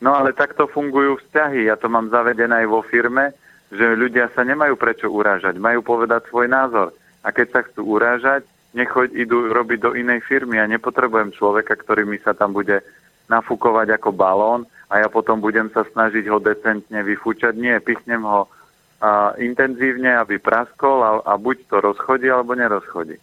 No 0.00 0.16
ale 0.16 0.32
takto 0.32 0.64
fungujú 0.70 1.20
vzťahy. 1.20 1.68
Ja 1.68 1.76
to 1.76 1.92
mám 1.92 2.08
zavedené 2.08 2.64
aj 2.64 2.68
vo 2.68 2.80
firme, 2.80 3.36
že 3.70 3.86
ľudia 3.94 4.30
sa 4.34 4.42
nemajú 4.42 4.74
prečo 4.74 5.06
urážať. 5.06 5.54
Majú 5.56 5.86
povedať 5.86 6.26
svoj 6.26 6.50
názor. 6.50 6.90
A 7.22 7.30
keď 7.30 7.46
sa 7.54 7.60
chcú 7.62 7.98
urážať, 7.98 8.42
nechoď 8.74 9.14
idú 9.14 9.50
robiť 9.50 9.78
do 9.78 9.90
inej 9.94 10.26
firmy. 10.26 10.58
Ja 10.58 10.66
nepotrebujem 10.66 11.34
človeka, 11.34 11.78
ktorý 11.78 12.06
mi 12.06 12.18
sa 12.18 12.34
tam 12.34 12.54
bude 12.54 12.82
nafúkovať 13.30 13.94
ako 13.94 14.10
balón 14.10 14.66
a 14.90 14.98
ja 14.98 15.06
potom 15.06 15.38
budem 15.38 15.70
sa 15.70 15.86
snažiť 15.86 16.26
ho 16.26 16.42
decentne 16.42 16.98
vyfúčať. 17.06 17.54
Nie, 17.54 17.78
pichnem 17.78 18.26
ho 18.26 18.50
a, 18.98 19.38
intenzívne, 19.38 20.18
aby 20.18 20.42
praskol 20.42 20.98
a, 21.06 21.10
a 21.22 21.34
buď 21.38 21.56
to 21.70 21.76
rozchodí, 21.78 22.26
alebo 22.26 22.58
nerozchodí. 22.58 23.14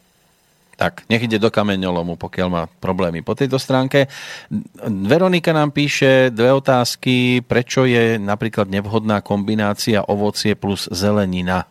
Tak, 0.78 1.10
nech 1.10 1.26
ide 1.26 1.42
do 1.42 1.50
kameňolomu, 1.50 2.22
pokiaľ 2.22 2.48
má 2.54 2.70
problémy 2.70 3.26
po 3.26 3.34
tejto 3.34 3.58
stránke. 3.58 4.06
Veronika 4.86 5.50
nám 5.50 5.74
píše 5.74 6.30
dve 6.30 6.54
otázky. 6.54 7.42
Prečo 7.42 7.90
je 7.90 8.22
napríklad 8.22 8.70
nevhodná 8.70 9.26
kombinácia 9.26 10.06
ovocie 10.06 10.54
plus 10.54 10.86
zelenina? 10.94 11.66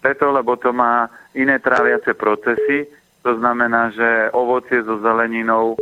Preto, 0.00 0.32
lebo 0.32 0.56
to 0.56 0.72
má 0.72 1.12
iné 1.36 1.60
tráviace 1.60 2.16
procesy. 2.16 2.88
To 3.20 3.36
znamená, 3.36 3.92
že 3.92 4.32
ovocie 4.32 4.80
so 4.80 5.04
zeleninou 5.04 5.76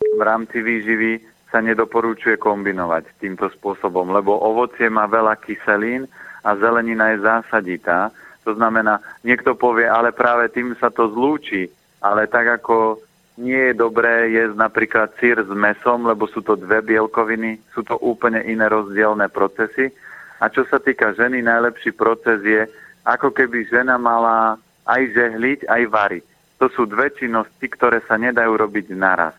v 0.00 0.20
rámci 0.24 0.64
výživy 0.64 1.20
sa 1.52 1.60
nedoporúčuje 1.60 2.40
kombinovať 2.40 3.08
týmto 3.20 3.48
spôsobom, 3.60 4.08
lebo 4.08 4.36
ovocie 4.40 4.88
má 4.88 5.04
veľa 5.04 5.36
kyselín 5.40 6.08
a 6.44 6.56
zelenina 6.56 7.12
je 7.12 7.24
zásaditá 7.24 8.12
to 8.48 8.56
znamená, 8.56 9.04
niekto 9.20 9.52
povie, 9.52 9.84
ale 9.84 10.16
práve 10.16 10.48
tým 10.48 10.72
sa 10.80 10.88
to 10.88 11.12
zlúči. 11.12 11.68
Ale 12.00 12.24
tak 12.24 12.64
ako 12.64 12.96
nie 13.36 13.70
je 13.70 13.74
dobré 13.76 14.32
jesť 14.32 14.56
napríklad 14.56 15.12
sír 15.20 15.36
s 15.44 15.52
mesom, 15.52 16.08
lebo 16.08 16.24
sú 16.24 16.40
to 16.40 16.56
dve 16.56 16.80
bielkoviny, 16.80 17.60
sú 17.76 17.84
to 17.84 18.00
úplne 18.00 18.40
iné 18.48 18.64
rozdielne 18.72 19.28
procesy. 19.28 19.92
A 20.40 20.48
čo 20.48 20.64
sa 20.64 20.80
týka 20.80 21.12
ženy, 21.12 21.44
najlepší 21.44 21.92
proces 21.92 22.40
je, 22.40 22.64
ako 23.04 23.36
keby 23.36 23.68
žena 23.68 24.00
mala 24.00 24.56
aj 24.88 25.02
žehliť, 25.12 25.68
aj 25.68 25.82
variť. 25.92 26.24
To 26.58 26.72
sú 26.72 26.88
dve 26.88 27.12
činnosti, 27.12 27.68
ktoré 27.68 28.00
sa 28.08 28.16
nedajú 28.16 28.56
robiť 28.56 28.96
naraz. 28.96 29.36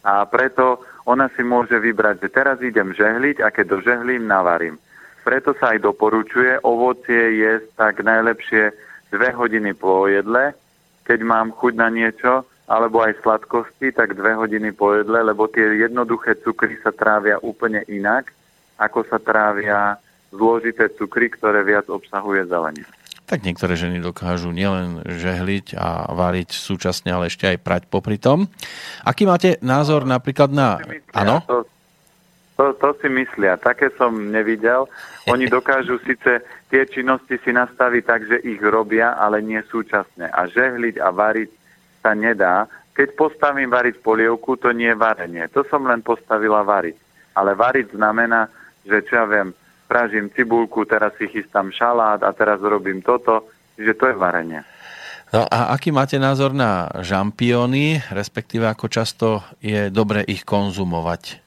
A 0.00 0.24
preto 0.24 0.80
ona 1.04 1.28
si 1.36 1.44
môže 1.44 1.76
vybrať, 1.76 2.24
že 2.24 2.28
teraz 2.32 2.56
idem 2.64 2.96
žehliť 2.96 3.44
a 3.44 3.52
keď 3.52 3.78
dožehlím, 3.78 4.24
navarím. 4.24 4.80
Preto 5.24 5.56
sa 5.56 5.72
aj 5.72 5.80
doporučuje 5.80 6.60
ovocie 6.60 7.40
jesť 7.40 7.68
tak 7.80 7.94
najlepšie 8.04 8.76
dve 9.08 9.32
hodiny 9.32 9.72
po 9.72 10.04
jedle, 10.04 10.52
keď 11.08 11.18
mám 11.24 11.56
chuť 11.56 11.72
na 11.80 11.88
niečo, 11.88 12.44
alebo 12.68 13.04
aj 13.04 13.20
sladkosti, 13.20 13.92
tak 13.92 14.16
dve 14.16 14.36
hodiny 14.36 14.72
po 14.72 14.96
jedle, 14.96 15.20
lebo 15.20 15.48
tie 15.48 15.80
jednoduché 15.80 16.40
cukry 16.40 16.76
sa 16.80 16.92
trávia 16.92 17.40
úplne 17.40 17.84
inak, 17.88 18.32
ako 18.80 19.04
sa 19.08 19.20
trávia 19.20 20.00
zložité 20.32 20.88
cukry, 20.96 21.28
ktoré 21.32 21.64
viac 21.64 21.86
obsahuje 21.88 22.48
zelenina. 22.48 22.88
Tak 23.24 23.40
niektoré 23.40 23.72
ženy 23.72 24.04
dokážu 24.04 24.52
nielen 24.52 25.00
žehliť 25.08 25.80
a 25.80 26.12
variť 26.12 26.52
súčasne, 26.52 27.08
ale 27.08 27.32
ešte 27.32 27.48
aj 27.48 27.64
prať 27.64 27.82
popri 27.88 28.20
tom. 28.20 28.52
Aký 29.00 29.24
máte 29.24 29.56
názor 29.64 30.04
napríklad 30.04 30.52
na... 30.52 30.76
Áno? 31.16 31.40
To, 31.48 31.64
to, 32.54 32.70
to 32.78 32.94
si 33.02 33.10
myslia, 33.10 33.58
také 33.58 33.90
som 33.98 34.14
nevidel. 34.14 34.86
Oni 35.26 35.50
dokážu 35.56 35.98
síce 36.06 36.42
tie 36.70 36.82
činnosti 36.86 37.38
si 37.42 37.50
nastaviť 37.50 38.02
tak, 38.06 38.20
že 38.30 38.38
ich 38.46 38.62
robia, 38.62 39.18
ale 39.18 39.42
nie 39.42 39.58
súčasne. 39.66 40.30
A 40.30 40.46
žehliť 40.46 41.02
a 41.02 41.10
variť 41.10 41.50
sa 42.02 42.14
nedá. 42.14 42.70
Keď 42.94 43.18
postavím 43.18 43.74
variť 43.74 43.98
polievku, 43.98 44.54
to 44.54 44.70
nie 44.70 44.94
je 44.94 44.98
varenie. 44.98 45.50
To 45.50 45.66
som 45.66 45.82
len 45.82 45.98
postavila 45.98 46.62
variť. 46.62 46.94
Ale 47.34 47.58
variť 47.58 47.98
znamená, 47.98 48.46
že 48.86 49.02
čo 49.02 49.18
ja 49.18 49.26
viem, 49.26 49.50
pražím 49.90 50.30
cibulku, 50.30 50.86
teraz 50.86 51.10
si 51.18 51.26
chystám 51.26 51.74
šalát 51.74 52.22
a 52.22 52.30
teraz 52.30 52.62
robím 52.62 53.02
toto, 53.02 53.50
že 53.74 53.98
to 53.98 54.10
je 54.10 54.14
varenie. 54.14 54.62
No 55.34 55.50
a 55.50 55.74
aký 55.74 55.90
máte 55.90 56.14
názor 56.14 56.54
na 56.54 56.86
žampióny, 57.02 58.06
respektíve 58.14 58.70
ako 58.70 58.86
často 58.86 59.42
je 59.58 59.90
dobre 59.90 60.22
ich 60.22 60.46
konzumovať? 60.46 61.43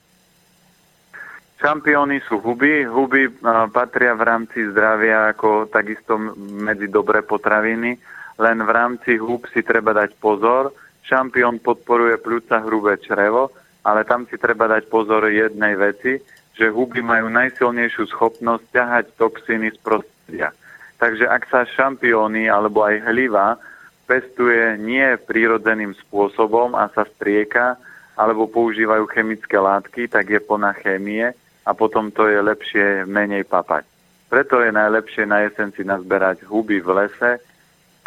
Šampióny 1.57 2.21
sú 2.29 2.37
huby. 2.37 2.85
Huby 2.85 3.41
patria 3.73 4.13
v 4.13 4.23
rámci 4.29 4.61
zdravia 4.69 5.33
ako 5.33 5.65
takisto 5.73 6.13
medzi 6.37 6.85
dobré 6.85 7.25
potraviny, 7.25 7.97
len 8.37 8.57
v 8.61 8.69
rámci 8.69 9.17
hub 9.17 9.49
si 9.49 9.65
treba 9.65 9.89
dať 9.97 10.13
pozor. 10.21 10.69
Šampión 11.01 11.57
podporuje 11.57 12.21
pľúca 12.21 12.61
hrubé 12.61 13.01
črevo, 13.01 13.49
ale 13.81 14.05
tam 14.05 14.29
si 14.29 14.37
treba 14.37 14.69
dať 14.69 14.85
pozor 14.85 15.25
jednej 15.33 15.73
veci, 15.73 16.21
že 16.53 16.69
huby 16.69 17.01
majú 17.01 17.25
najsilnejšiu 17.33 18.05
schopnosť 18.13 18.65
ťahať 18.69 19.05
toxíny 19.17 19.73
z 19.73 19.79
prostredia. 19.81 20.53
Takže 21.01 21.25
ak 21.25 21.43
sa 21.49 21.65
šampióny 21.65 22.53
alebo 22.53 22.85
aj 22.85 23.01
hliva 23.09 23.57
pestuje 24.05 24.77
nie 24.77 25.17
prírodzeným 25.25 25.97
spôsobom 26.05 26.77
a 26.77 26.85
sa 26.93 27.01
strieka, 27.17 27.81
alebo 28.17 28.49
používajú 28.49 29.09
chemické 29.09 29.57
látky, 29.57 30.09
tak 30.09 30.29
je 30.29 30.41
plná 30.41 30.73
chémie 30.81 31.33
a 31.67 31.75
potom 31.75 32.15
to 32.15 32.31
je 32.31 32.39
lepšie 32.39 33.03
menej 33.03 33.43
papať. 33.43 33.83
Preto 34.31 34.63
je 34.63 34.71
najlepšie 34.71 35.27
na 35.27 35.43
jesen 35.43 35.75
si 35.75 35.83
nazberať 35.83 36.47
huby 36.47 36.79
v 36.79 37.03
lese. 37.03 37.43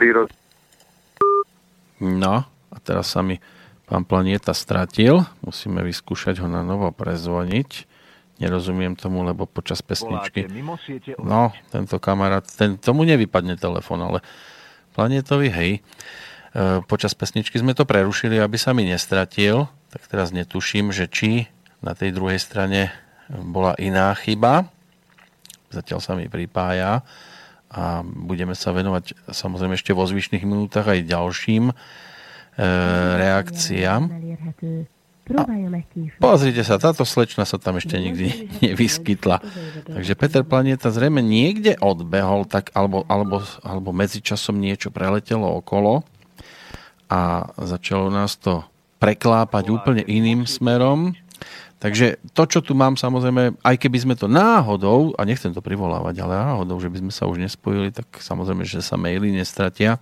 Prírod... 0.01 0.33
No, 2.01 2.49
a 2.49 2.77
teraz 2.81 3.13
sa 3.13 3.21
mi 3.21 3.37
pán 3.85 4.09
Planieta 4.09 4.57
stratil. 4.57 5.21
Musíme 5.45 5.85
vyskúšať 5.85 6.41
ho 6.41 6.49
na 6.49 6.65
novo 6.65 6.89
prezvoniť. 6.89 7.85
Nerozumiem 8.41 8.97
tomu, 8.97 9.21
lebo 9.21 9.45
počas 9.45 9.85
pesničky... 9.85 10.49
No, 11.21 11.53
tento 11.69 12.01
kamarát, 12.01 12.49
ten, 12.49 12.81
tomu 12.81 13.05
nevypadne 13.05 13.61
telefon, 13.61 14.01
ale 14.01 14.25
Planetovi, 14.97 15.53
hej. 15.53 15.71
E, 15.77 15.81
počas 16.89 17.13
pesničky 17.13 17.61
sme 17.61 17.77
to 17.77 17.85
prerušili, 17.85 18.41
aby 18.41 18.57
sa 18.57 18.73
mi 18.73 18.89
nestratil. 18.89 19.69
Tak 19.93 20.09
teraz 20.09 20.33
netuším, 20.33 20.89
že 20.89 21.05
či 21.05 21.53
na 21.85 21.93
tej 21.93 22.17
druhej 22.17 22.41
strane 22.41 22.93
bola 23.31 23.79
iná 23.79 24.11
chyba. 24.19 24.67
Zatiaľ 25.71 26.01
sa 26.03 26.19
mi 26.19 26.27
pripája 26.27 27.07
a 27.71 28.03
budeme 28.03 28.59
sa 28.59 28.75
venovať 28.75 29.31
samozrejme 29.31 29.79
ešte 29.79 29.95
vo 29.95 30.03
zvyšných 30.03 30.43
minútach 30.43 30.91
aj 30.91 31.07
ďalším 31.07 31.71
E, 32.61 32.67
reakciám. 33.17 34.11
A 34.11 35.47
pozrite 36.19 36.61
sa, 36.67 36.77
táto 36.77 37.07
slečna 37.07 37.47
sa 37.47 37.57
tam 37.57 37.79
ešte 37.79 37.95
nikdy 37.97 38.27
nevyskytla. 38.67 39.39
Takže 39.87 40.13
Peter 40.19 40.43
Planeta 40.45 40.91
zrejme 40.91 41.23
niekde 41.23 41.79
odbehol, 41.81 42.45
tak, 42.45 42.69
alebo, 42.77 43.07
alebo, 43.07 43.41
alebo 43.63 43.95
medzičasom 43.95 44.59
niečo 44.59 44.91
preletelo 44.91 45.47
okolo 45.63 46.03
a 47.09 47.49
začalo 47.57 48.11
nás 48.11 48.37
to 48.37 48.67
preklápať 49.01 49.71
úplne 49.73 50.03
iným 50.05 50.45
smerom. 50.45 51.17
Takže 51.81 52.21
to, 52.37 52.45
čo 52.45 52.61
tu 52.61 52.77
mám, 52.77 53.01
samozrejme, 53.01 53.57
aj 53.65 53.77
keby 53.81 53.99
sme 54.05 54.15
to 54.15 54.29
náhodou, 54.29 55.17
a 55.17 55.25
nechcem 55.25 55.49
to 55.57 55.65
privolávať, 55.65 56.21
ale 56.21 56.37
náhodou, 56.37 56.77
že 56.77 56.93
by 56.93 57.01
sme 57.01 57.13
sa 57.13 57.25
už 57.25 57.41
nespojili, 57.41 57.89
tak 57.89 58.21
samozrejme, 58.21 58.69
že 58.69 58.85
sa 58.85 59.01
maily 59.01 59.33
nestratia 59.33 59.97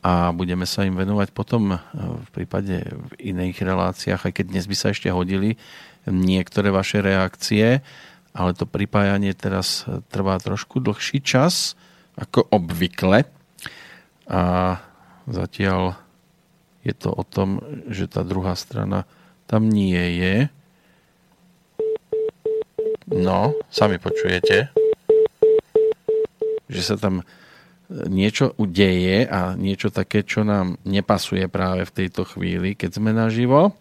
a 0.00 0.32
budeme 0.32 0.64
sa 0.64 0.88
im 0.88 0.96
venovať 0.96 1.36
potom 1.36 1.76
e, 1.76 1.78
v 2.00 2.28
prípade 2.32 2.80
v 2.80 3.12
iných 3.20 3.60
reláciách, 3.60 4.24
aj 4.24 4.32
keď 4.40 4.44
dnes 4.56 4.64
by 4.64 4.76
sa 4.78 4.88
ešte 4.96 5.12
hodili 5.12 5.60
niektoré 6.08 6.72
vaše 6.72 7.04
reakcie, 7.04 7.84
ale 8.32 8.50
to 8.56 8.64
pripájanie 8.64 9.36
teraz 9.36 9.84
trvá 10.08 10.40
trošku 10.40 10.80
dlhší 10.80 11.20
čas, 11.20 11.76
ako 12.16 12.48
obvykle. 12.48 13.28
A 14.30 14.42
zatiaľ 15.28 15.98
je 16.86 16.94
to 16.94 17.10
o 17.10 17.24
tom, 17.26 17.60
že 17.90 18.06
tá 18.06 18.22
druhá 18.22 18.54
strana 18.54 19.04
tam 19.50 19.66
nie 19.66 19.98
je. 20.22 20.36
No, 23.06 23.54
sami 23.70 24.02
počujete, 24.02 24.74
že 26.66 26.82
sa 26.82 26.98
tam 26.98 27.22
niečo 28.10 28.50
udeje 28.58 29.30
a 29.30 29.54
niečo 29.54 29.94
také, 29.94 30.26
čo 30.26 30.42
nám 30.42 30.74
nepasuje 30.82 31.46
práve 31.46 31.86
v 31.86 31.94
tejto 32.02 32.26
chvíli, 32.26 32.74
keď 32.74 32.98
sme 32.98 33.14
naživo. 33.14 33.78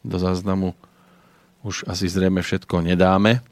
Do 0.00 0.16
záznamu 0.16 0.72
už 1.60 1.84
asi 1.84 2.08
zrejme 2.08 2.40
všetko 2.40 2.80
nedáme. 2.80 3.44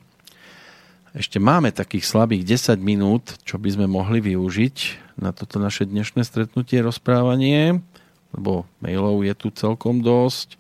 Ešte 1.13 1.37
máme 1.37 1.69
takých 1.69 2.09
slabých 2.09 2.57
10 2.57 2.81
minút, 2.81 3.37
čo 3.45 3.61
by 3.61 3.69
sme 3.69 3.85
mohli 3.85 4.25
využiť 4.25 4.77
na 5.21 5.37
toto 5.37 5.61
naše 5.61 5.85
dnešné 5.85 6.25
stretnutie, 6.25 6.81
rozprávanie, 6.81 7.85
lebo 8.33 8.65
mailov 8.81 9.29
je 9.29 9.35
tu 9.37 9.53
celkom 9.53 10.01
dosť. 10.01 10.57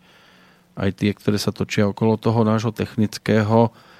Aj 0.76 0.92
tie, 0.92 1.16
ktoré 1.16 1.40
sa 1.40 1.56
točia 1.56 1.88
okolo 1.88 2.20
toho 2.20 2.44
nášho 2.44 2.70
technického 2.70 3.72
e, 3.72 3.93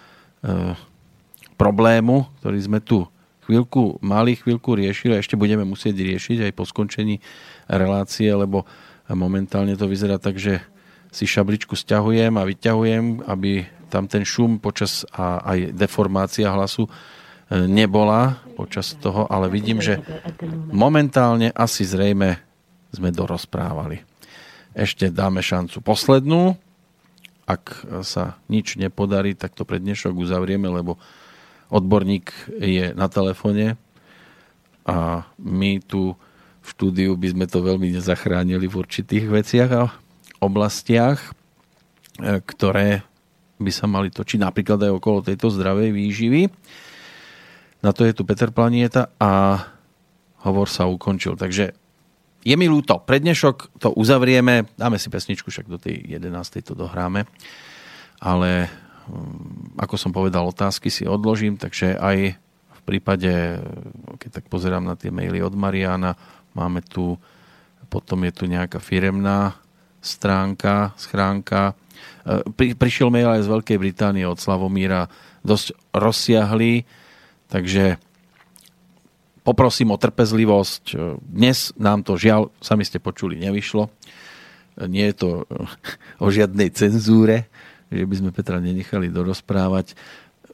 problému, 1.56 2.28
ktorý 2.40 2.58
sme 2.60 2.80
tu 2.84 3.08
chvíľku 3.44 4.00
mali, 4.00 4.36
chvíľku 4.40 4.76
riešili 4.76 5.16
a 5.16 5.22
ešte 5.22 5.36
budeme 5.36 5.64
musieť 5.64 6.00
riešiť 6.00 6.48
aj 6.48 6.52
po 6.56 6.64
skončení 6.64 7.20
relácie, 7.68 8.32
lebo 8.32 8.64
momentálne 9.12 9.76
to 9.76 9.84
vyzerá 9.84 10.16
tak, 10.16 10.40
že 10.40 10.64
si 11.12 11.28
šabličku 11.28 11.76
stiahujem 11.76 12.34
a 12.40 12.48
vyťahujem, 12.48 13.28
aby 13.28 13.68
tam 13.92 14.10
ten 14.10 14.26
šum 14.26 14.58
počas 14.58 15.06
a 15.14 15.44
aj 15.54 15.76
deformácia 15.76 16.50
hlasu 16.50 16.88
e, 16.88 16.90
nebola 17.70 18.42
počas 18.58 18.98
toho, 18.98 19.30
ale 19.30 19.46
vidím, 19.46 19.78
že 19.78 20.02
momentálne 20.74 21.54
asi 21.54 21.86
zrejme 21.86 22.42
sme 22.90 23.14
dorozprávali. 23.14 24.02
Ešte 24.74 25.10
dáme 25.10 25.42
šancu 25.42 25.82
poslednú. 25.82 26.58
Ak 27.44 27.84
sa 28.00 28.40
nič 28.48 28.80
nepodarí, 28.80 29.36
tak 29.36 29.52
to 29.52 29.68
pre 29.68 29.76
dnešok 29.76 30.16
uzavrieme, 30.16 30.64
lebo 30.68 30.96
odborník 31.68 32.32
je 32.56 32.96
na 32.96 33.08
telefóne 33.12 33.76
a 34.84 35.28
my 35.40 35.80
tu 35.84 36.16
v 36.64 36.66
štúdiu 36.72 37.12
by 37.16 37.36
sme 37.36 37.44
to 37.44 37.60
veľmi 37.60 37.92
nezachránili 37.92 38.64
v 38.64 38.78
určitých 38.80 39.28
veciach 39.28 39.70
a 39.76 39.92
oblastiach, 40.40 41.20
e, 42.16 42.40
ktoré 42.40 43.04
by 43.60 43.72
sa 43.72 43.84
mali 43.84 44.08
točiť 44.08 44.40
napríklad 44.40 44.80
aj 44.88 44.92
okolo 44.96 45.20
tejto 45.20 45.52
zdravej 45.52 45.92
výživy. 45.92 46.42
Na 47.84 47.92
to 47.92 48.08
je 48.08 48.16
tu 48.16 48.24
Peter 48.24 48.48
Planieta 48.48 49.12
a 49.20 49.60
hovor 50.48 50.72
sa 50.72 50.88
ukončil. 50.88 51.36
Takže 51.36 51.76
je 52.44 52.54
mi 52.54 52.68
ľúto. 52.68 53.00
Pre 53.02 53.16
dnešok 53.16 53.80
to 53.80 53.96
uzavrieme. 53.96 54.68
Dáme 54.76 55.00
si 55.00 55.08
pesničku, 55.08 55.48
však 55.48 55.66
do 55.66 55.80
tej 55.80 56.20
11. 56.20 56.60
to 56.60 56.76
dohráme. 56.76 57.24
Ale 58.20 58.68
Hm, 59.04 59.76
ako 59.76 59.94
som 60.00 60.10
povedal, 60.16 60.48
otázky 60.48 60.88
si 60.88 61.04
odložím, 61.04 61.60
takže 61.60 61.96
aj 62.00 62.40
v 62.72 62.80
prípade, 62.84 63.60
keď 64.20 64.40
tak 64.40 64.44
pozerám 64.48 64.84
na 64.84 64.96
tie 64.96 65.12
maily 65.12 65.44
od 65.44 65.52
Mariana, 65.56 66.16
máme 66.56 66.80
tu, 66.84 67.16
potom 67.92 68.24
je 68.24 68.32
tu 68.32 68.44
nejaká 68.48 68.80
firemná 68.80 69.56
stránka, 70.00 70.92
schránka. 70.96 71.72
E, 72.24 72.44
pri, 72.52 72.76
prišiel 72.76 73.12
mail 73.12 73.28
aj 73.28 73.44
z 73.44 73.52
Veľkej 73.52 73.78
Británie 73.80 74.24
od 74.24 74.40
Slavomíra, 74.40 75.08
dosť 75.44 75.76
rozsiahlý, 75.92 76.88
takže 77.48 78.00
poprosím 79.44 79.92
o 79.92 80.00
trpezlivosť. 80.00 80.96
Dnes 81.20 81.76
nám 81.76 82.02
to 82.02 82.16
žiaľ, 82.16 82.50
sami 82.64 82.82
ste 82.82 82.98
počuli, 82.98 83.36
nevyšlo. 83.38 83.92
Nie 84.88 85.12
je 85.12 85.16
to 85.20 85.28
o 86.24 86.26
žiadnej 86.32 86.72
cenzúre, 86.72 87.46
že 87.92 88.08
by 88.08 88.14
sme 88.18 88.30
Petra 88.34 88.58
nenechali 88.58 89.12
dorozprávať. 89.12 89.94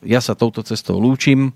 Ja 0.03 0.19
sa 0.19 0.35
touto 0.35 0.67
cestou 0.67 0.99
lúčim. 0.99 1.55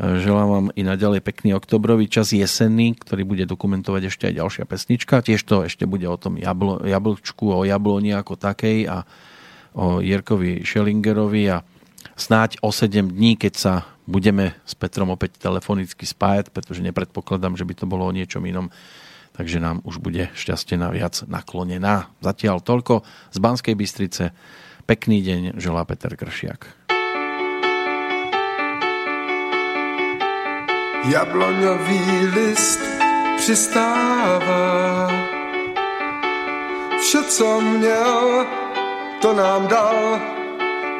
Želám 0.00 0.48
vám 0.48 0.66
i 0.72 0.82
naďalej 0.82 1.20
pekný 1.20 1.52
oktobrový 1.52 2.08
čas 2.08 2.32
jesenný, 2.32 2.96
ktorý 2.96 3.28
bude 3.28 3.44
dokumentovať 3.44 4.02
ešte 4.08 4.24
aj 4.32 4.34
ďalšia 4.40 4.64
pesnička. 4.64 5.20
Tiež 5.20 5.44
to 5.44 5.68
ešte 5.68 5.84
bude 5.84 6.08
o 6.08 6.16
tom 6.16 6.40
jablčku, 6.40 7.52
o 7.52 7.62
jabloni 7.68 8.16
ako 8.16 8.40
takej 8.40 8.88
a 8.88 9.04
o 9.76 10.00
Jerkovi 10.00 10.64
Schellingerovi 10.64 11.44
a 11.52 11.60
snáď 12.16 12.58
o 12.60 12.72
7 12.72 13.08
dní, 13.08 13.36
keď 13.36 13.54
sa 13.56 13.74
budeme 14.06 14.58
s 14.66 14.74
Petrom 14.74 15.10
opäť 15.14 15.38
telefonicky 15.38 16.04
spájať, 16.06 16.50
pretože 16.50 16.82
nepredpokladám, 16.82 17.54
že 17.54 17.64
by 17.64 17.74
to 17.74 17.86
bolo 17.86 18.06
o 18.08 18.12
niečom 18.12 18.42
inom, 18.42 18.68
takže 19.32 19.62
nám 19.62 19.80
už 19.86 20.02
bude 20.02 20.28
šťastie 20.34 20.76
naviac 20.76 21.24
naklonená. 21.30 22.10
Zatiaľ 22.20 22.60
toľko 22.60 23.06
z 23.30 23.38
Banskej 23.38 23.74
Bystrice. 23.78 24.24
Pekný 24.82 25.22
deň 25.22 25.42
želá 25.62 25.86
Peter 25.86 26.10
Kršiak. 26.18 26.66
Jabloňový 31.02 32.26
list 32.34 32.80
přistává. 33.36 35.10
Vše, 37.00 37.22
co 37.22 37.60
měl, 37.60 38.46
to 39.22 39.34
nám 39.34 39.66
dal, 39.66 40.20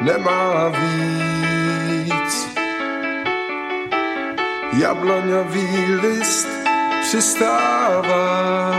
nemá 0.01 0.69
víc. 0.69 2.49
Jabloňový 4.79 5.95
list 6.01 6.47
přistává. 7.01 8.73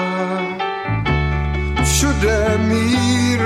Všude 1.84 2.58
mír, 2.58 3.40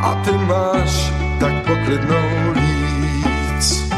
a 0.00 0.14
ty 0.24 0.32
máš 0.32 1.12
tak 1.40 1.52
poklidnou 1.66 2.52
líc. 2.52 3.92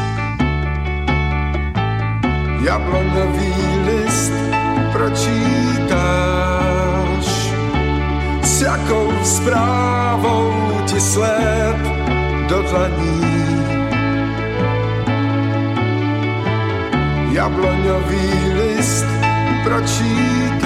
Jablonový 2.64 3.54
list 3.86 4.32
pročítáš, 4.92 5.94
s 8.42 8.62
jakou 8.62 9.12
zprávou 9.22 10.52
ti 10.86 11.00
sled 11.00 12.03
do 12.54 12.62
dlaní. 12.62 13.18
Jabloňový 17.34 18.30
list 18.54 19.10
pročítáš, 19.66 20.62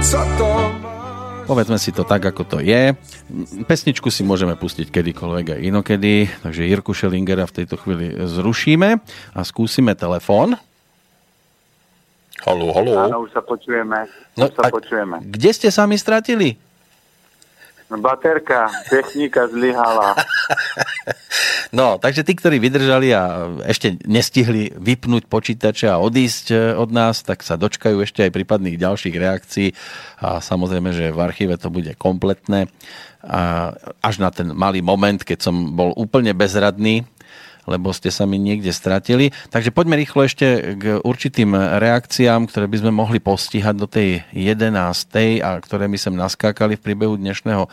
co 0.00 0.20
to 0.40 0.52
Povedzme 1.48 1.80
si 1.80 1.96
to 1.96 2.04
tak, 2.04 2.28
ako 2.28 2.44
to 2.44 2.60
je. 2.60 2.92
Pesničku 3.64 4.12
si 4.12 4.20
môžeme 4.20 4.52
pustiť 4.52 4.92
kedykoľvek 4.92 5.56
aj 5.56 5.60
inokedy, 5.64 6.28
takže 6.44 6.68
Jirku 6.68 6.92
Schellingera 6.92 7.48
v 7.48 7.64
tejto 7.64 7.80
chvíli 7.80 8.20
zrušíme 8.20 9.00
a 9.32 9.40
skúsime 9.48 9.96
telefón. 9.96 10.60
Halo, 12.44 12.68
halo. 12.76 13.00
Áno, 13.00 13.24
už 13.24 13.32
sa 13.32 13.40
počujeme. 13.40 13.96
No, 14.36 14.52
sa 14.52 14.68
a 14.68 14.68
počujeme. 14.68 15.24
Kde 15.24 15.50
ste 15.56 15.72
sami 15.72 15.96
stratili? 15.96 16.60
Baterka, 17.96 18.68
technika 18.92 19.48
zlyhala. 19.48 20.12
No, 21.68 22.00
takže 22.00 22.24
tí, 22.24 22.32
ktorí 22.32 22.56
vydržali 22.64 23.12
a 23.12 23.52
ešte 23.68 24.00
nestihli 24.08 24.72
vypnúť 24.72 25.28
počítače 25.28 25.92
a 25.92 26.00
odísť 26.00 26.46
e, 26.48 26.56
od 26.72 26.88
nás, 26.88 27.20
tak 27.20 27.44
sa 27.44 27.60
dočkajú 27.60 28.00
ešte 28.00 28.24
aj 28.24 28.32
prípadných 28.32 28.80
ďalších 28.80 29.12
reakcií 29.12 29.68
a 30.24 30.40
samozrejme, 30.40 30.96
že 30.96 31.12
v 31.12 31.20
archíve 31.20 31.60
to 31.60 31.68
bude 31.68 31.92
kompletné. 32.00 32.72
A 33.20 33.74
až 34.00 34.16
na 34.24 34.32
ten 34.32 34.48
malý 34.56 34.80
moment, 34.80 35.20
keď 35.20 35.44
som 35.44 35.76
bol 35.76 35.92
úplne 35.92 36.32
bezradný, 36.32 37.04
lebo 37.68 37.92
ste 37.92 38.08
sa 38.08 38.24
mi 38.24 38.40
niekde 38.40 38.72
stratili. 38.72 39.30
Takže 39.52 39.70
poďme 39.70 40.00
rýchlo 40.00 40.24
ešte 40.24 40.74
k 40.74 40.84
určitým 41.04 41.52
reakciám, 41.52 42.48
ktoré 42.48 42.64
by 42.64 42.76
sme 42.80 42.92
mohli 42.96 43.20
postihať 43.20 43.74
do 43.76 43.84
tej 43.84 44.24
11. 44.32 44.72
a 45.44 45.60
ktoré 45.60 45.84
my 45.86 46.00
sem 46.00 46.16
naskákali 46.16 46.80
v 46.80 46.84
priebehu 46.84 47.20
dnešného 47.20 47.68
e, 47.68 47.70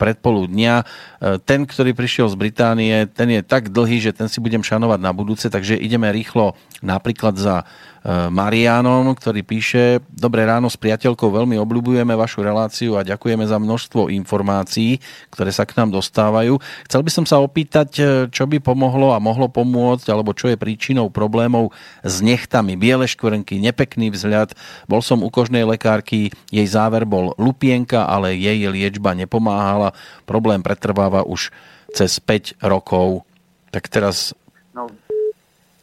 predpoludnia. 0.00 0.82
E, 1.20 1.36
ten, 1.44 1.68
ktorý 1.68 1.92
prišiel 1.92 2.32
z 2.32 2.36
Británie, 2.40 3.04
ten 3.12 3.28
je 3.28 3.44
tak 3.44 3.68
dlhý, 3.68 4.00
že 4.00 4.16
ten 4.16 4.32
si 4.32 4.40
budem 4.40 4.64
šanovať 4.64 5.00
na 5.04 5.12
budúce, 5.12 5.52
takže 5.52 5.76
ideme 5.76 6.08
rýchlo 6.08 6.56
napríklad 6.80 7.36
za 7.36 7.68
Marianom, 8.06 9.10
ktorý 9.18 9.42
píše 9.42 9.98
Dobré 10.06 10.46
ráno 10.46 10.70
s 10.70 10.78
priateľkou, 10.78 11.26
veľmi 11.26 11.58
obľúbujeme 11.58 12.14
vašu 12.14 12.46
reláciu 12.46 12.94
a 12.94 13.02
ďakujeme 13.02 13.42
za 13.42 13.58
množstvo 13.58 14.14
informácií, 14.14 15.02
ktoré 15.34 15.50
sa 15.50 15.66
k 15.66 15.74
nám 15.74 15.90
dostávajú. 15.90 16.62
Chcel 16.86 17.02
by 17.02 17.10
som 17.10 17.26
sa 17.26 17.42
opýtať, 17.42 17.90
e, 17.98 18.02
čo 18.30 18.46
by 18.46 18.62
pomohlo 18.62 19.10
a 19.10 19.18
mohlo 19.18 19.50
pomôcť, 19.50 20.06
alebo 20.14 20.30
čo 20.38 20.46
je 20.46 20.54
príčinou 20.54 21.10
problémov 21.10 21.74
s 22.06 22.22
nechtami. 22.22 22.78
Biele 22.78 23.10
škvrnky, 23.10 23.58
nepekný 23.58 24.14
vzhľad. 24.14 24.54
Bol 24.86 25.02
som 25.02 25.26
u 25.26 25.28
kožnej 25.28 25.66
lekárky, 25.66 26.30
jej 26.54 26.66
záver 26.70 27.02
bol 27.02 27.34
lupienka, 27.42 28.06
ale 28.06 28.38
jej 28.38 28.70
liečba 28.70 29.18
nepomáhala. 29.18 29.90
Problém 30.30 30.62
pretrváva 30.62 31.26
už 31.26 31.50
cez 31.90 32.22
5 32.22 32.54
rokov. 32.62 33.26
Tak 33.74 33.90
teraz 33.90 34.30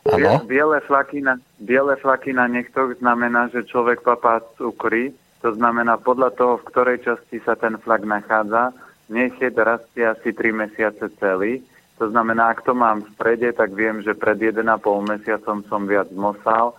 No, 0.03 0.19
Áno. 0.19 0.43
Biele 0.43 0.83
flaky, 0.83 1.23
na, 1.23 1.39
biele 1.63 1.95
flaky 1.95 2.35
na 2.35 2.51
nechtoch 2.51 2.99
znamená, 2.99 3.47
že 3.47 3.63
človek 3.63 4.03
papá 4.03 4.43
cukry. 4.59 5.15
To 5.39 5.55
znamená, 5.55 5.95
podľa 5.95 6.35
toho, 6.35 6.53
v 6.59 6.67
ktorej 6.71 6.97
časti 7.07 7.39
sa 7.43 7.55
ten 7.55 7.79
flak 7.79 8.03
nachádza, 8.03 8.75
nechet 9.07 9.55
rastie 9.55 10.03
asi 10.03 10.35
3 10.35 10.51
mesiace 10.51 11.07
celý. 11.19 11.63
To 12.03 12.11
znamená, 12.11 12.51
ak 12.51 12.67
to 12.67 12.75
mám 12.75 13.07
v 13.07 13.11
strede, 13.15 13.55
tak 13.55 13.71
viem, 13.71 14.03
že 14.03 14.11
pred 14.11 14.35
1,5 14.35 14.59
mesiacom 15.07 15.63
som 15.71 15.87
viac 15.87 16.11
mosal. 16.11 16.75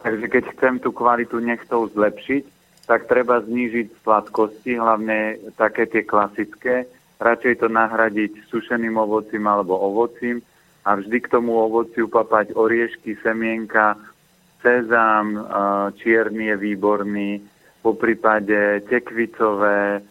Takže 0.00 0.26
keď 0.32 0.44
chcem 0.56 0.74
tú 0.80 0.96
kvalitu 0.96 1.44
nechtov 1.44 1.92
zlepšiť, 1.92 2.44
tak 2.88 3.04
treba 3.04 3.44
znížiť 3.44 4.00
sladkosti, 4.00 4.80
hlavne 4.80 5.38
také 5.60 5.84
tie 5.84 6.02
klasické. 6.02 6.88
Radšej 7.20 7.62
to 7.62 7.68
nahradiť 7.68 8.48
sušeným 8.48 8.96
ovocím 8.96 9.44
alebo 9.44 9.76
ovocím 9.76 10.40
a 10.82 10.90
vždy 10.98 11.18
k 11.22 11.30
tomu 11.30 11.54
ovociu 11.56 12.10
papať 12.10 12.58
oriešky, 12.58 13.18
semienka, 13.22 13.94
sezam, 14.62 15.38
čierny 15.98 16.54
je 16.54 16.56
výborný, 16.56 17.30
po 17.82 17.98
prípade 17.98 18.86
tekvicové, 18.86 20.02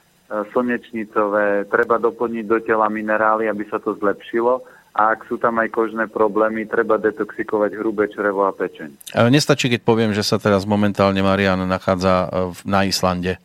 slnečnicové, 0.51 1.67
treba 1.67 1.99
doplniť 1.99 2.45
do 2.47 2.59
tela 2.63 2.87
minerály, 2.87 3.47
aby 3.47 3.63
sa 3.67 3.79
to 3.79 3.95
zlepšilo 3.99 4.63
a 4.91 5.15
ak 5.15 5.23
sú 5.31 5.39
tam 5.39 5.59
aj 5.63 5.71
kožné 5.71 6.11
problémy, 6.11 6.67
treba 6.67 6.99
detoxikovať 6.99 7.79
hrubé 7.79 8.11
črevo 8.11 8.43
a 8.43 8.51
pečeň. 8.51 9.15
Nestačí, 9.31 9.71
keď 9.71 9.81
poviem, 9.87 10.11
že 10.11 10.23
sa 10.23 10.35
teraz 10.35 10.67
momentálne 10.67 11.23
Marian 11.23 11.63
nachádza 11.63 12.27
e, 12.27 12.51
na 12.67 12.83
Islande. 12.83 13.39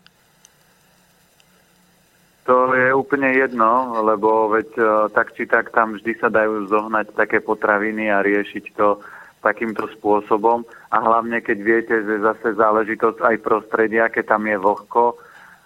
To 2.46 2.70
je 2.78 2.94
úplne 2.94 3.34
jedno, 3.34 3.98
lebo 4.06 4.46
veď 4.54 4.70
e, 4.78 4.82
tak 5.10 5.34
či 5.34 5.50
tak 5.50 5.74
tam 5.74 5.98
vždy 5.98 6.14
sa 6.22 6.30
dajú 6.30 6.70
zohnať 6.70 7.18
také 7.18 7.42
potraviny 7.42 8.06
a 8.06 8.22
riešiť 8.22 8.64
to 8.78 9.02
takýmto 9.42 9.90
spôsobom. 9.98 10.62
A 10.94 10.96
hlavne, 11.02 11.42
keď 11.42 11.58
viete, 11.58 11.94
že 12.06 12.22
zase 12.22 12.54
záležitosť 12.54 13.18
aj 13.18 13.36
prostredia, 13.42 14.06
keď 14.06 14.38
tam 14.38 14.46
je 14.46 14.62
vlhko 14.62 15.18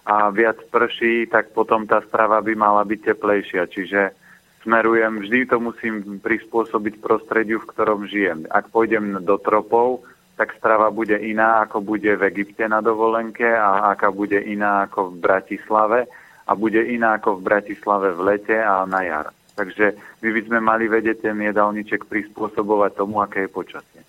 a 0.09 0.33
viac 0.33 0.57
prší, 0.73 1.29
tak 1.29 1.53
potom 1.53 1.85
tá 1.85 2.01
strava 2.09 2.41
by 2.41 2.53
mala 2.57 2.81
byť 2.81 3.13
teplejšia. 3.13 3.69
Čiže 3.69 4.01
smerujem, 4.65 5.21
vždy 5.21 5.53
to 5.53 5.61
musím 5.61 6.17
prispôsobiť 6.17 6.97
prostrediu, 6.97 7.61
v 7.61 7.69
ktorom 7.69 8.09
žijem. 8.09 8.49
Ak 8.49 8.73
pôjdem 8.73 9.21
do 9.21 9.37
tropov, 9.37 10.01
tak 10.33 10.57
strava 10.57 10.89
bude 10.89 11.13
iná, 11.13 11.61
ako 11.61 11.85
bude 11.85 12.09
v 12.17 12.25
Egypte 12.33 12.65
na 12.65 12.81
dovolenke 12.81 13.45
a 13.45 13.93
aká 13.93 14.09
bude 14.09 14.41
iná 14.41 14.89
ako 14.89 15.13
v 15.13 15.21
Bratislave 15.21 16.09
a 16.47 16.51
bude 16.55 16.81
iná 16.81 17.17
ako 17.17 17.39
v 17.39 17.45
Bratislave 17.45 18.13
v 18.13 18.21
lete 18.21 18.57
a 18.57 18.85
na 18.85 19.01
jar. 19.05 19.27
Takže 19.55 19.93
my 20.23 20.29
by 20.31 20.41
sme 20.47 20.59
mali 20.63 20.85
vedieť 20.87 21.27
ten 21.27 21.37
jedálniček 21.37 22.07
prispôsobovať 22.07 22.91
tomu, 22.97 23.19
aké 23.19 23.45
je 23.45 23.49
počasie. 23.51 24.01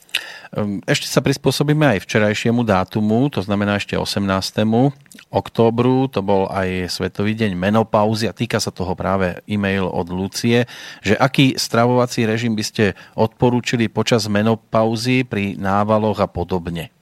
Ehm, 0.53 0.85
ešte 0.85 1.09
sa 1.09 1.24
prispôsobíme 1.24 1.97
aj 1.97 2.05
včerajšiemu 2.05 2.61
dátumu, 2.61 3.33
to 3.33 3.41
znamená 3.41 3.80
ešte 3.80 3.97
18. 3.97 4.93
októbru, 5.33 6.12
to 6.12 6.20
bol 6.20 6.45
aj 6.53 6.93
Svetový 6.93 7.33
deň 7.33 7.57
menopauzy 7.57 8.28
a 8.28 8.37
týka 8.37 8.61
sa 8.61 8.68
toho 8.68 8.93
práve 8.93 9.41
e-mail 9.49 9.89
od 9.89 10.12
Lucie, 10.12 10.68
že 11.01 11.16
aký 11.16 11.57
stravovací 11.57 12.28
režim 12.28 12.53
by 12.53 12.64
ste 12.68 12.85
odporúčili 13.16 13.89
počas 13.89 14.28
menopauzy 14.28 15.24
pri 15.24 15.57
návaloch 15.57 16.20
a 16.20 16.28
podobne? 16.28 16.93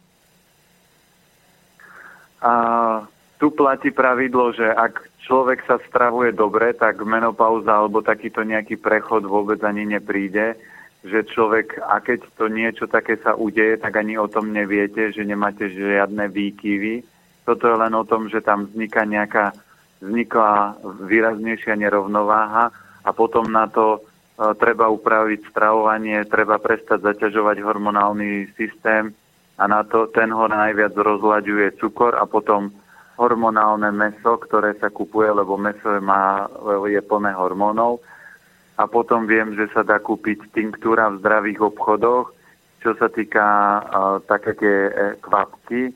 A 2.38 2.52
tu 3.42 3.50
platí 3.50 3.90
pravidlo, 3.90 4.54
že 4.54 4.70
ak 4.70 5.09
človek 5.24 5.64
sa 5.68 5.76
stravuje 5.88 6.32
dobre, 6.32 6.72
tak 6.72 7.02
menopauza 7.04 7.72
alebo 7.76 8.00
takýto 8.00 8.44
nejaký 8.44 8.80
prechod 8.80 9.24
vôbec 9.28 9.60
ani 9.64 9.84
nepríde, 9.86 10.56
že 11.00 11.24
človek, 11.32 11.80
a 11.80 12.00
keď 12.04 12.28
to 12.36 12.52
niečo 12.52 12.84
také 12.84 13.16
sa 13.20 13.32
udeje, 13.32 13.80
tak 13.80 13.96
ani 13.96 14.20
o 14.20 14.28
tom 14.28 14.52
neviete, 14.52 15.12
že 15.12 15.24
nemáte 15.24 15.72
žiadne 15.72 16.28
výkyvy. 16.28 17.04
Toto 17.48 17.64
je 17.72 17.76
len 17.76 17.92
o 17.96 18.04
tom, 18.04 18.28
že 18.28 18.44
tam 18.44 18.68
vzniká 18.68 19.08
nejaká, 19.08 19.56
vznikla 20.04 20.76
výraznejšia 21.08 21.76
nerovnováha 21.76 22.68
a 23.00 23.10
potom 23.16 23.48
na 23.48 23.64
to 23.68 23.96
e, 23.96 24.00
treba 24.60 24.92
upraviť 24.92 25.48
stravovanie, 25.48 26.28
treba 26.28 26.60
prestať 26.60 27.00
zaťažovať 27.00 27.64
hormonálny 27.64 28.52
systém 28.60 29.16
a 29.56 29.64
na 29.68 29.84
to 29.84 30.08
ten 30.12 30.32
ho 30.32 30.48
najviac 30.48 30.92
rozlaďuje 30.96 31.80
cukor 31.80 32.16
a 32.16 32.24
potom 32.28 32.72
hormonálne 33.20 33.92
meso, 33.92 34.40
ktoré 34.40 34.80
sa 34.80 34.88
kupuje, 34.88 35.28
lebo 35.28 35.60
meso 35.60 36.00
má, 36.00 36.48
je 36.88 37.00
plné 37.04 37.36
hormónov. 37.36 38.00
A 38.80 38.88
potom 38.88 39.28
viem, 39.28 39.52
že 39.52 39.68
sa 39.76 39.84
dá 39.84 40.00
kúpiť 40.00 40.56
tinktúra 40.56 41.12
v 41.12 41.20
zdravých 41.20 41.60
obchodoch, 41.60 42.32
čo 42.80 42.96
sa 42.96 43.12
týka 43.12 43.44
uh, 43.44 44.16
také 44.24 44.56
tie 44.56 44.76
e, 44.88 44.92
kvapky, 45.20 45.92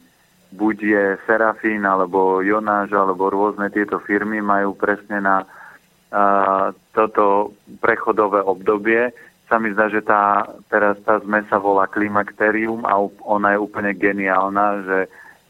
buď 0.53 0.77
je 0.85 1.05
Serafín, 1.25 1.89
alebo 1.89 2.45
Jonáš, 2.45 2.93
alebo 2.93 3.33
rôzne 3.33 3.73
tieto 3.73 4.05
firmy 4.05 4.45
majú 4.45 4.77
presne 4.77 5.17
na 5.25 5.49
uh, 5.49 6.77
toto 6.93 7.57
prechodové 7.81 8.45
obdobie. 8.45 9.17
Sa 9.49 9.57
mi 9.57 9.73
zdá, 9.73 9.89
že 9.89 10.05
tá, 10.05 10.45
teraz 10.69 11.01
tá 11.09 11.25
zmesa 11.25 11.57
volá 11.57 11.89
klimakterium 11.89 12.85
a 12.85 13.01
ona 13.25 13.57
je 13.57 13.65
úplne 13.65 13.97
geniálna, 13.97 14.67
že 14.85 14.99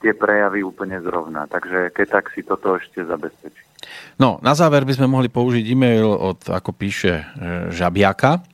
tie 0.04 0.12
prejavy 0.12 0.60
úplne 0.60 1.00
zrovna. 1.00 1.48
Takže 1.48 1.88
keď 1.96 2.06
tak 2.20 2.28
si 2.36 2.44
toto 2.44 2.76
ešte 2.76 3.00
zabezpečí. 3.08 3.64
No, 4.20 4.36
na 4.44 4.52
záver 4.52 4.84
by 4.84 4.92
sme 4.92 5.08
mohli 5.08 5.32
použiť 5.32 5.64
e-mail 5.64 6.04
od, 6.04 6.44
ako 6.44 6.76
píše, 6.76 7.24
e, 7.24 7.24
Žabiaka 7.72 8.53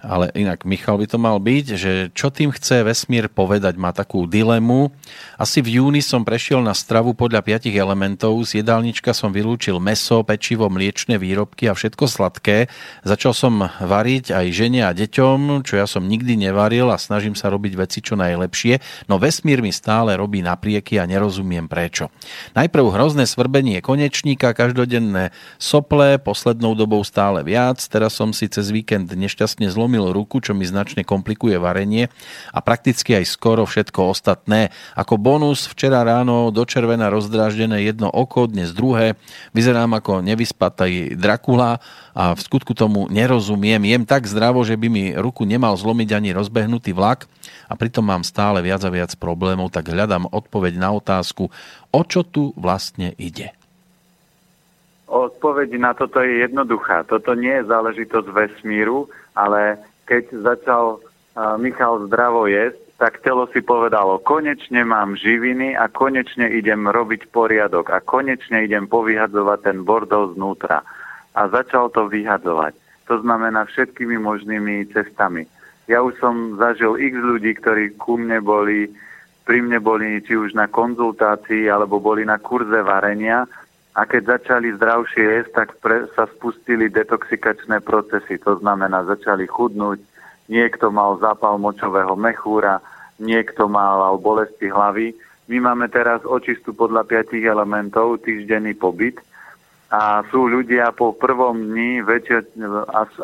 ale 0.00 0.32
inak 0.32 0.64
Michal 0.64 0.96
by 0.96 1.06
to 1.06 1.18
mal 1.20 1.36
byť, 1.36 1.66
že 1.76 1.92
čo 2.16 2.32
tým 2.32 2.48
chce 2.56 2.80
vesmír 2.82 3.28
povedať, 3.28 3.76
má 3.76 3.92
takú 3.92 4.24
dilemu. 4.24 4.88
Asi 5.36 5.60
v 5.60 5.80
júni 5.80 6.00
som 6.00 6.24
prešiel 6.24 6.64
na 6.64 6.72
stravu 6.72 7.12
podľa 7.12 7.44
piatich 7.44 7.76
elementov, 7.76 8.40
z 8.48 8.64
jedálnička 8.64 9.12
som 9.12 9.28
vylúčil 9.28 9.76
meso, 9.76 10.24
pečivo, 10.24 10.72
mliečne 10.72 11.20
výrobky 11.20 11.68
a 11.68 11.76
všetko 11.76 12.04
sladké. 12.08 12.72
Začal 13.04 13.32
som 13.36 13.68
variť 13.80 14.32
aj 14.32 14.46
žene 14.50 14.88
a 14.88 14.96
deťom, 14.96 15.62
čo 15.68 15.76
ja 15.76 15.84
som 15.84 16.08
nikdy 16.08 16.48
nevaril 16.48 16.88
a 16.88 16.96
snažím 16.96 17.36
sa 17.36 17.52
robiť 17.52 17.76
veci 17.76 18.00
čo 18.00 18.16
najlepšie, 18.16 19.06
no 19.06 19.20
vesmír 19.20 19.60
mi 19.60 19.70
stále 19.70 20.16
robí 20.16 20.40
naprieky 20.40 20.96
a 20.96 21.04
nerozumiem 21.04 21.68
prečo. 21.68 22.08
Najprv 22.56 22.96
hrozné 22.96 23.28
svrbenie 23.28 23.84
konečníka, 23.84 24.56
každodenné 24.56 25.36
sople, 25.60 26.16
poslednou 26.16 26.72
dobou 26.72 27.04
stále 27.04 27.44
viac, 27.44 27.84
teraz 27.84 28.16
som 28.16 28.32
si 28.32 28.48
cez 28.48 28.72
víkend 28.72 29.12
nešťastne 29.12 29.68
zlomil 29.68 29.89
zlomil 29.90 30.14
ruku, 30.14 30.38
čo 30.38 30.54
mi 30.54 30.62
značne 30.62 31.02
komplikuje 31.02 31.58
varenie 31.58 32.14
a 32.54 32.62
prakticky 32.62 33.18
aj 33.18 33.26
skoro 33.26 33.66
všetko 33.66 34.14
ostatné. 34.14 34.70
Ako 34.94 35.18
bonus 35.18 35.66
včera 35.66 36.06
ráno 36.06 36.54
do 36.54 36.62
červena 36.62 37.10
rozdráždené 37.10 37.82
jedno 37.82 38.06
oko, 38.06 38.46
dnes 38.46 38.70
druhé. 38.70 39.18
Vyzerám 39.50 39.98
ako 39.98 40.22
nevyspatý 40.22 41.18
Drakula 41.18 41.82
a 42.14 42.38
v 42.38 42.40
skutku 42.40 42.70
tomu 42.70 43.10
nerozumiem. 43.10 43.82
Jem 43.82 44.06
tak 44.06 44.30
zdravo, 44.30 44.62
že 44.62 44.78
by 44.78 44.86
mi 44.86 45.04
ruku 45.18 45.42
nemal 45.42 45.74
zlomiť 45.74 46.14
ani 46.14 46.30
rozbehnutý 46.38 46.94
vlak 46.94 47.26
a 47.66 47.74
pritom 47.74 48.06
mám 48.06 48.22
stále 48.22 48.62
viac 48.62 48.86
a 48.86 48.94
viac 48.94 49.10
problémov, 49.18 49.74
tak 49.74 49.90
hľadám 49.90 50.30
odpoveď 50.30 50.78
na 50.78 50.94
otázku, 50.94 51.50
o 51.90 52.00
čo 52.06 52.22
tu 52.22 52.54
vlastne 52.54 53.10
ide. 53.18 53.50
Odpoveď 55.10 55.74
na 55.82 55.90
toto 55.98 56.22
je 56.22 56.46
jednoduchá. 56.46 57.02
Toto 57.02 57.34
nie 57.34 57.50
je 57.50 57.66
záležitosť 57.66 58.30
vesmíru, 58.30 59.10
ale 59.34 59.78
keď 60.06 60.24
začal 60.42 60.98
Michal 61.58 62.10
zdravo 62.10 62.50
jesť, 62.50 62.78
tak 63.00 63.24
telo 63.24 63.48
si 63.48 63.64
povedalo, 63.64 64.20
konečne 64.20 64.84
mám 64.84 65.16
živiny 65.16 65.72
a 65.72 65.88
konečne 65.88 66.52
idem 66.52 66.84
robiť 66.84 67.32
poriadok 67.32 67.88
a 67.88 68.04
konečne 68.04 68.68
idem 68.68 68.84
povyhadzovať 68.84 69.58
ten 69.64 69.78
bordel 69.88 70.36
znútra. 70.36 70.84
A 71.32 71.48
začal 71.48 71.88
to 71.96 72.12
vyhadzovať. 72.12 72.76
To 73.08 73.24
znamená 73.24 73.64
všetkými 73.64 74.20
možnými 74.20 74.92
cestami. 74.92 75.48
Ja 75.88 76.04
už 76.04 76.20
som 76.20 76.60
zažil 76.60 77.00
x 77.00 77.16
ľudí, 77.16 77.56
ktorí 77.56 77.96
ku 77.96 78.20
mne 78.20 78.44
boli, 78.44 78.92
pri 79.48 79.64
mne 79.64 79.80
boli 79.80 80.20
či 80.20 80.36
už 80.36 80.52
na 80.52 80.68
konzultácii 80.68 81.72
alebo 81.72 81.98
boli 82.04 82.28
na 82.28 82.36
kurze 82.36 82.84
varenia 82.84 83.48
a 83.90 84.06
keď 84.06 84.38
začali 84.38 84.70
zdravšie 84.78 85.24
jesť, 85.24 85.50
tak 85.50 85.68
pre, 85.82 86.06
sa 86.14 86.30
spustili 86.30 86.86
detoxikačné 86.86 87.82
procesy. 87.82 88.38
To 88.46 88.54
znamená, 88.62 89.02
začali 89.02 89.50
chudnúť, 89.50 89.98
niekto 90.46 90.94
mal 90.94 91.18
zápal 91.18 91.58
močového 91.58 92.14
mechúra, 92.14 92.78
niekto 93.18 93.66
mal 93.66 94.14
bolesti 94.22 94.70
hlavy. 94.70 95.12
My 95.50 95.58
máme 95.58 95.90
teraz 95.90 96.22
očistu 96.22 96.70
podľa 96.70 97.02
piatich 97.02 97.42
elementov, 97.42 98.22
týždenný 98.22 98.78
pobyt 98.78 99.18
a 99.90 100.22
sú 100.30 100.46
ľudia 100.46 100.94
po 100.94 101.10
prvom 101.10 101.74
dni, 101.74 102.06
väčšie, 102.06 102.62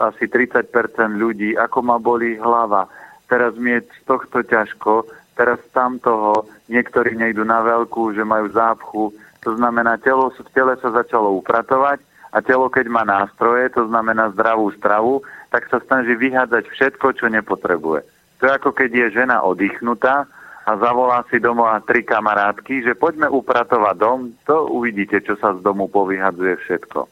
asi 0.03 0.27
30% 0.27 0.67
ľudí, 1.15 1.55
ako 1.55 1.79
ma 1.79 1.97
boli 2.03 2.35
hlava. 2.35 2.91
Teraz 3.31 3.55
mi 3.55 3.79
je 3.79 3.87
z 3.87 4.01
tohto 4.03 4.43
ťažko, 4.43 5.07
teraz 5.39 5.63
tam 5.71 6.03
toho, 6.03 6.51
niektorí 6.67 7.15
nejdu 7.15 7.47
na 7.47 7.63
veľkú, 7.63 8.11
že 8.19 8.27
majú 8.27 8.51
zápchu, 8.51 9.15
to 9.47 9.55
znamená, 9.55 9.95
telo, 10.03 10.35
tele 10.51 10.75
sa 10.83 10.91
začalo 10.91 11.39
upratovať 11.39 12.03
a 12.35 12.43
telo, 12.43 12.67
keď 12.67 12.91
má 12.91 13.07
nástroje, 13.07 13.71
to 13.71 13.87
znamená 13.87 14.35
zdravú 14.35 14.75
stravu, 14.75 15.23
tak 15.55 15.71
sa 15.71 15.79
snaží 15.87 16.19
vyhádzať 16.19 16.67
všetko, 16.67 17.15
čo 17.15 17.31
nepotrebuje. 17.31 18.03
To 18.43 18.43
je 18.43 18.53
ako 18.59 18.75
keď 18.75 18.91
je 18.91 19.23
žena 19.23 19.47
oddychnutá 19.47 20.27
a 20.67 20.71
zavolá 20.83 21.23
si 21.31 21.39
domov 21.39 21.71
tri 21.87 22.03
kamarátky, 22.03 22.91
že 22.91 22.99
poďme 22.99 23.31
upratovať 23.31 23.95
dom, 23.95 24.35
to 24.43 24.67
uvidíte, 24.67 25.23
čo 25.23 25.39
sa 25.39 25.55
z 25.55 25.63
domu 25.63 25.87
povyhadzuje 25.87 26.59
všetko. 26.67 27.07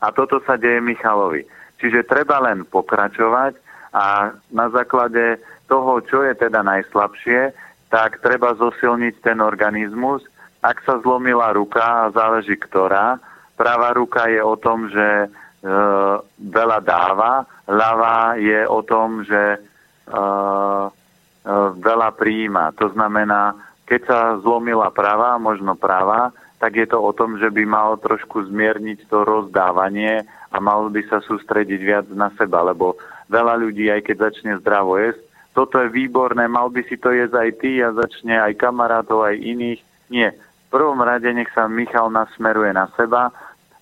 A 0.00 0.06
toto 0.16 0.40
sa 0.48 0.56
deje 0.56 0.80
Michalovi. 0.80 1.44
Čiže 1.76 2.08
treba 2.08 2.40
len 2.40 2.64
pokračovať 2.64 3.60
a 3.92 4.32
na 4.48 4.66
základe 4.72 5.36
toho, 5.68 6.00
čo 6.08 6.24
je 6.24 6.32
teda 6.40 6.64
najslabšie, 6.64 7.52
tak 7.92 8.24
treba 8.24 8.56
zosilniť 8.56 9.20
ten 9.20 9.44
organizmus 9.44 10.24
ak 10.62 10.78
sa 10.86 11.02
zlomila 11.02 11.50
ruka, 11.50 12.14
záleží 12.14 12.54
ktorá, 12.54 13.18
pravá 13.58 13.90
ruka 13.92 14.30
je 14.30 14.38
o 14.38 14.54
tom, 14.54 14.86
že 14.86 15.26
e, 15.26 15.28
veľa 16.38 16.78
dáva, 16.86 17.42
ľavá 17.66 18.38
je 18.38 18.62
o 18.70 18.80
tom, 18.86 19.26
že 19.26 19.42
e, 19.54 19.58
e, 19.58 20.18
veľa 21.82 22.08
prijíma. 22.14 22.78
To 22.78 22.94
znamená, 22.94 23.58
keď 23.90 24.00
sa 24.06 24.20
zlomila 24.38 24.88
pravá, 24.94 25.34
možno 25.42 25.74
pravá, 25.74 26.30
tak 26.62 26.78
je 26.78 26.86
to 26.86 27.02
o 27.02 27.10
tom, 27.10 27.42
že 27.42 27.50
by 27.50 27.66
mal 27.66 27.98
trošku 27.98 28.46
zmierniť 28.46 29.10
to 29.10 29.26
rozdávanie 29.26 30.22
a 30.54 30.56
mal 30.62 30.86
by 30.86 31.02
sa 31.10 31.18
sústrediť 31.18 31.80
viac 31.82 32.06
na 32.14 32.30
seba, 32.38 32.62
lebo 32.62 32.94
veľa 33.26 33.58
ľudí, 33.58 33.90
aj 33.90 34.06
keď 34.06 34.30
začne 34.30 34.52
zdravo 34.62 34.94
jesť, 34.94 35.26
toto 35.52 35.82
je 35.82 35.92
výborné, 35.92 36.48
mal 36.48 36.70
by 36.70 36.86
si 36.86 36.96
to 36.96 37.12
jesť 37.12 37.34
aj 37.34 37.50
ty 37.60 37.82
a 37.82 37.92
začne 37.92 38.40
aj 38.40 38.56
kamarátov, 38.56 39.26
aj 39.26 39.36
iných. 39.36 39.80
Nie, 40.08 40.32
prvom 40.72 41.04
rade 41.04 41.28
nech 41.28 41.52
sa 41.52 41.68
Michal 41.68 42.08
nasmeruje 42.08 42.72
na 42.72 42.88
seba, 42.96 43.28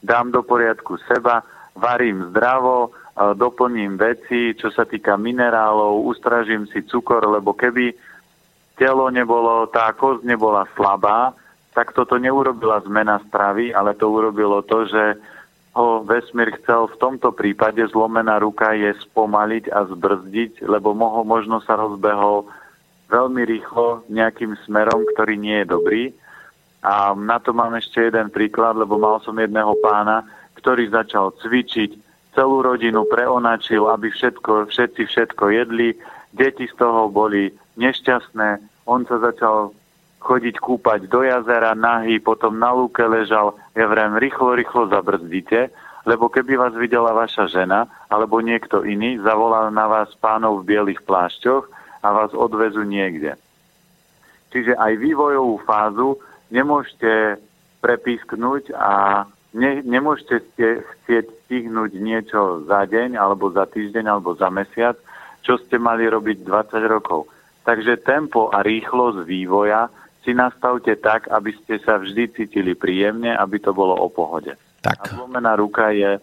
dám 0.03 0.35
do 0.35 0.43
poriadku 0.43 0.99
seba, 1.07 1.47
varím 1.79 2.35
zdravo, 2.35 2.91
doplním 3.39 3.95
veci, 3.95 4.59
čo 4.59 4.75
sa 4.75 4.83
týka 4.83 5.15
minerálov, 5.15 6.03
ustražím 6.11 6.67
si 6.67 6.83
cukor, 6.83 7.23
lebo 7.31 7.55
keby 7.55 7.95
telo 8.75 9.07
nebolo, 9.13 9.69
tá 9.69 9.93
kosť 9.93 10.25
nebola 10.25 10.67
slabá, 10.75 11.37
tak 11.77 11.95
toto 11.95 12.19
neurobila 12.19 12.83
zmena 12.83 13.23
stravy, 13.29 13.71
ale 13.71 13.95
to 13.95 14.11
urobilo 14.11 14.65
to, 14.67 14.89
že 14.89 15.21
ho 15.77 16.03
vesmír 16.03 16.51
chcel 16.59 16.91
v 16.91 16.99
tomto 16.99 17.31
prípade 17.31 17.79
zlomená 17.95 18.43
ruka 18.43 18.75
je 18.75 18.91
spomaliť 19.07 19.71
a 19.71 19.87
zbrzdiť, 19.87 20.67
lebo 20.67 20.99
mohol, 20.99 21.23
možno 21.23 21.63
sa 21.63 21.79
rozbehol 21.79 22.51
veľmi 23.07 23.43
rýchlo 23.47 24.03
nejakým 24.11 24.59
smerom, 24.67 25.07
ktorý 25.15 25.39
nie 25.39 25.63
je 25.63 25.71
dobrý 25.71 26.03
a 26.81 27.13
na 27.13 27.37
to 27.39 27.53
mám 27.53 27.77
ešte 27.77 28.09
jeden 28.09 28.33
príklad, 28.33 28.77
lebo 28.77 28.97
mal 28.97 29.21
som 29.21 29.37
jedného 29.37 29.77
pána, 29.85 30.25
ktorý 30.57 30.89
začal 30.89 31.37
cvičiť, 31.41 31.97
celú 32.33 32.65
rodinu 32.65 33.05
preonačil, 33.05 33.85
aby 33.91 34.09
všetko, 34.09 34.73
všetci 34.73 35.03
všetko 35.09 35.45
jedli, 35.53 35.93
deti 36.33 36.65
z 36.71 36.75
toho 36.81 37.13
boli 37.13 37.53
nešťastné, 37.77 38.49
on 38.89 39.05
sa 39.05 39.21
začal 39.21 39.77
chodiť 40.21 40.61
kúpať 40.61 41.09
do 41.09 41.25
jazera, 41.25 41.73
nahý, 41.73 42.21
potom 42.21 42.61
na 42.61 42.71
lúke 42.77 43.01
ležal. 43.01 43.57
Ja 43.73 43.89
vrem, 43.89 44.21
rýchlo, 44.21 44.53
rýchlo 44.53 44.93
zabrzdite, 44.93 45.73
lebo 46.05 46.29
keby 46.29 46.61
vás 46.61 46.75
videla 46.77 47.17
vaša 47.17 47.49
žena 47.49 47.89
alebo 48.13 48.41
niekto 48.45 48.85
iný, 48.85 49.17
zavolal 49.21 49.73
na 49.73 49.89
vás 49.89 50.13
pánov 50.21 50.61
v 50.61 50.77
bielých 50.77 51.01
plášťoch 51.09 51.65
a 52.05 52.09
vás 52.13 52.33
odvezú 52.37 52.85
niekde. 52.85 53.37
Čiže 54.53 54.77
aj 54.77 54.93
vývojovú 55.01 55.57
fázu 55.65 56.21
nemôžete 56.51 57.41
prepísknuť 57.81 58.75
a 58.77 59.25
ne, 59.57 59.81
nemôžete 59.83 60.37
ste, 60.53 60.69
chcieť 60.85 61.27
stihnúť 61.47 61.91
niečo 61.99 62.63
za 62.69 62.87
deň, 62.87 63.19
alebo 63.19 63.51
za 63.51 63.67
týždeň, 63.67 64.05
alebo 64.07 64.37
za 64.39 64.53
mesiac, 64.53 64.95
čo 65.43 65.59
ste 65.59 65.81
mali 65.81 66.07
robiť 66.07 66.45
20 66.45 66.85
rokov. 66.87 67.27
Takže 67.65 68.05
tempo 68.05 68.53
a 68.53 68.63
rýchlosť 68.63 69.25
vývoja 69.25 69.89
si 70.21 70.37
nastavte 70.37 70.95
tak, 71.01 71.33
aby 71.33 71.57
ste 71.65 71.81
sa 71.81 71.97
vždy 71.97 72.37
cítili 72.37 72.77
príjemne, 72.77 73.33
aby 73.33 73.57
to 73.57 73.73
bolo 73.73 73.97
o 73.97 74.09
pohode. 74.13 74.53
Tak. 74.85 74.97
A 75.01 75.03
zlomená 75.17 75.57
ruka 75.57 75.93
je 75.93 76.21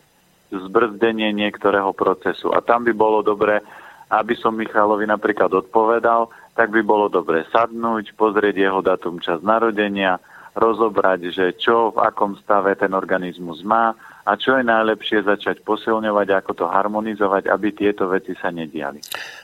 zbrzdenie 0.53 1.33
niektorého 1.33 1.91
procesu. 1.91 2.53
A 2.53 2.61
tam 2.63 2.85
by 2.85 2.93
bolo 2.93 3.19
dobre, 3.25 3.59
aby 4.07 4.33
som 4.39 4.55
Michalovi 4.55 5.03
napríklad 5.03 5.51
odpovedal, 5.51 6.31
tak 6.57 6.73
by 6.73 6.81
bolo 6.81 7.05
dobre 7.05 7.45
sadnúť, 7.53 8.17
pozrieť 8.17 8.57
jeho 8.57 8.81
datum 8.81 9.21
čas 9.21 9.37
narodenia, 9.45 10.17
rozobrať, 10.57 11.19
že 11.29 11.45
čo 11.61 11.93
v 11.93 12.01
akom 12.01 12.33
stave 12.41 12.73
ten 12.73 12.89
organizmus 12.97 13.61
má 13.61 13.93
a 14.25 14.33
čo 14.33 14.57
je 14.57 14.65
najlepšie 14.65 15.23
začať 15.23 15.61
posilňovať, 15.61 16.27
ako 16.33 16.51
to 16.57 16.65
harmonizovať, 16.65 17.45
aby 17.47 17.71
tieto 17.71 18.09
veci 18.09 18.33
sa 18.41 18.49
nediali. 18.49 18.99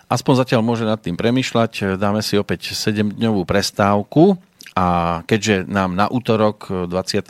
Aspoň 0.09 0.33
zatiaľ 0.43 0.65
môže 0.65 0.83
nad 0.89 0.97
tým 0.97 1.13
premyšľať. 1.13 2.01
Dáme 2.01 2.25
si 2.25 2.35
opäť 2.35 2.73
7-dňovú 2.73 3.45
prestávku 3.45 4.41
a 4.73 5.21
keďže 5.29 5.69
nám 5.69 5.93
na 5.93 6.09
útorok 6.09 6.89
25. 6.89 7.29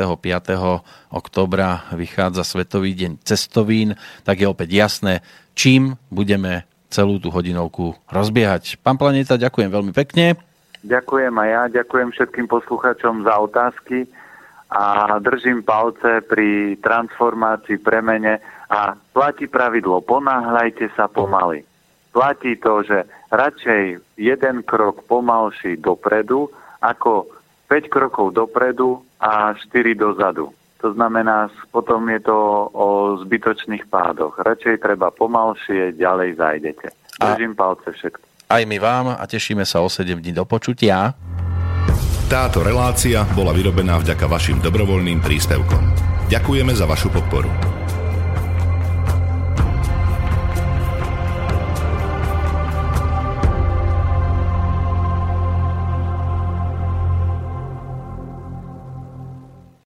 oktobra 1.11 1.91
vychádza 1.91 2.47
Svetový 2.47 2.95
deň 2.95 3.19
cestovín, 3.27 3.99
tak 4.23 4.39
je 4.39 4.47
opäť 4.47 4.71
jasné, 4.71 5.19
čím 5.53 5.99
budeme 6.07 6.63
celú 6.93 7.17
tú 7.17 7.33
hodinovku 7.33 7.97
rozbiehať. 8.05 8.77
Pán 8.85 9.01
Planeta, 9.01 9.33
ďakujem 9.33 9.73
veľmi 9.73 9.91
pekne. 9.91 10.37
Ďakujem 10.85 11.33
a 11.41 11.43
ja, 11.49 11.61
ďakujem 11.71 12.13
všetkým 12.13 12.45
posluchačom 12.45 13.25
za 13.25 13.33
otázky 13.41 14.05
a 14.69 15.15
držím 15.17 15.65
palce 15.65 16.21
pri 16.25 16.77
transformácii, 16.81 17.81
premene 17.81 18.43
a 18.69 18.93
platí 19.15 19.49
pravidlo, 19.49 20.01
ponáhľajte 20.05 20.93
sa 20.93 21.09
pomaly. 21.09 21.65
Platí 22.13 22.57
to, 22.61 22.85
že 22.85 23.09
radšej 23.33 24.01
jeden 24.21 24.61
krok 24.65 25.05
pomalší 25.09 25.81
dopredu, 25.81 26.49
ako 26.81 27.25
5 27.69 27.89
krokov 27.89 28.37
dopredu 28.37 29.01
a 29.17 29.53
4 29.57 29.97
dozadu. 29.97 30.53
To 30.83 30.91
znamená, 30.91 31.47
potom 31.71 32.03
je 32.11 32.19
to 32.19 32.37
o 32.75 33.15
zbytočných 33.23 33.87
pádoch. 33.87 34.35
Radšej 34.35 34.83
treba 34.83 35.15
pomalšie, 35.15 35.95
ďalej 35.95 36.35
zajdete. 36.35 36.91
Držím 37.23 37.55
a 37.55 37.59
palce 37.63 37.87
všetko. 37.95 38.19
Aj 38.51 38.63
my 38.67 38.77
vám 38.83 39.15
a 39.15 39.23
tešíme 39.23 39.63
sa 39.63 39.79
o 39.79 39.87
7 39.87 40.19
dní 40.19 40.35
do 40.35 40.43
počutia. 40.43 41.15
Táto 42.27 42.59
relácia 42.67 43.23
bola 43.31 43.55
vyrobená 43.55 43.95
vďaka 44.03 44.27
vašim 44.27 44.59
dobrovoľným 44.59 45.23
príspevkom. 45.23 45.83
Ďakujeme 46.27 46.75
za 46.75 46.83
vašu 46.83 47.07
podporu. 47.15 47.72